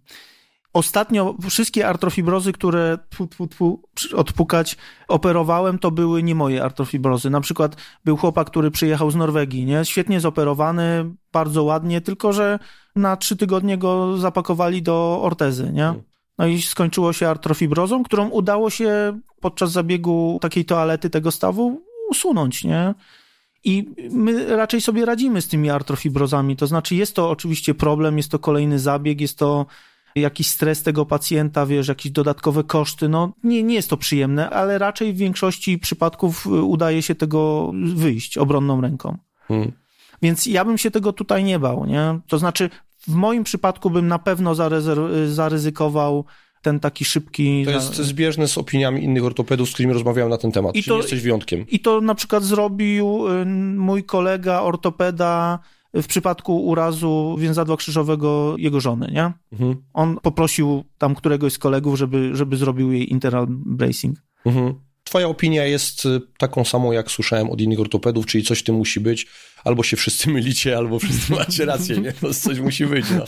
Ostatnio 0.72 1.37
wszystkie 1.50 1.88
artrofibrozy, 1.88 2.52
które 2.52 2.98
tfu, 3.11 3.26
tfu, 3.26 3.46
tfu, 3.46 3.83
odpukać 4.16 4.76
operowałem, 5.09 5.78
to 5.78 5.90
były 5.90 6.22
nie 6.22 6.35
moje 6.35 6.64
artrofibrozy. 6.64 7.30
Na 7.30 7.40
przykład 7.40 7.76
był 8.04 8.16
chłopak, 8.16 8.50
który 8.50 8.70
przyjechał 8.70 9.11
z 9.11 9.16
Norwegii, 9.16 9.64
nie? 9.64 9.85
Świetnie 9.85 10.20
zoperowany, 10.20 11.14
bardzo 11.33 11.64
ładnie, 11.64 12.00
tylko 12.00 12.33
że 12.33 12.59
na 12.96 13.16
trzy 13.16 13.37
tygodnie 13.37 13.79
go 13.79 14.18
zapakowali 14.18 14.83
do 14.83 15.20
ortezy, 15.22 15.72
nie? 15.72 15.94
No 16.38 16.46
i 16.46 16.62
skończyło 16.62 17.12
się 17.12 17.29
artrofibrozą, 17.29 18.03
którą 18.03 18.29
udało 18.29 18.70
się 18.70 19.18
podczas 19.40 19.72
zabiegu 19.72 20.38
takiej 20.42 20.64
toalety 20.64 21.11
tego 21.11 21.31
stawu 21.31 21.83
usunąć, 22.11 22.64
nie? 22.64 22.94
I 23.64 23.94
my 24.11 24.57
raczej 24.57 24.81
sobie 24.81 25.05
radzimy 25.05 25.42
z 25.42 25.48
tymi 25.48 25.70
artrofibrozami. 25.70 26.57
To 26.57 26.66
znaczy, 26.66 26.94
jest 26.94 27.16
to 27.16 27.31
oczywiście 27.31 27.74
problem, 27.74 28.16
jest 28.16 28.31
to 28.31 28.38
kolejny 28.38 28.79
zabieg, 28.79 29.20
jest 29.20 29.38
to 29.38 29.66
jakiś 30.14 30.50
stres 30.50 30.83
tego 30.83 31.07
pacjenta, 31.07 31.66
wiesz, 31.66 31.88
jakieś 31.88 32.12
dodatkowe 32.12 32.64
koszty. 32.64 33.09
No, 33.09 33.33
nie, 33.44 33.62
nie 33.62 33.74
jest 33.74 33.90
to 33.90 33.96
przyjemne, 33.96 34.50
ale 34.50 34.79
raczej 34.79 35.12
w 35.12 35.16
większości 35.16 35.79
przypadków 35.79 36.46
udaje 36.46 37.03
się 37.03 37.14
tego 37.14 37.72
wyjść 37.94 38.38
obronną 38.38 38.81
ręką. 38.81 39.18
Hmm. 39.48 39.72
Więc 40.22 40.46
ja 40.46 40.64
bym 40.64 40.78
się 40.78 40.90
tego 40.90 41.12
tutaj 41.12 41.44
nie 41.44 41.59
bał, 41.59 41.87
nie? 41.87 42.20
To 42.28 42.38
znaczy, 42.38 42.70
w 43.09 43.14
moim 43.14 43.44
przypadku 43.44 43.90
bym 43.90 44.09
na 44.09 44.18
pewno 44.18 44.55
zaryzykował 45.26 46.24
ten 46.62 46.80
taki 46.80 47.05
szybki. 47.05 47.64
To 47.64 47.70
jest 47.70 47.94
zbieżne 47.97 48.49
z 48.49 48.59
opiniami 48.59 49.05
innych 49.05 49.24
ortopedów, 49.24 49.68
z 49.68 49.72
którymi 49.72 49.92
rozmawiałem 49.94 50.30
na 50.30 50.38
ten 50.38 50.53
temat. 50.53 50.76
I 50.76 50.84
to- 50.84 50.97
jesteś 50.97 51.20
wyjątkiem. 51.20 51.64
I 51.68 51.80
to 51.80 52.01
na 52.01 52.14
przykład 52.14 52.42
zrobił 52.44 53.28
y, 53.28 53.47
mój 53.76 54.05
kolega 54.05 54.61
ortopeda 54.61 55.59
w 55.94 56.07
przypadku 56.07 56.66
urazu 56.66 57.36
więzadła 57.38 57.76
krzyżowego 57.76 58.55
jego 58.59 58.80
żony, 58.80 59.11
nie? 59.14 59.32
Mhm. 59.53 59.76
On 59.92 60.18
poprosił 60.22 60.84
tam 60.99 61.14
któregoś 61.14 61.53
z 61.53 61.59
kolegów, 61.59 61.99
żeby, 61.99 62.30
żeby 62.36 62.57
zrobił 62.57 62.92
jej 62.92 63.12
internal 63.12 63.47
bracing. 63.49 64.16
Mhm. 64.44 64.74
Twoja 65.11 65.28
opinia 65.28 65.66
jest 65.66 66.06
y, 66.06 66.20
taką 66.38 66.64
samą, 66.64 66.92
jak 66.92 67.11
słyszałem 67.11 67.50
od 67.50 67.61
innych 67.61 67.80
ortopedów, 67.80 68.26
czyli 68.26 68.44
coś 68.44 68.58
w 68.58 68.62
tym 68.62 68.74
musi 68.74 69.00
być. 69.00 69.26
Albo 69.64 69.82
się 69.82 69.96
wszyscy 69.96 70.30
mylicie, 70.30 70.76
albo 70.76 70.98
wszyscy 70.98 71.32
macie 71.38 71.64
rację, 71.64 71.98
nie? 71.98 72.12
No, 72.22 72.34
coś 72.34 72.58
musi 72.58 72.86
być, 72.86 73.06
no. 73.11 73.24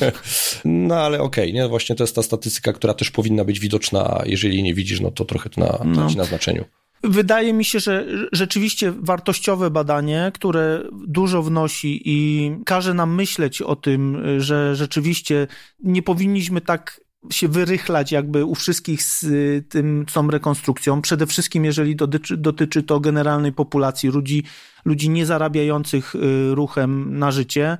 no 0.64 0.94
ale 0.94 1.20
okej, 1.20 1.44
okay, 1.44 1.52
nie? 1.52 1.68
Właśnie 1.68 1.96
to 1.96 2.04
jest 2.04 2.14
ta 2.14 2.22
statystyka, 2.22 2.72
która 2.72 2.94
też 2.94 3.10
powinna 3.10 3.44
być 3.44 3.60
widoczna, 3.60 4.22
jeżeli 4.26 4.62
nie 4.62 4.74
widzisz, 4.74 5.00
no 5.00 5.10
to 5.10 5.24
trochę 5.24 5.50
to 5.50 5.60
na, 5.60 5.78
no. 5.84 6.10
na 6.16 6.24
znaczeniu. 6.24 6.64
Wydaje 7.04 7.52
mi 7.52 7.64
się, 7.64 7.80
że 7.80 8.06
rzeczywiście 8.32 8.92
wartościowe 8.92 9.70
badanie, 9.70 10.30
które 10.34 10.82
dużo 11.06 11.42
wnosi 11.42 12.02
i 12.04 12.50
każe 12.64 12.94
nam 12.94 13.14
myśleć 13.14 13.62
o 13.62 13.76
tym, 13.76 14.22
że 14.40 14.76
rzeczywiście 14.76 15.46
nie 15.80 16.02
powinniśmy 16.02 16.60
tak 16.60 17.00
się 17.30 17.48
wyrychlać 17.48 18.12
jakby 18.12 18.44
u 18.44 18.54
wszystkich 18.54 19.02
z 19.02 19.22
y, 19.22 19.64
tym, 19.68 20.06
tą 20.12 20.30
rekonstrukcją. 20.30 21.02
Przede 21.02 21.26
wszystkim, 21.26 21.64
jeżeli 21.64 21.96
dotyczy, 21.96 22.36
dotyczy 22.36 22.82
to 22.82 23.00
generalnej 23.00 23.52
populacji 23.52 24.08
ludzi, 24.08 24.44
ludzi 24.84 25.10
niezarabiających 25.10 26.14
y, 26.14 26.54
ruchem 26.54 27.18
na 27.18 27.30
życie, 27.30 27.78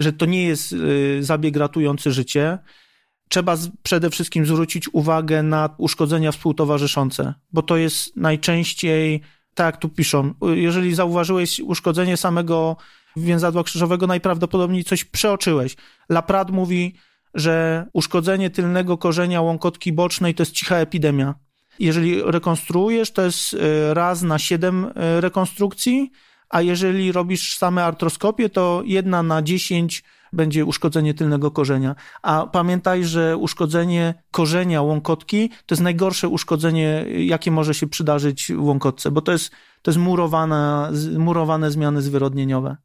że 0.00 0.12
to 0.12 0.26
nie 0.26 0.44
jest 0.44 0.72
y, 0.72 1.18
zabieg 1.20 1.56
ratujący 1.56 2.12
życie. 2.12 2.58
Trzeba 3.28 3.56
przede 3.82 4.10
wszystkim 4.10 4.46
zwrócić 4.46 4.88
uwagę 4.92 5.42
na 5.42 5.74
uszkodzenia 5.78 6.32
współtowarzyszące, 6.32 7.34
bo 7.52 7.62
to 7.62 7.76
jest 7.76 8.16
najczęściej, 8.16 9.20
tak 9.54 9.66
jak 9.66 9.76
tu 9.76 9.88
piszą, 9.88 10.34
jeżeli 10.54 10.94
zauważyłeś 10.94 11.60
uszkodzenie 11.60 12.16
samego 12.16 12.76
więzadła 13.16 13.64
krzyżowego, 13.64 14.06
najprawdopodobniej 14.06 14.84
coś 14.84 15.04
przeoczyłeś. 15.04 15.76
Laprat 16.08 16.50
mówi, 16.50 16.94
że 17.34 17.86
uszkodzenie 17.92 18.50
tylnego 18.50 18.98
korzenia 18.98 19.40
łąkotki 19.40 19.92
bocznej 19.92 20.34
to 20.34 20.42
jest 20.42 20.52
cicha 20.52 20.76
epidemia. 20.76 21.34
Jeżeli 21.78 22.22
rekonstruujesz, 22.22 23.12
to 23.12 23.22
jest 23.22 23.54
e, 23.54 23.94
raz 23.94 24.22
na 24.22 24.38
siedem 24.38 24.84
e, 24.84 25.20
rekonstrukcji, 25.20 26.10
a 26.48 26.62
jeżeli 26.62 27.12
robisz 27.12 27.56
same 27.56 27.84
artroskopie, 27.84 28.48
to 28.48 28.82
jedna 28.84 29.22
na 29.22 29.42
dziesięć 29.42 30.04
będzie 30.32 30.64
uszkodzenie 30.64 31.14
tylnego 31.14 31.50
korzenia. 31.50 31.94
A 32.22 32.46
pamiętaj, 32.46 33.04
że 33.04 33.36
uszkodzenie 33.36 34.14
korzenia 34.30 34.82
łąkotki 34.82 35.48
to 35.48 35.74
jest 35.74 35.82
najgorsze 35.82 36.28
uszkodzenie, 36.28 37.04
jakie 37.18 37.50
może 37.50 37.74
się 37.74 37.86
przydarzyć 37.86 38.52
łąkotce, 38.56 39.10
bo 39.10 39.22
to 39.22 39.32
jest, 39.32 39.50
to 39.82 39.90
jest 39.90 39.98
murowane, 39.98 40.90
murowane 41.18 41.70
zmiany 41.70 42.02
zwyrodnieniowe. 42.02 42.76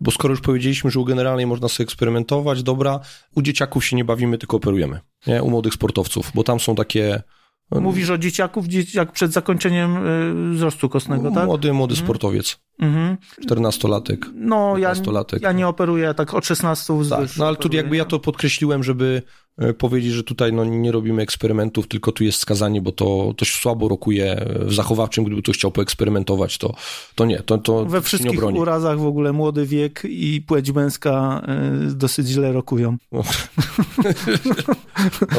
Bo 0.00 0.10
skoro 0.10 0.32
już 0.32 0.40
powiedzieliśmy, 0.40 0.90
że 0.90 1.00
u 1.00 1.04
generalnej 1.04 1.46
można 1.46 1.68
sobie 1.68 1.84
eksperymentować, 1.84 2.62
dobra, 2.62 3.00
u 3.34 3.42
dzieciaków 3.42 3.84
się 3.84 3.96
nie 3.96 4.04
bawimy, 4.04 4.38
tylko 4.38 4.56
operujemy. 4.56 5.00
Nie? 5.26 5.42
U 5.42 5.50
młodych 5.50 5.74
sportowców, 5.74 6.32
bo 6.34 6.44
tam 6.44 6.60
są 6.60 6.74
takie 6.74 7.22
Mówisz 7.70 8.10
o 8.10 8.18
dzieciaków, 8.18 8.64
jak 8.94 9.12
przed 9.12 9.32
zakończeniem 9.32 10.06
y, 10.06 10.54
wzrostu 10.54 10.88
kostnego, 10.88 11.30
tak? 11.30 11.46
Młody, 11.46 11.72
młody 11.72 11.92
mhm. 11.92 12.06
sportowiec. 12.06 12.60
Mhm. 12.78 13.16
14-latek. 13.50 14.18
No, 14.34 14.78
ja, 14.78 14.94
ja 15.40 15.52
nie 15.52 15.68
operuję 15.68 16.14
tak 16.14 16.34
od 16.34 16.46
16 16.46 16.98
wzwyż. 16.98 17.08
Tak, 17.10 17.36
no 17.36 17.46
ale 17.46 17.56
tu 17.56 17.68
jakby 17.72 17.96
ja 17.96 18.04
to 18.04 18.18
podkreśliłem, 18.18 18.82
żeby 18.82 19.22
e, 19.58 19.72
powiedzieć, 19.72 20.12
że 20.12 20.24
tutaj 20.24 20.52
no, 20.52 20.64
nie 20.64 20.92
robimy 20.92 21.22
eksperymentów, 21.22 21.88
tylko 21.88 22.12
tu 22.12 22.24
jest 22.24 22.38
skazanie, 22.38 22.82
bo 22.82 22.92
to, 22.92 23.34
to 23.36 23.44
słabo 23.44 23.88
rokuje 23.88 24.46
w 24.60 24.74
zachowawczym, 24.74 25.24
gdyby 25.24 25.42
ktoś 25.42 25.56
chciał 25.56 25.70
poeksperymentować, 25.70 26.58
to, 26.58 26.74
to 27.14 27.24
nie, 27.24 27.42
to, 27.42 27.58
to 27.58 27.84
We 27.84 28.02
wszystkich 28.02 28.44
urazach 28.44 28.98
w 28.98 29.06
ogóle 29.06 29.32
młody 29.32 29.66
wiek 29.66 30.02
i 30.04 30.42
płeć 30.46 30.72
męska 30.72 31.42
y, 31.90 31.94
dosyć 31.94 32.26
źle 32.26 32.52
rokują. 32.52 32.96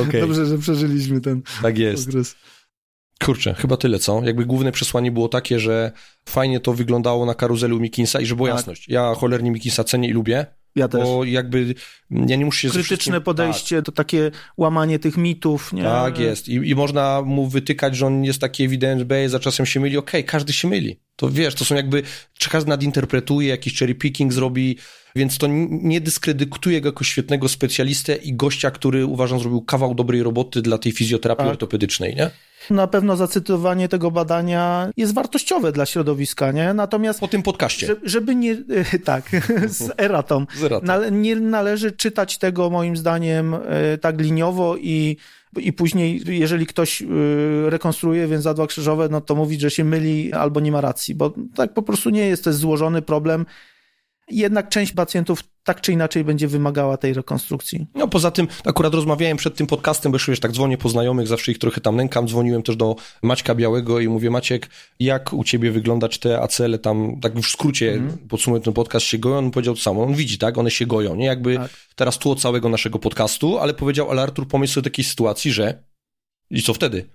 okay. 0.07 0.21
Dobrze, 0.27 0.45
że 0.45 0.57
przeżyliśmy 0.57 1.21
ten 1.21 1.41
Tak 1.61 1.77
jest. 1.77 2.09
Okres. 2.09 2.35
Kurczę, 3.25 3.53
chyba 3.53 3.77
tyle, 3.77 3.99
co? 3.99 4.21
Jakby 4.23 4.45
główne 4.45 4.71
przesłanie 4.71 5.11
było 5.11 5.29
takie, 5.29 5.59
że 5.59 5.91
fajnie 6.29 6.59
to 6.59 6.73
wyglądało 6.73 7.25
na 7.25 7.33
karuzelu 7.33 7.79
Mikinsa 7.79 8.21
i 8.21 8.25
że 8.25 8.35
było 8.35 8.47
tak. 8.47 8.57
jasność. 8.57 8.89
Ja 8.89 9.13
cholernie 9.15 9.51
Mikinsa 9.51 9.83
cenię 9.83 10.09
i 10.09 10.11
lubię. 10.11 10.45
Ja 10.75 10.87
też. 10.87 11.03
Bo 11.03 11.23
jakby 11.23 11.75
ja 12.11 12.35
nie 12.35 12.45
muszę 12.45 12.61
się 12.61 12.69
Krytyczne 12.69 13.21
podejście, 13.21 13.75
tak. 13.75 13.85
to 13.85 13.91
takie 13.91 14.31
łamanie 14.57 14.99
tych 14.99 15.17
mitów. 15.17 15.73
Nie? 15.73 15.83
Tak 15.83 16.19
jest. 16.19 16.49
I, 16.49 16.53
I 16.53 16.75
można 16.75 17.21
mu 17.21 17.47
wytykać, 17.47 17.95
że 17.95 18.05
on 18.07 18.23
jest 18.23 18.41
taki 18.41 18.63
evidence 18.63 19.05
based, 19.05 19.35
a 19.35 19.39
czasem 19.39 19.65
się 19.65 19.79
myli. 19.79 19.97
Okej, 19.97 20.21
okay, 20.21 20.31
każdy 20.31 20.53
się 20.53 20.67
myli. 20.67 20.99
To 21.17 21.29
wiesz, 21.29 21.55
to 21.55 21.65
są 21.65 21.75
jakby, 21.75 22.03
każdy 22.49 22.69
nadinterpretuje, 22.69 23.49
jakiś 23.49 23.79
cherry 23.79 23.95
picking 23.95 24.33
zrobi, 24.33 24.77
więc 25.15 25.37
to 25.37 25.47
nie 25.69 26.01
dyskredytuje 26.01 26.81
go 26.81 26.89
jako 26.89 27.03
świetnego 27.03 27.49
specjalistę 27.49 28.15
i 28.15 28.33
gościa, 28.33 28.71
który 28.71 29.05
uważam 29.05 29.39
zrobił 29.39 29.61
kawał 29.61 29.95
dobrej 29.95 30.23
roboty 30.23 30.61
dla 30.61 30.77
tej 30.77 30.91
fizjoterapii 30.91 31.45
tak. 31.45 31.51
ortopedycznej, 31.51 32.15
nie? 32.15 32.29
Na 32.69 32.87
pewno 32.87 33.15
zacytowanie 33.15 33.89
tego 33.89 34.11
badania 34.11 34.89
jest 34.97 35.13
wartościowe 35.13 35.71
dla 35.71 35.85
środowiska, 35.85 36.51
nie? 36.51 36.73
Natomiast... 36.73 37.19
Po 37.19 37.27
tym 37.27 37.43
podcaście. 37.43 37.95
Żeby 38.03 38.35
nie... 38.35 38.57
Tak, 39.05 39.31
z 39.67 39.91
eratą. 39.97 40.45
Z 40.55 40.63
eratą. 40.63 41.11
Nie 41.11 41.35
należy 41.35 41.91
czytać 41.91 42.37
tego, 42.37 42.69
moim 42.69 42.97
zdaniem, 42.97 43.53
e, 43.53 43.97
tak 43.97 44.21
liniowo 44.21 44.77
i 44.77 45.17
i 45.57 45.73
później, 45.73 46.21
jeżeli 46.27 46.65
ktoś 46.65 47.01
e, 47.01 47.05
rekonstruuje 47.69 48.27
więc 48.27 48.43
zadła 48.43 48.67
krzyżowe, 48.67 49.09
no 49.11 49.21
to 49.21 49.35
mówić, 49.35 49.61
że 49.61 49.71
się 49.71 49.83
myli 49.83 50.33
albo 50.33 50.59
nie 50.59 50.71
ma 50.71 50.81
racji, 50.81 51.15
bo 51.15 51.33
tak 51.55 51.73
po 51.73 51.81
prostu 51.81 52.09
nie 52.09 52.27
jest, 52.27 52.43
to 52.43 52.49
jest 52.49 52.59
złożony 52.59 53.01
problem 53.01 53.45
jednak 54.29 54.69
część 54.69 54.91
pacjentów 54.91 55.43
tak 55.63 55.81
czy 55.81 55.91
inaczej 55.91 56.23
będzie 56.23 56.47
wymagała 56.47 56.97
tej 56.97 57.13
rekonstrukcji. 57.13 57.87
No 57.95 58.07
poza 58.07 58.31
tym, 58.31 58.47
akurat 58.65 58.93
rozmawiałem 58.93 59.37
przed 59.37 59.55
tym 59.55 59.67
podcastem, 59.67 60.11
bo 60.11 60.17
już 60.27 60.39
tak 60.39 60.51
dzwonię 60.51 60.77
po 60.77 60.89
znajomych, 60.89 61.27
zawsze 61.27 61.51
ich 61.51 61.59
trochę 61.59 61.81
tam 61.81 61.95
nękam, 61.95 62.27
dzwoniłem 62.27 62.63
też 62.63 62.75
do 62.75 62.95
Maćka 63.21 63.55
Białego 63.55 63.99
i 63.99 64.07
mówię, 64.07 64.29
Maciek, 64.29 64.69
jak 64.99 65.33
u 65.33 65.43
ciebie 65.43 65.71
wyglądać 65.71 66.17
te 66.17 66.41
acele 66.41 66.79
tam, 66.79 67.19
tak 67.21 67.39
w 67.39 67.47
skrócie 67.47 67.93
mm. 67.93 68.17
podsumuję 68.29 68.61
ten 68.61 68.73
podcast, 68.73 69.05
się 69.05 69.17
goją, 69.17 69.37
on 69.37 69.51
powiedział 69.51 69.75
to 69.75 69.81
samo, 69.81 70.03
on 70.03 70.13
widzi, 70.13 70.37
tak, 70.37 70.57
one 70.57 70.71
się 70.71 70.85
goją, 70.85 71.15
nie, 71.15 71.25
jakby 71.25 71.55
tak. 71.55 71.71
teraz 71.95 72.17
tu 72.17 72.31
od 72.31 72.41
całego 72.41 72.69
naszego 72.69 72.99
podcastu, 72.99 73.57
ale 73.57 73.73
powiedział, 73.73 74.11
ale 74.11 74.21
Artur, 74.21 74.47
pomyśl 74.47 74.73
sobie 74.73 74.83
takiej 74.83 75.05
sytuacji, 75.05 75.51
że 75.51 75.83
i 76.49 76.61
co 76.61 76.73
wtedy? 76.73 77.05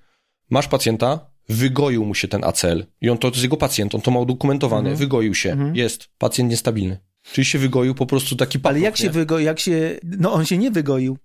Masz 0.50 0.68
pacjenta, 0.68 1.31
wygoił 1.52 2.04
mu 2.04 2.14
się 2.14 2.28
ten 2.28 2.44
ACL 2.44 2.84
i 3.00 3.10
on 3.10 3.18
to, 3.18 3.30
to 3.30 3.34
jest 3.34 3.42
jego 3.42 3.56
pacjent, 3.56 3.94
on 3.94 4.00
to 4.00 4.10
ma 4.10 4.20
udokumentowane, 4.20 4.90
mhm. 4.90 4.96
wygoił 4.96 5.34
się, 5.34 5.50
mhm. 5.52 5.76
jest, 5.76 6.08
pacjent 6.18 6.50
niestabilny. 6.50 6.98
Czyli 7.32 7.44
się 7.44 7.58
wygoił 7.58 7.94
po 7.94 8.06
prostu 8.06 8.36
taki 8.36 8.58
paprok, 8.58 8.76
Ale 8.76 8.80
jak 8.80 8.94
nie? 8.94 9.02
się 9.02 9.10
wygoił, 9.10 9.46
jak 9.46 9.60
się, 9.60 9.98
no 10.18 10.32
on 10.32 10.44
się 10.44 10.58
nie 10.58 10.70
wygoił. 10.70 11.18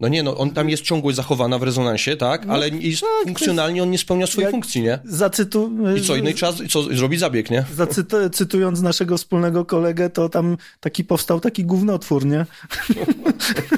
No 0.00 0.08
nie, 0.08 0.22
no 0.22 0.36
on 0.36 0.50
tam 0.50 0.70
jest 0.70 0.82
ciągłość 0.82 1.16
zachowana 1.16 1.58
w 1.58 1.62
rezonansie, 1.62 2.16
tak? 2.16 2.46
No, 2.46 2.54
ale 2.54 2.68
jest, 2.68 3.00
tak, 3.00 3.10
funkcjonalnie 3.24 3.82
on 3.82 3.90
nie 3.90 3.98
spełnia 3.98 4.26
swojej 4.26 4.50
funkcji, 4.50 4.82
nie? 4.82 4.98
Zacytu... 5.04 5.70
I 5.96 6.00
co, 6.00 6.16
innej 6.16 6.34
czas, 6.34 6.54
co, 6.70 6.82
zrobi 6.82 7.18
zabieg, 7.18 7.50
nie? 7.50 7.64
Zacytując 7.74 8.82
naszego 8.82 9.18
wspólnego 9.18 9.64
kolegę, 9.64 10.10
to 10.10 10.28
tam 10.28 10.56
taki 10.80 11.04
powstał 11.04 11.40
taki 11.40 11.64
gównotwór, 11.64 12.26
nie? 12.32 12.46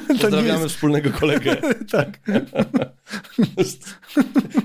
Pozdrawiamy 0.09 0.69
wspólnego 0.69 1.11
kolegę. 1.11 1.57
tak. 1.93 2.19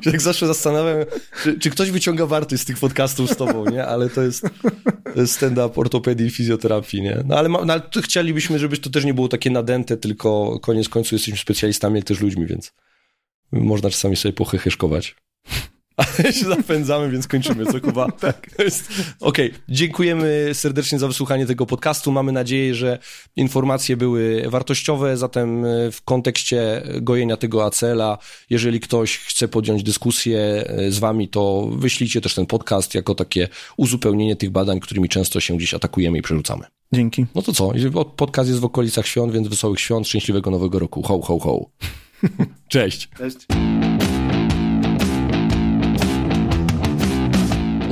Jak 0.06 0.22
zawsze 0.22 0.48
zastanawiam, 0.48 0.98
czy, 1.44 1.60
czy, 1.60 1.70
ktoś 1.70 1.92
wyciąga 1.92 2.26
wartość 2.26 2.62
z 2.62 2.66
tych 2.66 2.78
podcastów 2.80 3.30
z 3.30 3.36
tobą, 3.36 3.70
nie? 3.70 3.86
Ale 3.86 4.10
to 4.10 4.22
jest, 4.22 4.44
jest 5.16 5.34
stand-up 5.34 5.76
ortopedii 5.76 6.28
i 6.28 6.32
fizjoterapii, 6.32 7.02
nie? 7.02 7.24
No 7.26 7.38
ale, 7.38 7.50
no, 7.50 7.60
ale 7.60 7.82
chcielibyśmy, 8.04 8.60
żeby 8.60 8.78
to 8.78 8.90
też 8.90 9.06
nie 9.06 9.14
było 9.14 9.28
takie 9.28 9.50
nadęte, 9.50 9.98
tylko 9.98 10.60
koniec 10.60 10.90
końców 10.90 11.12
jesteśmy 11.12 11.38
specjalistami, 11.38 11.96
jak 11.96 12.06
też 12.06 12.20
ludźmi, 12.20 12.46
więc 12.46 12.74
można 13.52 13.90
czasami 13.90 14.16
sobie 14.16 14.34
pochychyszkować. 14.34 15.16
Ale 16.00 16.34
się 16.34 16.46
zapędzamy, 16.46 17.12
więc 17.12 17.28
kończymy, 17.28 17.66
co 17.66 17.82
Kuba? 17.82 18.12
tak. 18.20 18.50
Okej, 19.20 19.50
okay. 19.50 19.62
dziękujemy 19.70 20.50
serdecznie 20.54 21.00
za 21.00 21.08
wysłuchanie 21.08 21.46
tego 21.46 21.66
podcastu. 21.66 22.12
Mamy 22.12 22.32
nadzieję, 22.32 22.76
że 22.76 23.00
informacje 23.36 23.98
były 23.98 24.44
wartościowe, 24.48 25.18
zatem 25.18 25.66
e, 25.66 25.92
w 25.92 26.02
kontekście 26.02 26.84
gojenia 27.02 27.38
tego 27.38 27.66
acela, 27.66 28.18
jeżeli 28.50 28.80
ktoś 28.80 29.18
chce 29.18 29.48
podjąć 29.48 29.84
dyskusję 29.84 30.40
e, 30.40 30.92
z 30.92 31.00
wami, 31.00 31.28
to 31.28 31.70
wyślijcie 31.72 32.22
też 32.22 32.36
ten 32.36 32.46
podcast 32.46 32.96
jako 32.96 33.16
takie 33.16 33.48
uzupełnienie 33.78 34.36
tych 34.36 34.50
badań, 34.50 34.80
którymi 34.80 35.10
często 35.10 35.40
się 35.40 35.58
gdzieś 35.58 35.74
atakujemy 35.74 36.18
i 36.18 36.22
przerzucamy. 36.22 36.66
Dzięki. 36.94 37.26
No 37.36 37.42
to 37.42 37.54
co? 37.54 37.72
Podcast 38.16 38.50
jest 38.50 38.62
w 38.62 38.66
okolicach 38.66 39.08
świąt, 39.08 39.34
więc 39.34 39.48
wesołych 39.48 39.80
świąt, 39.80 40.08
szczęśliwego 40.08 40.52
nowego 40.52 40.80
roku. 40.80 41.04
Ho, 41.04 41.22
ho, 41.22 41.40
ho. 41.40 41.66
Cześć. 42.68 43.10
Cześć. 43.18 43.38